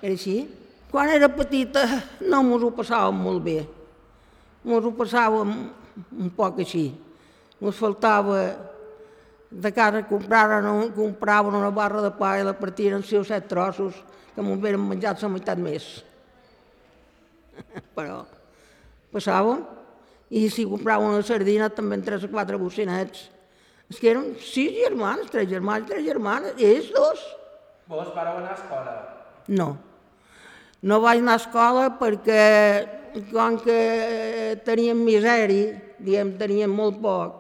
era 0.02 0.14
així. 0.14 0.44
Quan 0.92 1.10
era 1.12 1.28
petita 1.34 1.84
no 2.30 2.44
mos 2.46 2.64
ho 2.64 2.72
passàvem 2.76 3.18
molt 3.26 3.44
bé. 3.44 3.58
Mos 4.68 4.86
ho 4.86 4.94
passàvem 4.96 5.54
un 6.22 6.32
poc 6.38 6.62
així. 6.64 6.92
Mos 7.60 7.80
faltava 7.80 8.40
de 9.50 9.72
casa 9.74 10.04
compraven, 10.08 10.92
compraven 10.96 11.56
una 11.56 11.72
barra 11.72 12.04
de 12.04 12.12
pa 12.14 12.36
i 12.38 12.46
la 12.46 12.56
partien 12.56 13.00
en 13.00 13.04
seus 13.04 13.32
set 13.32 13.48
trossos 13.50 13.96
que 14.36 14.44
m'ho 14.44 14.58
havien 14.60 14.84
menjat 14.84 15.24
la 15.24 15.32
meitat 15.34 15.60
més. 15.60 15.88
Però 17.98 18.22
passàvem 19.14 19.64
i 20.30 20.48
si 20.52 20.66
compraven 20.68 21.14
una 21.16 21.24
sardina 21.24 21.70
també 21.74 21.98
en 21.98 22.06
tres 22.06 22.26
o 22.28 22.32
quatre 22.32 22.60
bocinets. 22.60 23.28
És 23.88 24.00
que 24.02 24.12
eren 24.12 24.34
sis 24.44 24.74
germans, 24.76 25.30
tres 25.32 25.48
germans, 25.48 25.88
tres 25.88 26.04
germanes, 26.04 26.58
i 26.60 26.68
ells 26.68 26.92
dos. 26.96 27.24
Vos 27.88 28.12
vareu 28.16 28.42
anar 28.42 28.52
a 28.52 28.60
escola? 28.60 28.96
No. 29.48 29.70
No 30.84 31.00
vaig 31.02 31.24
anar 31.24 31.38
a 31.38 31.42
escola 31.42 31.88
perquè 32.00 32.44
com 33.32 33.58
que 33.64 34.60
teníem 34.66 35.00
misèria, 35.02 35.78
diguem, 35.98 36.34
teníem 36.38 36.74
molt 36.74 37.00
poc, 37.02 37.40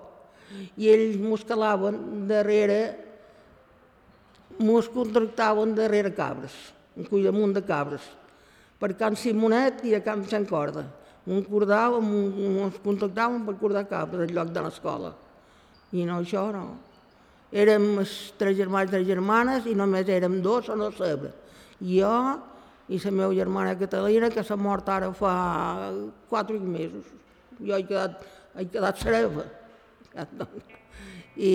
i 0.79 0.89
ells 0.89 1.17
mos 1.21 1.43
calaven 1.45 2.25
darrere, 2.29 2.79
mos 4.57 4.87
contractaven 4.89 5.75
darrere 5.77 6.13
cabres, 6.15 6.55
un 6.97 7.05
cuidamunt 7.05 7.53
de 7.53 7.61
cabres, 7.67 8.01
per 8.79 8.93
Can 8.97 9.17
Simonet 9.19 9.83
i 9.85 9.93
a 9.97 10.01
Can 10.05 10.23
Sant 10.29 10.47
Corda. 10.49 10.85
Un 11.27 11.43
cordàvem, 11.43 12.11
ens 12.63 12.77
contractaven 12.83 13.41
per 13.43 13.57
cordar 13.59 13.83
cabres 13.89 14.29
al 14.29 14.35
lloc 14.35 14.51
de 14.55 14.61
l'escola. 14.63 15.09
I 15.91 16.05
no, 16.07 16.21
això 16.21 16.45
no. 16.53 16.65
Érem 17.51 17.97
tres 18.39 18.55
germans 18.55 18.87
i 18.89 18.93
tres 18.95 19.07
germanes 19.07 19.67
i 19.67 19.75
només 19.75 20.07
érem 20.11 20.39
dos 20.43 20.69
a 20.71 20.75
no 20.79 20.87
saber. 20.95 21.33
Jo 21.79 22.13
i 22.87 22.99
la 23.03 23.11
meva 23.11 23.33
germana 23.35 23.75
Catalina, 23.79 24.29
que 24.31 24.43
s'ha 24.43 24.55
mort 24.55 24.87
ara 24.89 25.11
fa 25.11 25.91
quatre 26.29 26.59
mesos. 26.59 27.11
Jo 27.59 27.75
he 27.75 27.83
quedat, 27.87 28.23
he 28.55 28.67
quedat 28.71 28.99
sereva. 29.03 29.43
I, 31.37 31.51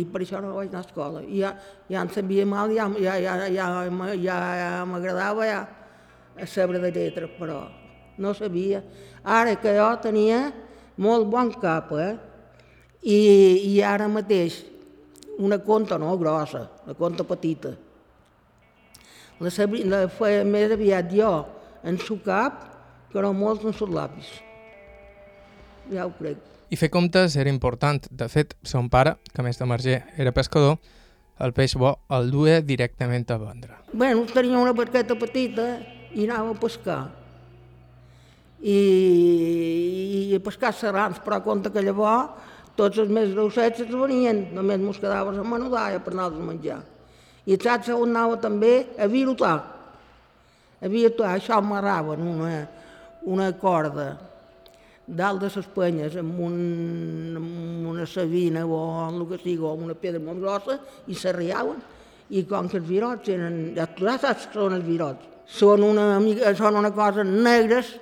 I 0.00 0.04
per 0.12 0.22
això 0.22 0.38
no 0.40 0.54
vaig 0.54 0.70
anar 0.70 0.84
a 0.84 0.86
escola. 0.86 1.24
I 1.26 1.42
ja, 1.42 1.50
ja 1.90 2.04
em 2.06 2.12
sabia 2.14 2.46
mal, 2.46 2.70
ja, 2.70 2.86
ja, 3.02 3.18
ja, 3.18 3.34
ja, 3.50 3.66
ja, 4.22 4.70
m'agradava 4.86 5.50
ja 5.50 5.66
a 6.38 6.46
saber 6.46 6.80
de 6.80 6.92
lletra, 6.94 7.28
però 7.38 7.64
no 8.18 8.34
sabia. 8.34 8.82
Ara 9.24 9.56
que 9.60 9.74
jo 9.76 9.88
tenia 10.02 10.52
molt 10.96 11.28
bon 11.30 11.52
cap, 11.60 11.92
eh? 11.98 12.14
I, 13.06 13.18
i 13.70 13.82
ara 13.84 14.08
mateix 14.10 14.62
una 15.38 15.58
conta 15.62 15.98
no 15.98 16.16
grossa, 16.18 16.66
una 16.86 16.96
conta 16.98 17.24
petita. 17.24 17.74
La, 19.38 19.52
sabri, 19.52 19.84
la 19.84 20.06
feia 20.08 20.44
més 20.48 20.72
aviat 20.72 21.12
jo 21.12 21.30
en 21.84 21.98
su 22.00 22.16
cap 22.24 22.64
que 23.12 23.22
no 23.22 23.34
molts 23.36 23.66
en 23.68 23.76
sus 23.76 23.92
lapis. 23.92 24.30
Ja 25.92 26.06
ho 26.06 26.12
crec. 26.16 26.40
I 26.72 26.78
fer 26.80 26.88
comptes 26.90 27.36
era 27.38 27.52
important. 27.52 28.08
De 28.10 28.26
fet, 28.32 28.56
son 28.66 28.88
pare, 28.90 29.14
que 29.32 29.44
més 29.44 29.60
de 29.60 29.68
marger 29.68 30.00
era 30.18 30.32
pescador, 30.34 30.80
el 31.38 31.52
peix 31.54 31.76
bo 31.78 31.92
el 32.16 32.32
duia 32.32 32.62
directament 32.64 33.28
a 33.30 33.36
vendre. 33.38 33.76
Bueno, 33.92 34.24
tenia 34.32 34.58
una 34.58 34.72
barqueta 34.74 35.14
petita 35.20 35.76
i 36.16 36.24
anava 36.24 36.56
a 36.56 36.58
pescar. 36.58 37.00
I, 38.62 38.78
i 40.30 40.36
a 40.36 40.40
pescar 40.44 40.72
serrans, 40.74 41.20
però 41.24 41.42
compte 41.44 41.72
que 41.72 41.84
llavors 41.84 42.52
tots 42.76 43.00
els 43.00 43.10
més 43.12 43.32
grossets 43.32 43.82
es 43.84 43.92
venien, 43.92 44.46
només 44.56 44.82
mos 44.82 45.00
quedava 45.00 45.32
la 45.32 45.44
menudalla 45.44 46.02
per 46.04 46.12
anar-los 46.12 46.42
a 46.42 46.46
menjar. 46.50 46.78
I 47.46 47.56
saps 47.62 47.92
on 47.94 48.10
anava 48.10 48.36
també? 48.42 48.74
A 48.98 49.06
virotar. 49.08 49.56
A 50.82 50.88
virotar, 50.92 51.36
això 51.36 51.56
amarraven 51.56 52.24
una, 52.34 52.56
una 53.24 53.50
corda 53.56 54.10
dalt 55.06 55.40
de 55.40 55.50
les 55.54 55.66
penyes 55.70 56.16
amb, 56.18 56.40
un, 56.42 56.56
amb 57.38 57.90
una 57.92 58.06
sabina 58.10 58.64
o 58.66 58.80
amb 59.04 59.20
el 59.20 59.28
que 59.30 59.38
sigui, 59.44 59.62
o 59.62 59.72
amb 59.72 59.86
una 59.86 59.94
pedra 59.94 60.20
molt 60.20 60.42
grossa 60.42 60.80
i 61.06 61.14
s'arriaven. 61.14 61.78
I 62.34 62.42
com 62.50 62.66
que 62.66 62.80
els 62.80 62.88
virots 62.88 63.30
eren, 63.30 63.60
ja 63.76 63.86
ja 63.86 64.16
saps 64.18 64.48
que 64.50 64.58
són 64.58 64.74
els 64.74 64.84
virots, 64.84 65.28
són 65.46 65.84
una, 65.86 66.18
són 66.58 66.74
una 66.74 66.90
cosa 66.90 67.22
negres, 67.22 67.92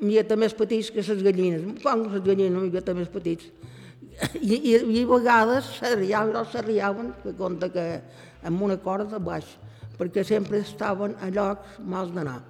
miqueta 0.00 0.36
més 0.36 0.54
petits 0.56 0.90
que 0.92 1.04
les 1.04 1.22
gallines, 1.24 1.66
com 1.82 2.06
les 2.08 2.24
gallines 2.24 2.56
una 2.56 2.66
miqueta 2.66 2.94
més 2.96 3.10
petits. 3.12 3.50
I, 4.36 4.54
i, 4.54 4.76
i 4.76 5.02
a 5.02 5.08
vegades 5.08 5.68
s'arriaven, 5.78 6.32
però 6.32 6.44
s'arriaven, 6.48 7.12
que 7.22 7.34
compta 7.38 7.70
que 7.72 7.86
amb 8.46 8.62
una 8.66 8.76
corda 8.80 9.20
baix, 9.20 9.46
perquè 9.98 10.24
sempre 10.24 10.60
estaven 10.64 11.16
a 11.20 11.30
llocs 11.32 11.78
mals 11.84 12.12
d'anar. 12.14 12.40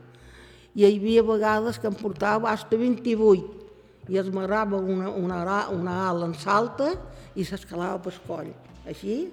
I 0.75 0.87
hi 0.87 0.91
havia 0.97 1.23
vegades 1.27 1.79
que 1.83 1.91
em 1.91 1.97
portava 1.99 2.53
fins 2.57 2.75
a 2.75 2.79
28 2.79 3.61
i 4.11 4.19
es 4.19 4.31
m'agrava 4.35 4.79
una, 4.79 5.11
una, 5.11 5.41
una 5.71 5.97
ala 6.09 6.27
en 6.31 6.35
salta 6.39 6.93
i 7.39 7.47
s'escalava 7.47 8.01
pel 8.03 8.19
coll, 8.27 8.53
així, 8.87 9.25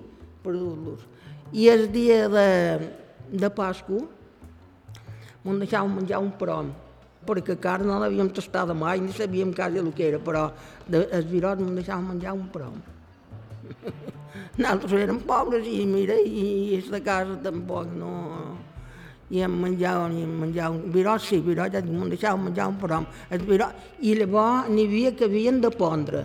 per 0.43 0.53
dur-los. 0.53 1.05
I 1.53 1.69
el 1.71 1.87
dia 1.93 2.27
de, 2.29 2.49
de 3.31 3.49
Pasco 3.53 4.03
m'ho 5.43 5.55
deixaven 5.61 5.95
menjar 5.95 6.19
un 6.21 6.33
prom, 6.37 6.73
perquè 7.27 7.57
carn 7.61 7.89
no 7.89 7.99
l'havíem 8.01 8.29
tastada 8.33 8.73
mai, 8.73 9.01
ni 9.03 9.13
sabíem 9.13 9.53
quasi 9.55 9.81
el 9.81 9.91
que 9.93 10.07
era, 10.07 10.19
però 10.23 10.47
de, 10.87 11.03
el 11.11 11.27
virot 11.27 11.59
m'ho 11.61 11.73
deixaven 11.75 12.13
menjar 12.13 12.35
un 12.37 12.47
prom. 12.53 12.77
Nosaltres 14.57 14.95
érem 15.03 15.19
pobres 15.27 15.67
i 15.69 15.83
mira, 15.85 16.15
i 16.17 16.77
és 16.79 16.89
de 16.93 17.03
casa 17.03 17.37
tampoc 17.43 17.91
no... 17.97 18.13
I 19.27 19.41
em 19.43 19.55
menjaven, 19.59 20.13
i 20.15 20.21
em 20.23 20.35
menjaven, 20.39 20.85
virot 20.93 21.19
sí, 21.19 21.41
virot 21.43 21.73
ja 21.75 21.81
m'ho 21.83 22.05
deixaven 22.07 22.45
menjar 22.45 22.69
un 22.71 22.77
prom. 22.79 23.07
El 23.27 23.41
virot, 23.43 23.75
I 23.99 24.13
llavors 24.21 24.69
n'hi 24.71 24.85
havia 24.87 25.11
que 25.19 25.27
havien 25.27 25.59
de 25.59 25.71
pondre. 25.73 26.21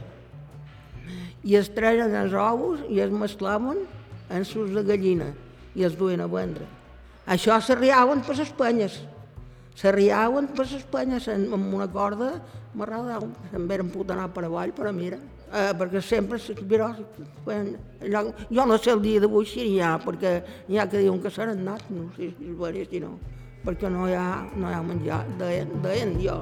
I 1.43 1.57
es 1.59 1.73
treien 1.75 2.15
els 2.15 2.37
ous 2.39 2.85
i 2.87 3.03
es 3.03 3.11
mesclaven 3.11 3.83
en 4.31 4.47
sus 4.47 4.71
de 4.77 4.87
gallina 4.87 5.33
i 5.75 5.83
els 5.83 5.99
duien 5.99 6.23
a 6.23 6.29
vendre. 6.31 6.69
Això 7.27 7.59
s'arriaven 7.59 8.23
per 8.27 8.37
les 8.39 8.55
penyes. 8.55 9.01
S'arriaven 9.75 10.49
per 10.53 10.67
les 10.71 10.83
penyes 10.85 11.29
en- 11.29 11.53
amb 11.53 11.75
una 11.75 11.89
corda 11.91 12.33
amarrada. 12.75 13.19
Se'n 13.51 13.67
veren 13.69 13.89
pot 13.91 14.11
anar 14.11 14.29
per 14.33 14.45
avall, 14.45 14.73
però 14.73 14.93
mira, 14.93 15.17
eh, 15.53 15.73
perquè 15.79 16.01
sempre 16.03 16.37
els 16.39 16.63
virots 16.63 17.01
feien. 17.45 17.77
Jo 18.51 18.67
no 18.67 18.79
sé 18.79 18.91
el 18.93 19.01
dia 19.03 19.21
d'avui 19.21 19.47
si 19.47 19.63
n'hi 19.71 19.81
ha, 19.81 19.99
perquè 19.99 20.43
n'hi 20.69 20.79
ha 20.79 20.89
que 20.89 20.99
diuen 20.99 21.21
que 21.23 21.31
s'han 21.31 21.51
anat, 21.57 21.89
no 21.91 22.11
sé 22.17 22.35
si 22.39 22.51
és 22.51 22.57
vera 22.59 22.85
si 22.91 23.01
no, 23.01 23.19
perquè 23.65 23.91
no 23.91 24.09
hi 24.09 24.15
ha, 24.15 24.47
no 24.57 24.69
hi 24.71 24.75
ha 24.75 24.83
menjar, 24.83 25.25
deien, 25.39 25.69
deien 25.83 26.19
jo. 26.21 26.39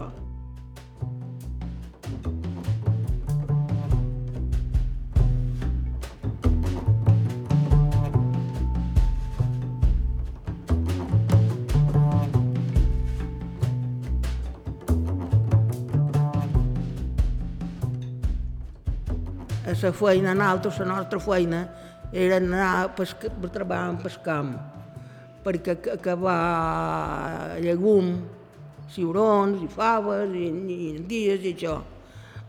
La 19.75 19.93
feina, 19.93 20.35
nosaltres, 20.35 20.79
la 20.83 20.87
nostra 20.95 21.21
feina, 21.23 21.61
era 22.13 22.37
anar 22.41 22.67
a 22.81 22.89
pescar, 22.95 23.31
per 23.41 23.51
treballar 23.55 23.93
en 23.93 23.99
pescam, 24.03 24.49
perquè 25.45 25.77
ac- 25.77 25.93
acabar 25.95 27.57
llegum, 27.63 28.17
ciurons 28.91 29.63
i 29.63 29.69
faves 29.71 30.33
i, 30.35 30.49
i 30.51 30.79
dies 31.07 31.45
i 31.47 31.55
això. 31.55 31.77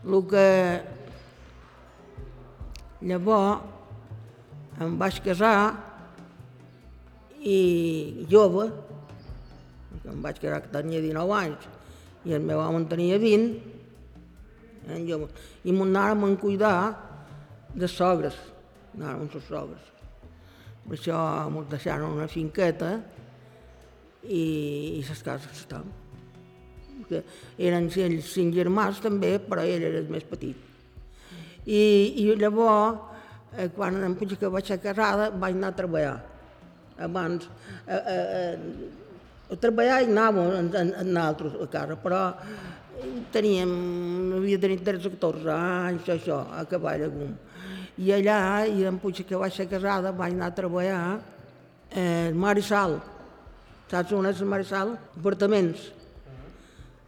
El 0.02 0.24
que 0.26 0.46
llavors 3.02 3.62
em 4.82 4.96
vaig 4.98 5.20
casar 5.22 5.56
i 7.42 8.26
jove, 8.30 8.66
em 10.10 10.18
vaig 10.22 10.40
casar 10.42 10.60
que 10.64 10.72
tenia 10.74 11.02
19 11.02 11.38
anys 11.38 11.68
i 12.26 12.34
el 12.36 12.42
meu 12.46 12.60
home 12.62 12.82
en 12.82 12.88
tenia 12.90 13.18
20, 13.18 13.56
eren 14.88 15.06
joves, 15.06 15.30
i 15.66 15.70
m'ho 15.74 15.86
anàrem 15.86 16.26
a 16.26 16.30
cuidar 16.42 16.76
de 17.74 17.88
sogres, 17.88 18.36
amb 19.00 19.32
les 19.32 19.48
sogres. 19.48 19.88
Per 20.82 20.96
això 20.98 21.18
ens 21.46 21.70
deixaron 21.70 22.16
una 22.16 22.28
finqueta 22.30 22.96
i, 24.26 24.98
i 24.98 25.04
les 25.06 25.22
cases 25.22 25.62
estan. 25.62 25.86
Que 27.08 27.22
eren 27.58 27.88
ells 27.88 28.32
cinc 28.34 28.54
germans 28.56 29.00
també, 29.02 29.36
però 29.38 29.64
ell 29.64 29.86
era 29.88 30.02
el 30.02 30.10
més 30.10 30.26
petit. 30.28 30.58
I, 31.62 31.82
i 32.18 32.26
llavors, 32.34 32.98
eh, 33.54 33.68
quan 33.74 34.00
em 34.02 34.16
penso 34.18 34.38
que 34.38 34.50
vaig 34.50 34.66
ser 34.66 34.80
casada, 34.82 35.30
vaig 35.30 35.54
anar 35.54 35.72
a 35.72 35.78
treballar. 35.78 36.16
Abans, 37.02 37.46
eh, 37.86 37.94
eh, 37.94 38.26
eh, 38.40 39.54
a 39.54 39.58
treballar 39.60 40.02
i 40.02 40.10
anàvem 40.10 40.52
en, 40.58 40.70
en, 40.80 40.92
en 41.04 41.22
altres 41.22 41.54
a 41.60 41.68
casa, 41.70 41.96
però 42.02 42.24
teníem, 43.34 43.72
havia 44.38 44.58
de 44.58 44.62
tenir 44.66 44.82
13 44.82 45.08
o 45.08 45.14
14 45.16 45.54
anys, 45.54 46.10
això, 46.14 46.42
a 46.56 46.66
cavall 46.70 47.06
Gum. 47.12 47.32
I 48.00 48.12
allà, 48.16 48.64
i 48.66 48.86
em 48.88 48.98
penso 49.00 49.24
que 49.28 49.36
vaig 49.36 49.52
ser 49.52 49.68
casada, 49.68 50.14
vaig 50.16 50.32
anar 50.32 50.48
a 50.48 50.56
treballar 50.56 51.00
eh, 51.90 52.32
Marissal. 52.32 52.96
Saps 53.90 54.14
on 54.16 54.28
és 54.30 54.40
el 54.40 54.48
Marissal? 54.48 54.94
Apartaments. 55.20 55.90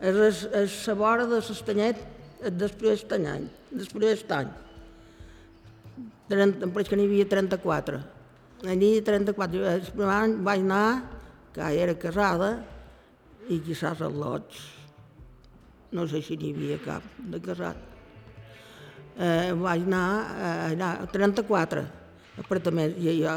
És, 0.04 0.42
és 0.52 0.74
la 0.90 0.96
vora 0.98 1.24
de 1.30 1.38
l'Estanyet 1.40 2.02
després 2.60 3.06
d'any, 3.08 3.48
després. 3.72 4.26
30, 6.28 6.66
em 6.66 6.74
pareix 6.74 6.90
que 6.90 6.98
n'hi 6.98 7.08
havia 7.08 7.28
34. 7.30 8.02
N'hi 8.64 8.74
havia 8.74 9.06
34. 9.08 9.56
Jo, 9.56 9.64
El 9.72 9.88
primer 9.96 10.14
any 10.18 10.36
vaig 10.44 10.60
anar, 10.66 10.86
que 11.54 11.72
era 11.80 11.96
casada, 12.00 12.52
i 13.48 13.60
quizás 13.64 14.00
al 14.04 14.20
lots. 14.20 14.60
No 15.94 16.08
sé 16.10 16.20
si 16.26 16.36
n'hi 16.36 16.52
havia 16.52 16.78
cap 16.84 17.02
de 17.32 17.40
casat. 17.40 17.93
Eh, 19.14 19.52
vaig 19.54 19.84
anar 19.86 20.06
eh, 20.34 20.72
allà, 20.72 20.88
34 21.12 21.84
apartaments, 22.42 22.96
i 22.98 23.20
jo 23.20 23.34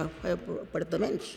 apartaments. 0.63 1.35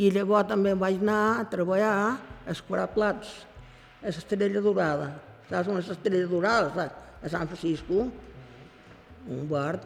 I 0.00 0.08
llavors 0.14 0.48
també 0.48 0.72
vaig 0.78 1.00
anar 1.02 1.20
a 1.42 1.44
treballar 1.52 1.92
a 1.92 2.54
escurar 2.54 2.88
plats, 2.94 3.34
a 4.00 4.08
l'Estrella 4.08 4.62
Dorada. 4.64 5.10
Saps 5.50 5.68
on 5.68 5.80
és 5.82 5.92
l'Estrella 5.92 6.30
Dorada? 6.30 6.72
Saps? 6.72 7.06
A 7.20 7.28
Sant 7.28 7.50
Francisco. 7.52 8.06
Un 9.28 9.44
bar, 9.50 9.76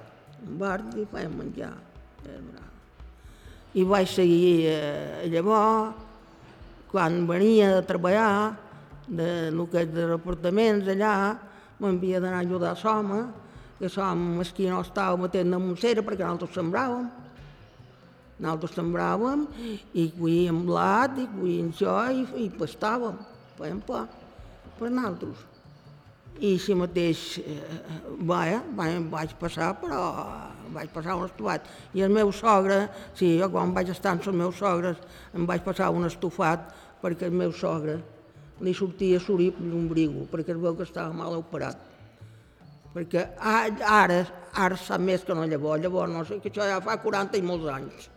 un 0.46 0.58
bar 0.60 0.78
i 0.94 1.08
fèiem 1.10 1.34
menjar. 1.40 1.74
I 3.74 3.82
vaig 3.82 4.06
seguir 4.06 4.68
eh, 4.70 5.24
llavors, 5.32 5.96
quan 6.92 7.24
venia 7.26 7.72
de 7.74 7.86
treballar, 7.88 8.54
de 9.08 9.50
lo 9.50 9.66
que 9.66 9.82
és 9.82 9.90
de 9.90 10.12
apartaments 10.14 10.86
allà, 10.94 11.16
m'havia 11.82 12.20
d'anar 12.22 12.38
a 12.38 12.44
ajudar 12.46 12.70
a 12.70 12.78
l'home, 12.78 13.24
que 13.78 13.90
l'home 13.90 14.40
mesquí 14.40 14.68
no 14.70 14.80
estava 14.84 15.16
matent 15.20 15.50
de 15.50 15.60
Montsera 15.60 16.02
perquè 16.06 16.24
nosaltres 16.24 16.56
sembràvem. 16.58 17.08
Nosaltres 18.44 18.74
sembràvem 18.74 19.46
i 19.94 20.08
cuíem 20.16 20.64
blat 20.66 21.18
i 21.22 21.26
cuíem 21.30 21.72
això 21.72 21.96
i, 22.10 22.24
i 22.44 22.50
pastàvem, 22.58 23.18
fèiem 23.58 23.82
pa 23.86 24.04
per 24.78 24.90
nosaltres. 24.90 25.42
I 26.42 26.56
així 26.56 26.74
mateix, 26.74 27.20
eh, 27.38 27.82
vaja, 28.26 28.58
vaig, 28.74 29.36
passar, 29.38 29.70
però 29.78 30.00
vaig 30.74 30.90
passar 30.90 31.14
un 31.14 31.28
estufat. 31.28 31.68
I 31.94 32.02
el 32.02 32.10
meu 32.10 32.32
sogre, 32.34 32.88
sí, 33.14 33.36
jo 33.38 33.48
quan 33.52 33.70
vaig 33.76 33.92
estar 33.94 34.16
amb 34.16 34.26
els 34.26 34.40
meus 34.42 34.58
sogres 34.58 34.98
em 35.34 35.46
vaig 35.46 35.62
passar 35.62 35.92
un 35.94 36.08
estufat 36.08 36.72
perquè 37.02 37.30
el 37.30 37.38
meu 37.38 37.52
sogre 37.54 38.00
li 38.64 38.74
sortia 38.74 39.20
sorip 39.22 39.60
l'ombrigo, 39.62 40.26
perquè 40.30 40.54
es 40.54 40.60
veu 40.62 40.74
que 40.74 40.86
estava 40.86 41.14
mal 41.14 41.38
operat. 41.38 41.93
Perquè 42.94 43.24
a- 43.38 43.70
ara, 44.02 44.20
ara 44.54 44.76
sap 44.78 45.02
més 45.02 45.24
que 45.26 45.34
no 45.34 45.46
llavors, 45.50 45.82
llavors 45.82 46.12
no 46.12 46.24
sé, 46.24 46.38
que 46.40 46.50
això 46.52 46.66
ja 46.68 46.80
fa 46.80 46.96
40 47.02 47.36
i 47.38 47.42
molts 47.42 47.66
anys. 47.72 48.08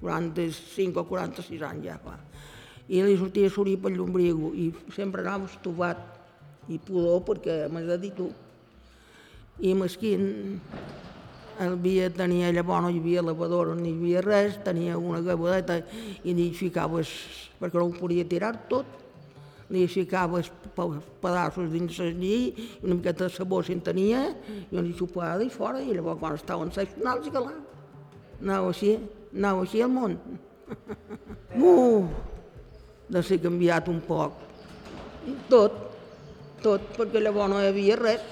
45 0.00 1.00
o 1.00 1.04
46 1.08 1.62
anys 1.62 1.86
ja 1.88 1.96
fa. 2.02 2.18
I 2.88 3.02
li 3.02 3.16
sortia 3.20 3.50
sorip 3.50 3.82
per 3.84 3.92
l'ombrigo 3.92 4.52
i 4.54 4.68
sempre 4.94 5.24
anava 5.24 5.48
estufat 5.48 5.98
i 6.68 6.78
pudor 6.78 7.24
perquè 7.26 7.66
m'has 7.72 7.88
de 7.88 7.98
dir 8.04 8.12
tu. 8.16 8.28
I 9.60 9.74
mesquin, 9.74 10.60
havia, 11.58 12.08
tenia 12.14 12.52
llavors 12.54 12.84
no 12.86 12.92
hi 12.92 13.00
havia 13.00 13.24
lavadora, 13.24 13.74
no 13.74 13.84
hi 13.88 13.96
havia 13.96 14.22
res, 14.22 14.60
tenia 14.64 14.98
una 14.98 15.20
gavadeta 15.24 15.80
i 16.22 16.34
li 16.36 16.52
ficaves, 16.54 17.10
perquè 17.58 17.80
no 17.80 17.88
ho 17.88 17.96
podia 17.96 18.28
tirar 18.28 18.54
tot, 18.70 18.86
li 19.70 19.84
ficaves 19.90 20.48
pe- 20.76 21.00
pedaços 21.22 21.68
dins 21.72 21.98
el 22.00 22.14
lli, 22.16 22.36
i 22.56 22.86
una 22.86 22.96
miqueta 22.96 23.26
de 23.26 23.34
sabó 23.34 23.62
si 23.62 23.74
en 23.76 23.82
tenia, 23.84 24.22
i 24.70 24.76
una 24.76 24.94
xupada 24.96 25.44
i 25.44 25.50
fora, 25.52 25.82
i 25.82 25.92
llavors 25.96 26.20
quan 26.20 26.38
estaven 26.38 26.72
seccionals 26.72 27.28
i 27.28 27.32
clar, 27.34 27.54
anava 28.40 28.72
així, 28.72 28.94
anava 29.34 29.66
així 29.66 29.84
al 29.84 29.92
món. 29.94 30.18
Uh, 31.58 32.04
de 33.08 33.22
ser 33.24 33.38
canviat 33.40 33.88
un 33.88 34.02
poc. 34.04 34.36
Tot, 35.48 35.78
tot, 36.62 36.84
perquè 36.94 37.22
llavors 37.24 37.48
no 37.50 37.62
hi 37.62 37.70
havia 37.70 37.96
res. 37.98 38.26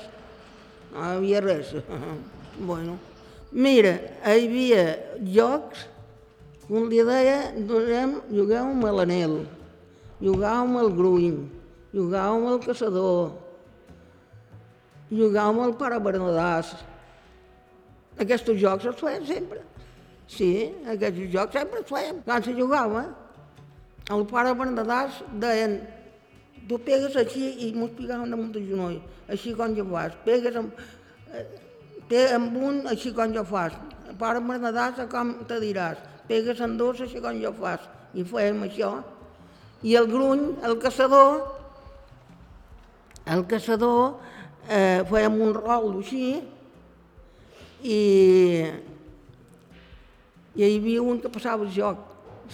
No 0.93 1.01
hi 1.01 1.17
havia 1.17 1.41
res. 1.41 1.73
bueno, 2.69 2.99
mira, 3.57 3.97
hi 4.21 4.45
havia 4.45 4.85
jocs, 5.33 5.87
un 6.69 6.91
li 6.93 7.03
deia, 7.09 7.39
donem, 7.67 8.19
juguem 8.31 8.85
a 8.85 8.95
l'anel, 10.21 10.23
jugàvem 10.23 10.77
al 10.77 10.91
gruny, 10.97 11.49
jugàvem 11.93 12.47
al 12.47 12.61
caçador, 12.61 13.33
jugàvem 15.11 15.61
al 15.61 15.77
pare 15.77 16.01
Bernadàs. 16.01 16.75
Aquests 18.19 18.55
jocs 18.57 18.87
els 18.87 19.01
feien 19.01 19.27
sempre. 19.27 19.61
Sí, 20.27 20.73
aquests 20.87 21.33
jocs 21.33 21.53
sempre 21.53 21.79
els 21.79 21.89
feien. 21.89 22.23
Quan 22.25 22.43
se 22.43 22.53
jugava, 22.53 23.15
el 24.11 24.27
pare 24.27 24.55
Bernadàs 24.55 25.23
deien 25.33 25.81
tu 26.69 26.79
pegues 26.79 27.17
així 27.17 27.69
i 27.69 27.73
mos 27.75 27.91
picaven 27.97 28.31
damunt 28.31 28.53
del 28.53 28.67
genoll, 28.67 29.01
així 29.29 29.55
com 29.55 29.75
jo 29.77 29.85
fas, 29.91 30.13
pegues 30.25 30.57
amb, 30.57 30.73
eh, 31.33 31.45
té 32.09 32.33
amb 32.35 32.57
un 32.57 32.87
així 32.87 33.13
com 33.13 33.33
jo 33.33 33.45
fas, 33.45 33.73
el 34.09 34.17
pare 34.17 34.41
Bernadàs 34.41 35.09
com 35.11 35.45
te 35.47 35.61
diràs, 35.61 35.99
pegues 36.27 36.61
amb 36.61 36.79
dos 36.79 37.01
així 37.01 37.21
com 37.21 37.39
jo 37.39 37.53
fas, 37.53 37.81
i 38.15 38.25
fèiem 38.25 38.65
això. 38.67 39.03
I 39.83 39.95
el 39.97 40.07
gruny, 40.09 40.55
el 40.65 40.79
caçador, 40.81 41.43
el 43.27 43.45
caçador, 43.51 44.17
eh, 44.69 45.03
fèiem 45.11 45.41
un 45.43 45.53
rol 45.57 45.91
així, 45.99 46.41
i, 47.83 47.99
i 50.57 50.65
hi 50.65 50.71
havia 50.79 51.03
un 51.05 51.21
que 51.21 51.33
passava 51.33 51.67
el 51.67 51.73
joc, 51.75 52.01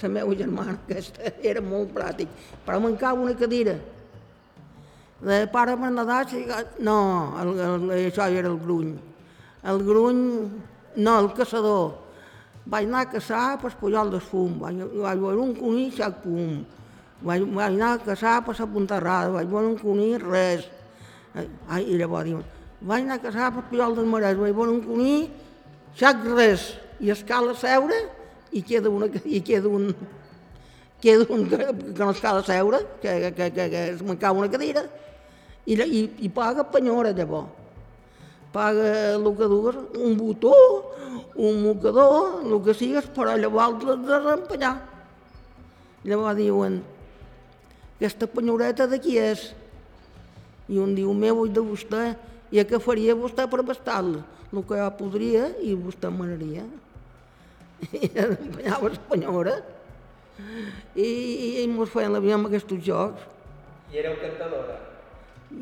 la 0.02 0.08
meva 0.08 0.34
germana, 0.34 0.74
aquesta 0.82 1.30
era 1.52 1.62
molt 1.62 1.92
pràctic, 1.94 2.28
però 2.66 2.80
mancava 2.82 3.22
una 3.22 3.36
cadira. 3.38 3.78
De 5.22 5.44
pare 5.52 5.76
Bernadà, 5.78 6.24
no, 6.82 6.98
el, 7.38 7.50
el, 7.62 7.90
això 8.08 8.26
era 8.26 8.48
el 8.50 8.58
gruny. 8.58 8.96
El 9.70 9.84
gruny, 9.86 10.22
no, 10.96 11.18
el 11.20 11.28
caçador. 11.36 11.92
Vaig 12.66 12.88
anar 12.88 13.04
a 13.04 13.10
caçar 13.12 13.44
per 13.62 13.70
Pujol 13.78 14.10
del 14.10 14.22
Fum, 14.22 14.56
vaig, 14.58 14.80
vaig 14.96 15.22
veure 15.22 15.38
un 15.44 15.54
conill, 15.54 15.92
sac 15.94 16.18
pum. 16.24 16.64
Vaig, 17.22 17.44
vaig 17.54 17.76
anar 17.76 17.92
a 17.94 18.00
caçar 18.02 18.40
per 18.42 18.56
la 18.58 18.66
Ponterrada, 18.66 19.30
vaig 19.36 19.50
veure 19.50 19.68
un 19.70 19.76
conill, 19.78 20.18
res. 20.22 20.66
Ai, 21.34 21.84
I 21.86 21.98
llavors 22.00 22.26
diuen, 22.26 22.42
vaig 22.82 23.04
anar 23.04 23.20
a 23.20 23.22
caçar 23.22 23.52
per 23.54 23.62
Pujol 23.70 23.94
del 23.96 24.08
Marès, 24.10 24.38
vaig 24.40 24.56
veure 24.56 24.74
un 24.74 24.82
conill, 24.82 25.28
sac 25.98 26.24
res. 26.32 26.72
I 27.02 27.12
es 27.14 27.22
cal 27.26 27.48
a 27.50 27.54
seure 27.58 28.00
i 28.52 28.62
queda, 28.66 28.90
una, 28.90 29.06
i 29.24 29.40
queda 29.46 29.70
un, 29.70 29.92
queda 31.02 31.26
un 31.34 31.46
que, 31.50 31.58
que 31.58 32.02
no 32.02 32.10
es 32.10 32.20
cal 32.22 32.42
a 32.42 32.44
seure, 32.46 32.82
que, 33.00 33.14
que, 33.22 33.32
que, 33.38 33.50
que, 33.54 33.70
que 33.70 33.82
es 33.94 34.02
mancava 34.06 34.42
una 34.42 34.50
cadira, 34.50 34.82
i, 35.64 35.78
i, 35.78 36.02
i 36.26 36.30
paga 36.30 36.66
penyora 36.70 37.14
llavors. 37.14 37.58
Paga 38.52 39.14
el 39.14 39.28
que 39.38 39.46
dues, 39.48 39.78
un 39.96 40.16
botó, 40.18 40.52
un 41.40 41.62
mocador, 41.62 42.42
el 42.44 42.58
que 42.66 42.74
sigues, 42.76 43.06
però 43.14 43.38
llavors 43.38 43.86
l'has 43.86 44.02
de 44.10 44.18
reempanyar. 44.26 44.74
Llavors 46.04 46.36
diuen, 46.36 46.82
aquesta 48.02 48.26
penyoreta 48.26 48.88
de 48.90 48.98
qui 48.98 49.14
és? 49.22 49.52
I 50.66 50.80
un 50.82 50.96
diu, 50.96 51.12
meu, 51.14 51.44
és 51.46 51.52
de 51.54 51.62
vostè. 51.62 52.02
I 52.50 52.64
què 52.66 52.80
faria 52.82 53.14
vostè 53.14 53.46
per 53.46 53.62
bastar-la? 53.62 54.24
El 54.50 54.64
que 54.66 54.80
jo 54.80 54.88
podria 54.98 55.46
i 55.62 55.76
vostè 55.78 56.10
manaria. 56.10 56.66
I 57.94 58.10
empenyava 58.24 58.90
la 58.90 59.00
penyora. 59.06 59.54
I, 60.98 61.06
i, 61.06 61.48
i 61.62 61.68
mos 61.70 61.94
feien 61.94 62.10
la 62.12 62.20
vida 62.24 62.34
amb 62.40 62.50
aquests 62.50 62.74
jocs. 62.82 63.22
I 63.94 64.02
éreu 64.02 64.18
cantadora? 64.18 64.76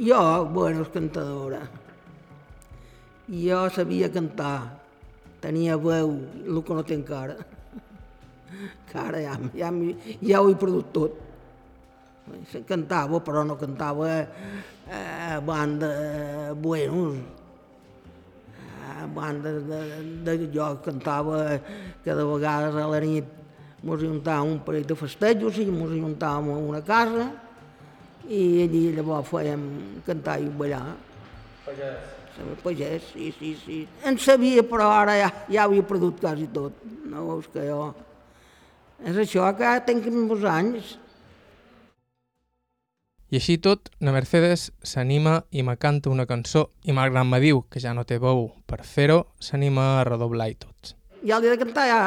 Jo, 0.00 0.24
bueno, 0.56 0.88
cantadora. 0.94 1.62
Jo 3.28 3.62
sabia 3.70 4.08
cantar, 4.10 4.80
tenia 5.44 5.76
veu, 5.76 6.16
el 6.46 6.62
que 6.64 6.74
no 6.74 6.88
té 6.88 6.96
encara. 6.96 7.36
Encara 8.64 9.20
ja, 9.28 9.36
ja, 9.54 9.74
ja 10.24 10.40
ho 10.40 10.48
he 10.48 10.56
perdut 10.56 10.94
tot. 10.96 11.26
Cantava, 12.66 13.20
però 13.20 13.44
no 13.44 13.56
cantava 13.56 14.08
eh, 14.20 15.38
banda, 15.44 15.90
bueno, 16.54 17.14
eh, 18.56 19.06
bandes 19.14 19.62
de, 19.66 19.82
de, 20.24 20.48
jo 20.54 20.70
cantava 20.84 21.60
cada 22.04 22.24
vegada 22.24 22.72
a 22.84 22.88
la 22.90 23.00
nit 23.04 23.36
mos 23.82 24.00
juntàvem 24.02 24.56
un 24.56 24.58
parell 24.64 24.84
de 24.84 24.96
festejos 24.98 25.58
i 25.60 25.64
mos 25.72 25.92
juntàvem 25.94 26.50
a 26.52 26.58
una 26.60 26.80
casa 26.84 27.30
i 28.28 28.40
allí 28.66 28.82
llavors 28.94 29.28
fèiem 29.30 29.62
cantar 30.06 30.38
i 30.42 30.50
ballar. 30.52 30.84
Pagès. 31.64 32.16
Pagès, 32.62 33.08
sí, 33.12 33.32
sí, 33.38 33.54
sí. 33.64 33.78
En 34.06 34.18
sabia, 34.20 34.62
però 34.64 34.90
ara 34.94 35.16
ja, 35.18 35.30
ja 35.50 35.64
havia 35.64 35.84
perdut 35.86 36.20
quasi 36.20 36.46
tot. 36.52 36.76
No 37.08 37.26
veus 37.30 37.48
que 37.52 37.64
jo... 37.66 37.90
És 39.00 39.16
això 39.16 39.48
que 39.56 39.72
tinc 39.88 40.06
molts 40.12 40.44
anys. 40.44 40.94
I 43.30 43.38
així 43.38 43.60
tot, 43.62 43.92
la 44.02 44.10
Mercedes 44.10 44.72
s'anima 44.82 45.36
i 45.54 45.62
me 45.62 45.76
canta 45.78 46.10
una 46.10 46.26
cançó 46.26 46.64
i 46.82 46.90
malgrat 46.96 47.28
me 47.28 47.38
diu 47.38 47.60
que 47.70 47.78
ja 47.78 47.92
no 47.94 48.02
té 48.02 48.18
veu 48.18 48.48
per 48.66 48.80
fer-ho, 48.82 49.20
s'anima 49.38 50.00
a 50.00 50.04
redoblar 50.08 50.48
i 50.50 50.56
tot. 50.58 50.96
Ja 51.22 51.38
l'he 51.38 51.52
de 51.52 51.58
cantar 51.60 51.86
ja? 51.86 52.00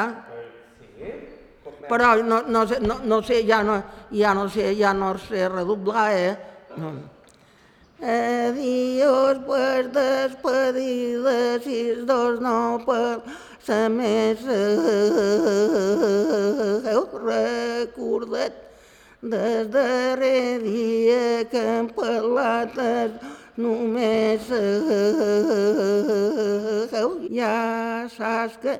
Però 1.88 2.10
no, 2.20 2.42
no, 2.44 2.66
sé, 2.68 2.76
no, 2.84 2.98
no 3.08 3.22
sé, 3.24 3.40
ja 3.48 3.62
no, 3.64 3.78
ja 4.12 4.34
no 4.36 4.50
sé, 4.52 4.74
ja 4.76 4.92
no 4.92 5.14
sé 5.16 5.48
redoblar, 5.48 6.12
eh? 6.12 6.36
No. 6.76 6.92
Adiós, 8.04 9.38
pues 9.46 9.88
despedida, 9.96 11.58
si 11.64 12.04
dos 12.04 12.40
no 12.44 12.84
per 12.84 13.22
sa 13.64 13.88
més 13.88 14.44
heu 16.84 17.08
recordat 17.24 18.73
des 19.24 19.68
darrer 19.72 20.60
dia 20.60 21.44
que 21.48 21.56
hem 21.56 21.86
parlat 21.96 22.74
només 23.56 24.50
ja 27.32 28.04
saps 28.12 28.58
que 28.60 28.74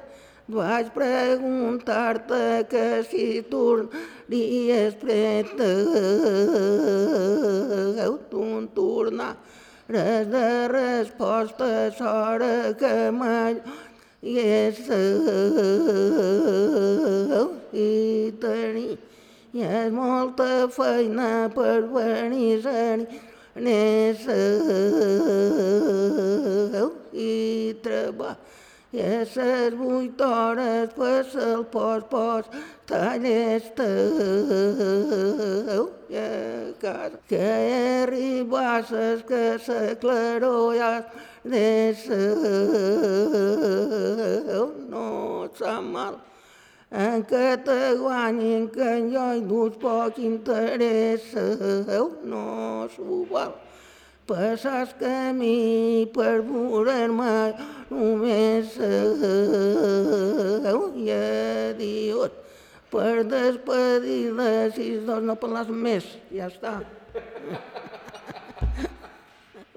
vaig 0.53 0.91
preguntar-te 0.93 2.43
que 2.69 2.85
si 3.09 3.29
tornaries 3.49 4.99
preta, 5.01 5.71
tu 8.29 8.45
tornar 8.77 9.33
res 9.89 10.29
de 10.29 10.69
resposta 10.69 11.91
s'hora 11.97 12.75
que 12.77 13.11
mai 13.23 13.57
és 14.21 14.85
i 17.73 18.33
tenir 18.45 19.14
i 19.55 19.63
és 19.63 19.93
molta 19.95 20.67
feina 20.75 21.31
per 21.55 21.87
venir-se'n 21.95 23.07
i 27.15 27.33
treballar 27.85 28.37
i 28.95 29.01
a 29.03 29.25
les 29.27 29.75
vuit 29.75 30.21
hores 30.23 30.91
pues 30.95 31.35
el 31.35 31.65
pos 31.73 32.03
pos 32.11 32.45
tallers 32.87 33.65
teu 33.79 33.89
i 36.15 36.17
a 36.21 36.29
casa 36.83 37.19
que 37.27 37.49
arribasses 38.03 39.25
que 39.31 39.59
la 39.67 39.95
claror 40.05 40.77
ja 40.79 40.93
de 41.43 41.95
seu 42.05 42.23
no 44.95 45.49
sap 45.59 45.83
mal 45.97 46.15
en 46.95 47.25
que 47.27 47.57
te 47.67 47.79
guanyin 47.99 48.69
que 48.71 48.91
jo 49.11 49.27
hi 49.35 49.43
dus 49.51 49.75
poc 49.83 50.19
interès 50.23 51.27
no 52.23 52.87
s'ho 52.95 53.21
val 53.33 53.53
passar 54.31 54.81
el 54.85 54.95
camí 55.01 56.07
per 56.15 56.39
veure-me 56.47 57.35
només 57.91 58.79
i 61.05 61.11
adiós 61.19 62.41
per 62.95 63.25
despedir-la 63.27 64.51
si 64.75 64.87
dos 65.05 65.23
no 65.27 65.35
parles 65.35 65.69
més, 65.69 66.07
ja 66.31 66.47
està. 66.47 66.77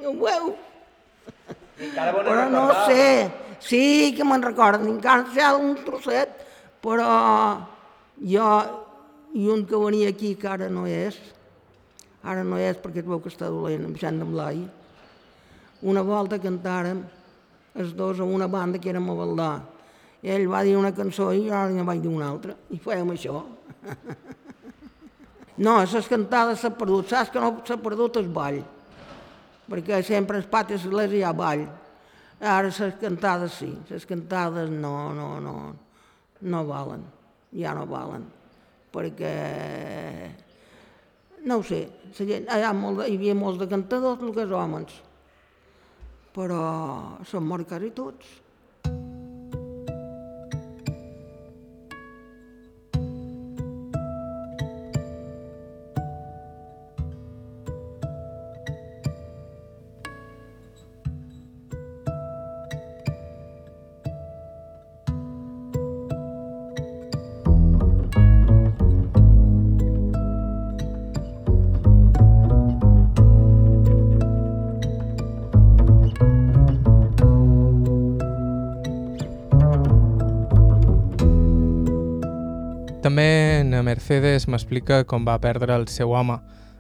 Ho 0.05 0.13
veu? 0.22 0.51
Però 1.78 2.43
no 2.53 2.65
sé, 2.86 3.30
sí 3.59 4.13
que 4.18 4.28
me'n 4.28 4.45
recordo, 4.45 4.86
encara 4.86 5.26
sé 5.34 5.49
un 5.57 5.74
trosset, 5.88 6.47
però 6.84 7.12
jo 8.22 8.50
i 9.38 9.48
un 9.52 9.66
que 9.68 9.78
venia 9.78 10.10
aquí 10.10 10.36
que 10.36 10.48
ara 10.50 10.70
no 10.70 10.86
és, 10.90 11.18
ara 12.24 12.44
no 12.44 12.58
és 12.58 12.80
perquè 12.82 13.04
es 13.04 13.08
veu 13.08 13.22
que 13.22 13.30
està 13.30 13.50
dolent, 13.52 13.86
amb 13.86 14.00
Sant 14.02 14.20
de 14.22 14.28
Blai. 14.28 14.64
Una 15.88 16.02
volta 16.02 16.40
cantàrem 16.42 17.04
els 17.78 17.94
dos 17.94 18.20
a 18.20 18.26
una 18.26 18.48
banda 18.50 18.82
que 18.82 18.90
érem 18.90 19.10
a 19.12 19.18
Valdà. 19.18 19.52
Ell 20.24 20.48
va 20.50 20.64
dir 20.66 20.74
una 20.78 20.94
cançó 20.98 21.30
i 21.36 21.46
jo 21.46 21.60
ne 21.70 21.86
vaig 21.86 22.02
dir 22.02 22.10
una 22.10 22.32
altra, 22.32 22.56
i 22.74 22.82
fèiem 22.82 23.14
això. 23.14 23.44
No, 25.58 25.80
les 25.82 26.06
cantades 26.06 26.60
s'ha 26.62 26.70
perdut, 26.78 27.08
saps 27.10 27.32
que 27.34 27.42
no 27.42 27.48
s'ha 27.66 27.80
perdut 27.82 28.20
el 28.20 28.28
ball, 28.30 28.60
perquè 29.66 30.04
sempre 30.06 30.38
els 30.38 30.46
patis 30.46 30.84
l'església 30.86 31.18
hi 31.18 31.24
ha 31.26 31.32
ball. 31.34 31.64
Ara 32.38 32.70
les 32.70 33.00
cantades 33.02 33.56
sí, 33.58 33.72
les 33.90 34.06
cantades 34.06 34.70
no, 34.70 34.92
no, 35.18 35.32
no, 35.42 35.56
no 36.42 36.64
valen, 36.68 37.04
ja 37.58 37.74
no 37.78 37.86
valen, 37.90 38.26
perquè 38.94 39.34
no 41.48 41.60
ho 41.60 41.64
sé, 41.66 41.82
la 42.48 42.74
molt, 42.76 43.06
hi 43.08 43.16
havia 43.18 43.36
molts 43.38 43.62
de 43.62 43.70
cantadors, 43.72 44.24
el 44.24 44.34
que 44.36 44.46
és 44.46 44.54
homes, 44.54 44.98
però 46.36 46.62
són 47.26 47.48
morts 47.48 47.70
quasi 47.70 47.94
tots. 47.96 48.36
També 83.18 83.63
na 83.65 83.80
Mercedes 83.82 84.43
m'explica 84.45 84.99
com 85.09 85.24
va 85.26 85.39
perdre 85.41 85.74
el 85.74 85.88
seu 85.89 86.11
home, 86.13 86.36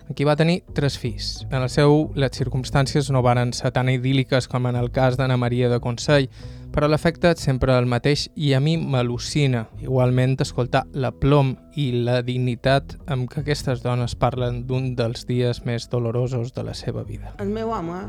en 0.05 0.13
qui 0.13 0.25
va 0.27 0.35
tenir 0.37 0.59
tres 0.77 0.93
fills. 1.01 1.29
En 1.47 1.63
el 1.65 1.71
seu, 1.73 2.11
les 2.13 2.37
circumstàncies 2.37 3.07
no 3.09 3.23
varen 3.25 3.55
ser 3.57 3.71
tan 3.73 3.89
idíl·liques 3.89 4.45
com 4.51 4.67
en 4.69 4.77
el 4.77 4.91
cas 4.93 5.17
d'Anna 5.17 5.39
Maria 5.41 5.65
de 5.71 5.79
Consell, 5.81 6.27
però 6.75 6.85
l'efecte 6.91 7.31
és 7.33 7.41
sempre 7.41 7.73
el 7.73 7.89
mateix 7.89 8.27
i 8.35 8.51
a 8.53 8.59
mi 8.61 8.75
m'al·lucina, 8.77 9.63
igualment, 9.81 10.35
escoltar 10.45 10.83
la 10.93 11.09
plom 11.09 11.55
i 11.73 11.87
la 12.05 12.19
dignitat 12.21 12.93
amb 13.09 13.25
què 13.33 13.41
aquestes 13.41 13.81
dones 13.81 14.13
parlen 14.13 14.67
d'un 14.69 14.91
dels 14.99 15.25
dies 15.25 15.63
més 15.65 15.89
dolorosos 15.89 16.53
de 16.53 16.67
la 16.69 16.77
seva 16.77 17.01
vida. 17.01 17.33
El 17.41 17.49
meu 17.49 17.73
home, 17.73 18.03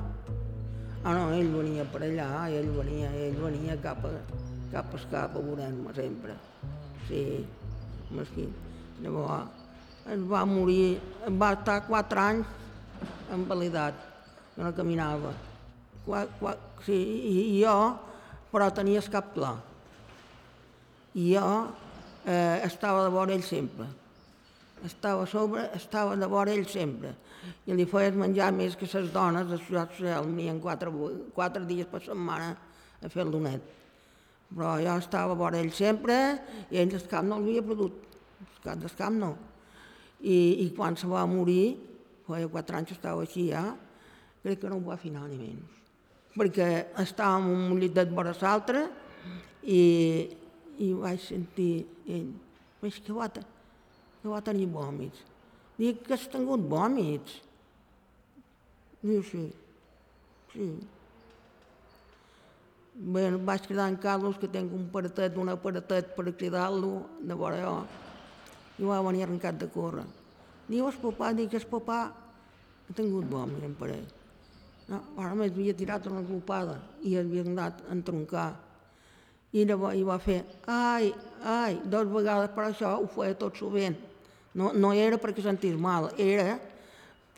ah 1.01 1.17
no, 1.17 1.31
ell 1.33 1.49
venia 1.57 1.89
per 1.89 2.05
allà, 2.05 2.29
ell 2.53 2.75
venia, 2.77 3.09
ell 3.25 3.41
venia 3.41 3.81
cap 3.81 4.05
a, 4.05 4.13
cap 4.75 4.93
a 4.93 5.07
cap 5.17 5.33
a 5.33 5.47
veure-me 5.49 5.97
sempre. 5.97 6.37
Sí, 7.09 7.25
mesquí. 8.15 8.47
Llavors 9.03 9.59
es 10.09 10.23
va 10.25 10.45
morir, 10.49 10.99
va 11.41 11.53
estar 11.59 11.83
quatre 11.87 12.23
anys 12.23 12.47
en 13.35 13.45
validat, 13.49 13.95
que 14.55 14.65
no 14.65 14.73
caminava. 14.75 15.35
Qua, 16.07 16.25
qua, 16.41 16.55
sí, 16.87 16.97
i, 16.97 17.35
i 17.59 17.61
jo, 17.61 17.77
però 18.53 18.71
tenia 18.75 19.03
el 19.03 19.11
cap 19.13 19.35
clar. 19.35 19.55
I 21.19 21.29
jo 21.35 21.47
eh, 22.25 22.65
estava 22.65 23.05
de 23.05 23.13
vora 23.13 23.37
ell 23.37 23.45
sempre. 23.45 23.89
Estava 24.87 25.27
a 25.27 25.29
sobre, 25.29 25.67
estava 25.77 26.17
de 26.17 26.29
vora 26.31 26.55
ell 26.55 26.69
sempre. 26.71 27.13
I 27.69 27.77
li 27.77 27.85
feies 27.89 28.17
menjar 28.17 28.53
més 28.55 28.77
que 28.79 28.89
les 28.89 29.13
dones 29.13 29.49
de 29.51 29.59
Ciutat 29.61 29.93
Social, 29.97 30.25
venien 30.25 30.61
quatre, 30.61 30.93
quatre 31.37 31.65
dies 31.69 31.89
per 31.91 32.01
setmana 32.07 32.55
a 33.03 33.11
fer 33.13 33.27
el 33.27 33.35
donet 33.35 33.75
però 34.49 34.77
jo 34.81 34.95
estava 34.97 35.35
a 35.35 35.39
vora 35.39 35.61
ell 35.61 35.73
sempre 35.77 36.17
i 36.71 36.81
ell 36.81 36.95
el 36.95 37.05
cap 37.11 37.27
no 37.27 37.39
l'havia 37.39 37.65
perdut, 37.65 37.99
cap 38.65 38.81
del 38.81 38.95
cap 38.97 39.13
no. 39.13 39.35
I, 40.21 40.65
I 40.65 40.71
quan 40.77 40.97
se 40.99 41.07
va 41.07 41.27
morir, 41.29 41.77
feia 42.27 42.49
quatre 42.51 42.79
anys 42.79 42.97
estava 42.97 43.23
així 43.23 43.49
ja, 43.53 43.65
crec 44.43 44.63
que 44.63 44.71
no 44.73 44.81
ho 44.81 44.87
va 44.89 44.97
afinar 44.97 45.27
ni 45.29 45.39
menys. 45.41 45.77
Perquè 46.39 46.69
estàvem 47.03 47.49
un 47.73 47.79
llit 47.81 47.95
de 47.97 48.05
vora 48.15 48.35
l'altre 48.41 48.85
i, 49.63 49.83
i 50.79 50.93
vaig 50.95 51.23
sentir 51.23 51.73
ell, 52.07 52.29
veig 52.83 53.01
que 53.05 53.17
va, 53.17 53.29
que 53.33 54.29
va 54.29 54.45
tenir 54.45 54.69
vòmits. 54.73 55.25
Dic 55.79 56.05
que 56.07 56.17
has 56.17 56.27
tingut 56.31 56.65
vòmits. 56.71 57.41
Diu, 59.03 59.23
sí, 59.23 59.45
sí. 60.53 60.71
Bé, 62.99 63.31
vaig 63.31 63.63
cridar 63.63 63.87
en 63.87 63.97
Carlos, 64.03 64.39
que 64.43 64.49
tinc 64.51 64.73
un 64.75 64.89
paratet, 64.91 65.37
un 65.39 65.53
aparatet 65.53 66.17
per 66.17 66.33
cridar-lo, 66.35 67.05
de 67.23 67.35
vora 67.39 67.61
jo, 67.63 67.75
i 68.83 68.87
va 68.89 68.97
venir 69.07 69.23
arrencat 69.23 69.61
de 69.61 69.69
córrer. 69.71 70.03
Diu, 70.67 70.89
el 70.89 70.97
papà, 70.99 71.29
dic, 71.39 71.55
el 71.55 71.67
papà 71.71 71.99
ha 72.11 72.97
tingut 72.99 73.29
bo, 73.31 73.45
mirem 73.47 73.77
per 73.79 73.93
ell. 73.95 74.09
No, 74.89 74.99
ara 75.15 75.37
més 75.39 75.53
havia 75.53 75.77
tirat 75.79 76.09
una 76.11 76.25
glopada 76.27 76.75
i 77.07 77.15
havia 77.21 77.45
anat 77.47 77.85
a 77.87 77.93
entroncar. 77.95 78.49
I, 79.53 79.63
llavors, 79.63 79.95
i 79.95 80.03
va 80.03 80.17
fer, 80.19 80.41
ai, 80.67 81.13
ai, 81.47 81.79
dues 81.87 82.11
vegades 82.11 82.51
per 82.57 82.65
això 82.67 82.97
ho 82.99 83.07
feia 83.15 83.37
tot 83.39 83.63
sovint. 83.63 83.95
No, 84.59 84.73
no 84.75 84.91
era 84.91 85.21
perquè 85.23 85.45
sentís 85.47 85.79
mal, 85.79 86.11
era 86.19 86.59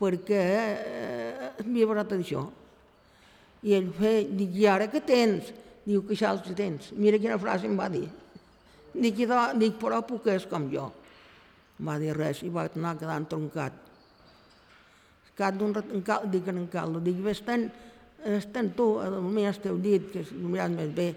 perquè 0.00 0.40
eh, 0.40 1.52
havia 1.60 1.90
barat 1.90 2.16
això. 2.16 2.46
I 3.62 3.76
feia, 3.98 4.24
dic, 4.24 4.54
i 4.56 4.66
ara 4.66 4.88
què 4.88 5.02
tens? 5.04 5.50
Diu, 5.84 6.04
que 6.06 6.16
xals 6.16 6.46
tens. 6.56 6.92
Mira 6.96 7.18
quina 7.20 7.38
frase 7.40 7.68
em 7.68 7.76
va 7.76 7.90
dir. 7.92 8.06
Dic, 8.94 9.20
idò, 9.26 9.50
dic 9.58 9.76
però 9.80 10.00
puc 10.06 10.26
és 10.32 10.46
com 10.48 10.68
jo. 10.72 10.88
No 11.80 11.88
va 11.88 11.96
dir 12.00 12.12
res 12.16 12.42
i 12.44 12.50
va 12.52 12.66
anar 12.68 12.96
quedant 13.00 13.26
troncat. 13.28 13.76
Cap 15.36 15.56
d'un 15.56 15.72
rat, 15.72 15.88
en 15.96 16.02
cal, 16.04 16.26
dic 16.28 16.48
en 16.52 16.66
Caldo, 16.68 17.00
dic, 17.00 17.20
ves 17.24 17.40
tant, 17.46 17.64
estan 18.28 18.74
tu, 18.76 18.90
mi 19.24 19.46
el 19.48 19.60
teu 19.64 19.78
dit, 19.80 20.10
que 20.12 20.24
mirat 20.36 20.74
més 20.74 20.90
bé. 20.92 21.08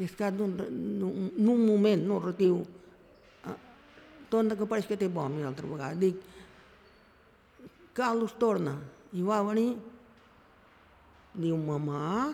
I 0.00 0.06
és 0.06 0.14
cap 0.16 0.32
d'un 0.38 0.54
d'un 0.56 1.66
moment 1.66 2.06
narratiu, 2.08 2.62
eh, 3.44 3.56
torna 4.32 4.56
que 4.56 4.68
pareix 4.70 4.88
que 4.88 4.96
té 4.96 5.08
mira, 5.08 5.48
altra 5.48 5.68
vegada. 5.68 5.94
Dic, 6.00 6.16
Carlos 7.92 8.32
torna, 8.40 8.78
i 9.12 9.20
va 9.20 9.42
venir, 9.44 9.76
diu, 11.34 11.56
mamà, 11.56 12.32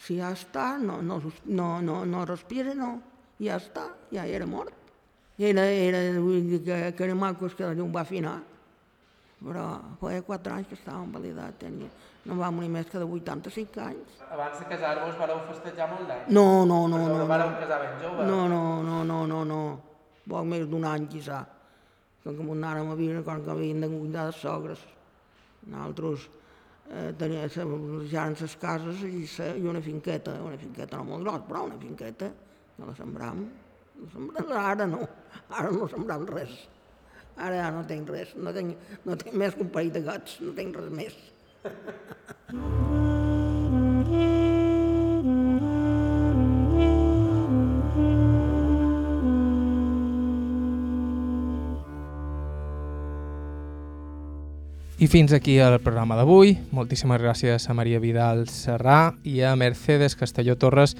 si 0.00 0.18
ja 0.18 0.30
està, 0.34 0.74
no, 0.80 1.00
no, 1.02 1.20
no, 1.46 1.68
no, 1.84 2.00
no 2.04 2.24
respira, 2.28 2.74
no, 2.76 2.96
ja 3.40 3.58
està, 3.60 3.88
ja 4.12 4.26
era 4.26 4.46
mort. 4.46 4.72
Era, 5.38 5.64
era, 5.66 6.00
vull 6.22 6.44
dir 6.46 6.60
que, 6.62 6.76
que 6.94 7.04
era 7.04 7.14
maco 7.18 7.48
que 7.50 7.66
la 7.66 7.74
llum 7.74 7.90
va 7.94 8.04
afinar, 8.06 8.36
però 9.44 9.64
feia 10.00 10.22
quatre 10.24 10.52
anys 10.54 10.68
que 10.70 10.76
estava 10.78 11.02
invalidat, 11.04 11.56
tenia, 11.60 11.90
no 12.24 12.36
va 12.38 12.52
morir 12.54 12.70
més 12.72 12.86
que 12.88 13.00
de 13.02 13.04
85 13.04 13.82
anys. 13.82 14.20
Abans 14.30 14.60
de 14.62 14.68
casar-vos 14.70 15.18
vareu 15.20 15.42
festejar 15.50 15.90
molt 15.90 16.06
d'any? 16.08 16.22
No, 16.32 16.64
no, 16.64 16.84
no, 16.88 17.00
Però 17.02 17.18
no, 17.18 17.26
vareu 17.28 17.50
no, 17.50 17.58
casar 17.60 17.80
ben 17.82 17.98
jove? 18.00 18.28
no, 18.30 18.38
no, 18.48 18.62
no, 18.86 19.02
no, 19.04 19.18
no, 19.26 19.42
no, 19.50 19.60
poc 20.30 20.46
més 20.48 20.64
d'un 20.70 20.86
any, 20.88 21.08
quizà. 21.10 21.42
Com 22.24 22.38
que 22.38 22.46
anàrem 22.54 22.88
a 22.88 22.94
viure, 22.96 23.20
com 23.26 23.42
que 23.44 23.52
havien 23.52 23.82
de 23.84 23.90
cuidar 23.90 24.30
de 24.30 24.38
sogres. 24.38 24.80
Nosaltres 25.66 26.30
eh, 26.90 27.12
jaren 28.10 28.36
les 28.40 28.56
cases 28.60 29.02
i, 29.08 29.24
i 29.24 29.68
una 29.68 29.80
finqueta, 29.80 30.36
una 30.42 30.58
finqueta 30.60 31.00
no 31.00 31.04
molt 31.04 31.24
grossa, 31.24 31.46
però 31.48 31.64
una 31.70 31.78
finqueta, 31.80 32.30
que 32.76 32.90
la 32.90 32.94
sembram. 32.98 33.46
La 34.02 34.10
sembram, 34.12 34.52
ara 34.64 34.86
no, 34.90 35.00
ara 35.48 35.70
no 35.70 35.88
sembram 35.88 36.28
res. 36.34 36.54
Ara 37.36 37.56
ja 37.62 37.72
no 37.74 37.82
tinc 37.88 38.10
res, 38.14 38.36
no 38.36 38.52
tinc, 38.54 38.76
no 39.06 39.18
tinc 39.18 39.34
més 39.34 39.56
que 39.56 39.66
un 39.66 39.72
parell 39.74 39.94
de 39.96 40.04
gats, 40.06 40.38
no 40.44 40.54
tinc 40.54 40.78
res 40.78 40.94
més. 41.02 41.18
I 55.04 55.06
fins 55.06 55.34
aquí 55.36 55.58
el 55.60 55.74
programa 55.84 56.16
d'avui. 56.16 56.54
Moltíssimes 56.72 57.20
gràcies 57.20 57.66
a 57.68 57.74
Maria 57.76 57.98
Vidal 58.00 58.46
Serrà 58.48 59.12
i 59.28 59.42
a 59.44 59.50
Mercedes 59.52 60.14
Castelló 60.16 60.54
Torres 60.56 60.94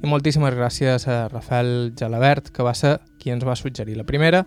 i 0.00 0.08
moltíssimes 0.08 0.54
gràcies 0.56 1.04
a 1.04 1.28
Rafael 1.28 1.92
Gelabert, 1.92 2.48
que 2.56 2.64
va 2.64 2.72
ser 2.72 2.94
qui 3.20 3.28
ens 3.34 3.44
va 3.44 3.52
suggerir 3.60 3.98
la 3.98 4.06
primera, 4.08 4.46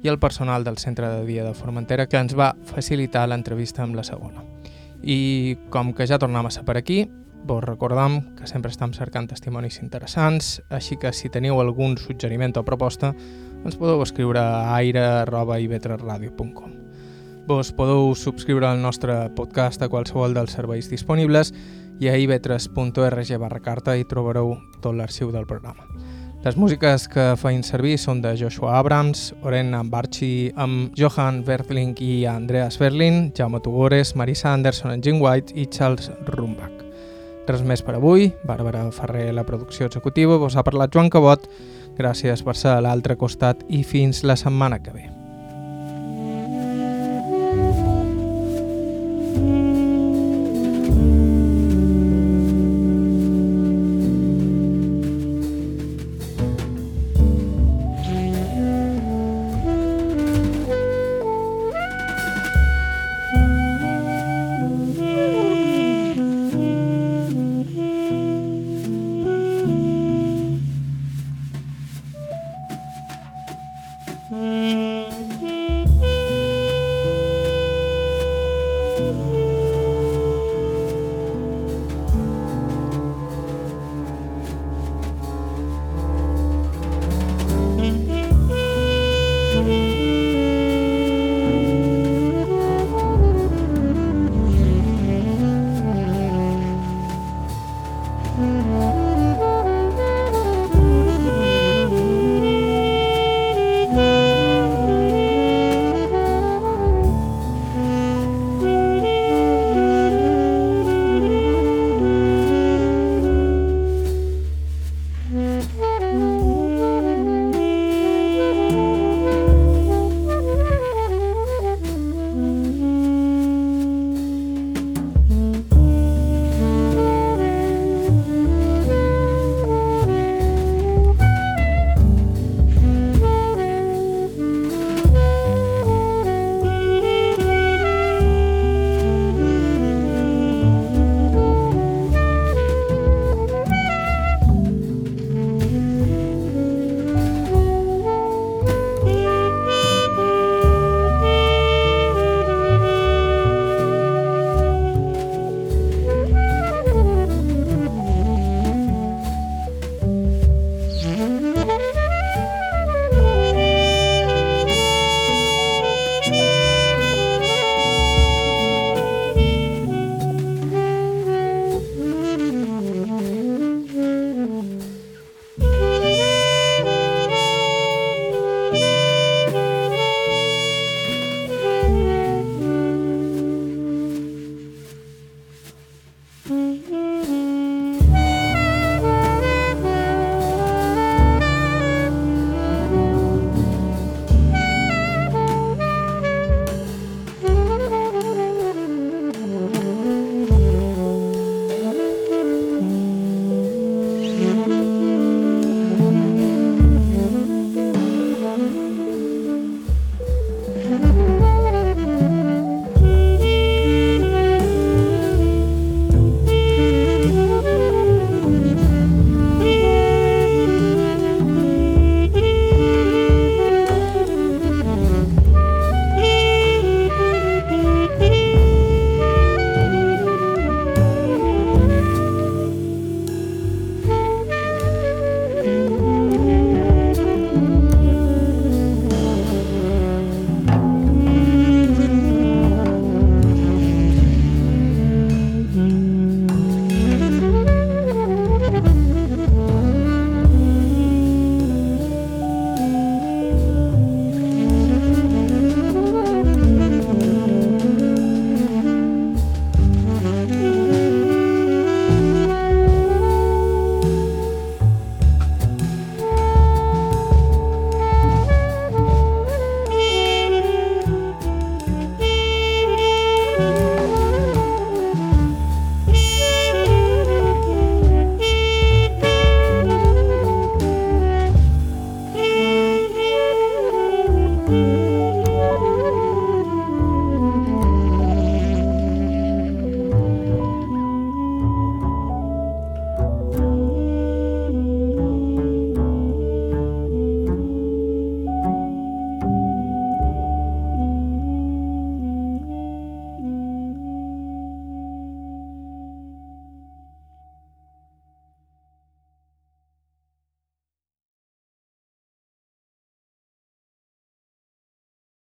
i 0.00 0.08
al 0.08 0.16
personal 0.18 0.64
del 0.64 0.78
Centre 0.80 1.10
de 1.12 1.26
Dia 1.26 1.44
de 1.44 1.52
Formentera, 1.52 2.06
que 2.08 2.16
ens 2.16 2.32
va 2.32 2.54
facilitar 2.70 3.26
l'entrevista 3.28 3.84
amb 3.84 3.98
la 4.00 4.06
segona. 4.06 4.40
I 5.02 5.58
com 5.68 5.92
que 5.92 6.06
ja 6.08 6.16
tornem 6.22 6.48
a 6.48 6.52
ser 6.54 6.64
per 6.64 6.78
aquí, 6.80 7.02
vos 7.44 7.60
recordam 7.66 8.22
que 8.38 8.48
sempre 8.48 8.72
estem 8.72 8.96
cercant 8.96 9.28
testimonis 9.28 9.76
interessants, 9.82 10.62
així 10.70 10.96
que 10.96 11.12
si 11.12 11.28
teniu 11.28 11.60
algun 11.60 11.98
suggeriment 12.00 12.56
o 12.56 12.64
proposta, 12.64 13.12
ens 13.60 13.76
podeu 13.76 14.00
escriure 14.08 14.40
a 14.40 14.72
aire.ivetresradio.com. 14.78 16.83
Vos 17.46 17.72
podeu 17.76 18.14
subscriure 18.16 18.64
al 18.64 18.80
nostre 18.80 19.12
podcast 19.36 19.82
a 19.84 19.90
qualsevol 19.92 20.32
dels 20.32 20.54
serveis 20.56 20.86
disponibles 20.88 21.50
i 22.00 22.08
a 22.08 22.14
ivetres.org 22.16 23.32
barra 23.36 23.60
carta 23.60 23.96
hi 23.98 24.06
trobareu 24.08 24.54
tot 24.80 24.96
l'arxiu 24.96 25.28
del 25.28 25.44
programa. 25.44 25.84
Les 26.44 26.56
músiques 26.56 27.04
que 27.08 27.26
feien 27.40 27.60
servir 27.64 27.98
són 28.00 28.22
de 28.24 28.32
Joshua 28.40 28.78
Abrams, 28.78 29.34
Oren 29.44 29.74
Ambarchi 29.76 30.52
amb 30.56 30.96
Johan 30.96 31.42
Wertling 31.44 31.92
i 32.00 32.24
Andreas 32.28 32.78
Berlin, 32.80 33.30
Jaume 33.36 33.60
Tugores, 33.60 34.14
Marisa 34.16 34.54
Anderson 34.54 34.94
en 34.94 35.02
Jim 35.04 35.20
White 35.20 35.52
i 35.56 35.66
Charles 35.66 36.08
Rumbach. 36.28 36.80
Res 37.44 37.60
més 37.60 37.84
per 37.84 37.98
avui, 37.98 38.30
Bàrbara 38.48 38.86
Ferrer, 38.92 39.34
la 39.36 39.44
producció 39.44 39.90
executiva, 39.90 40.40
vos 40.40 40.56
ha 40.56 40.64
parlat 40.64 40.96
Joan 40.96 41.12
Cabot, 41.12 41.44
gràcies 41.96 42.40
per 42.40 42.56
ser 42.56 42.72
a 42.72 42.80
l'altre 42.80 43.18
costat 43.20 43.60
i 43.68 43.82
fins 43.84 44.24
la 44.24 44.36
setmana 44.40 44.80
que 44.80 44.96
ve. 44.96 45.23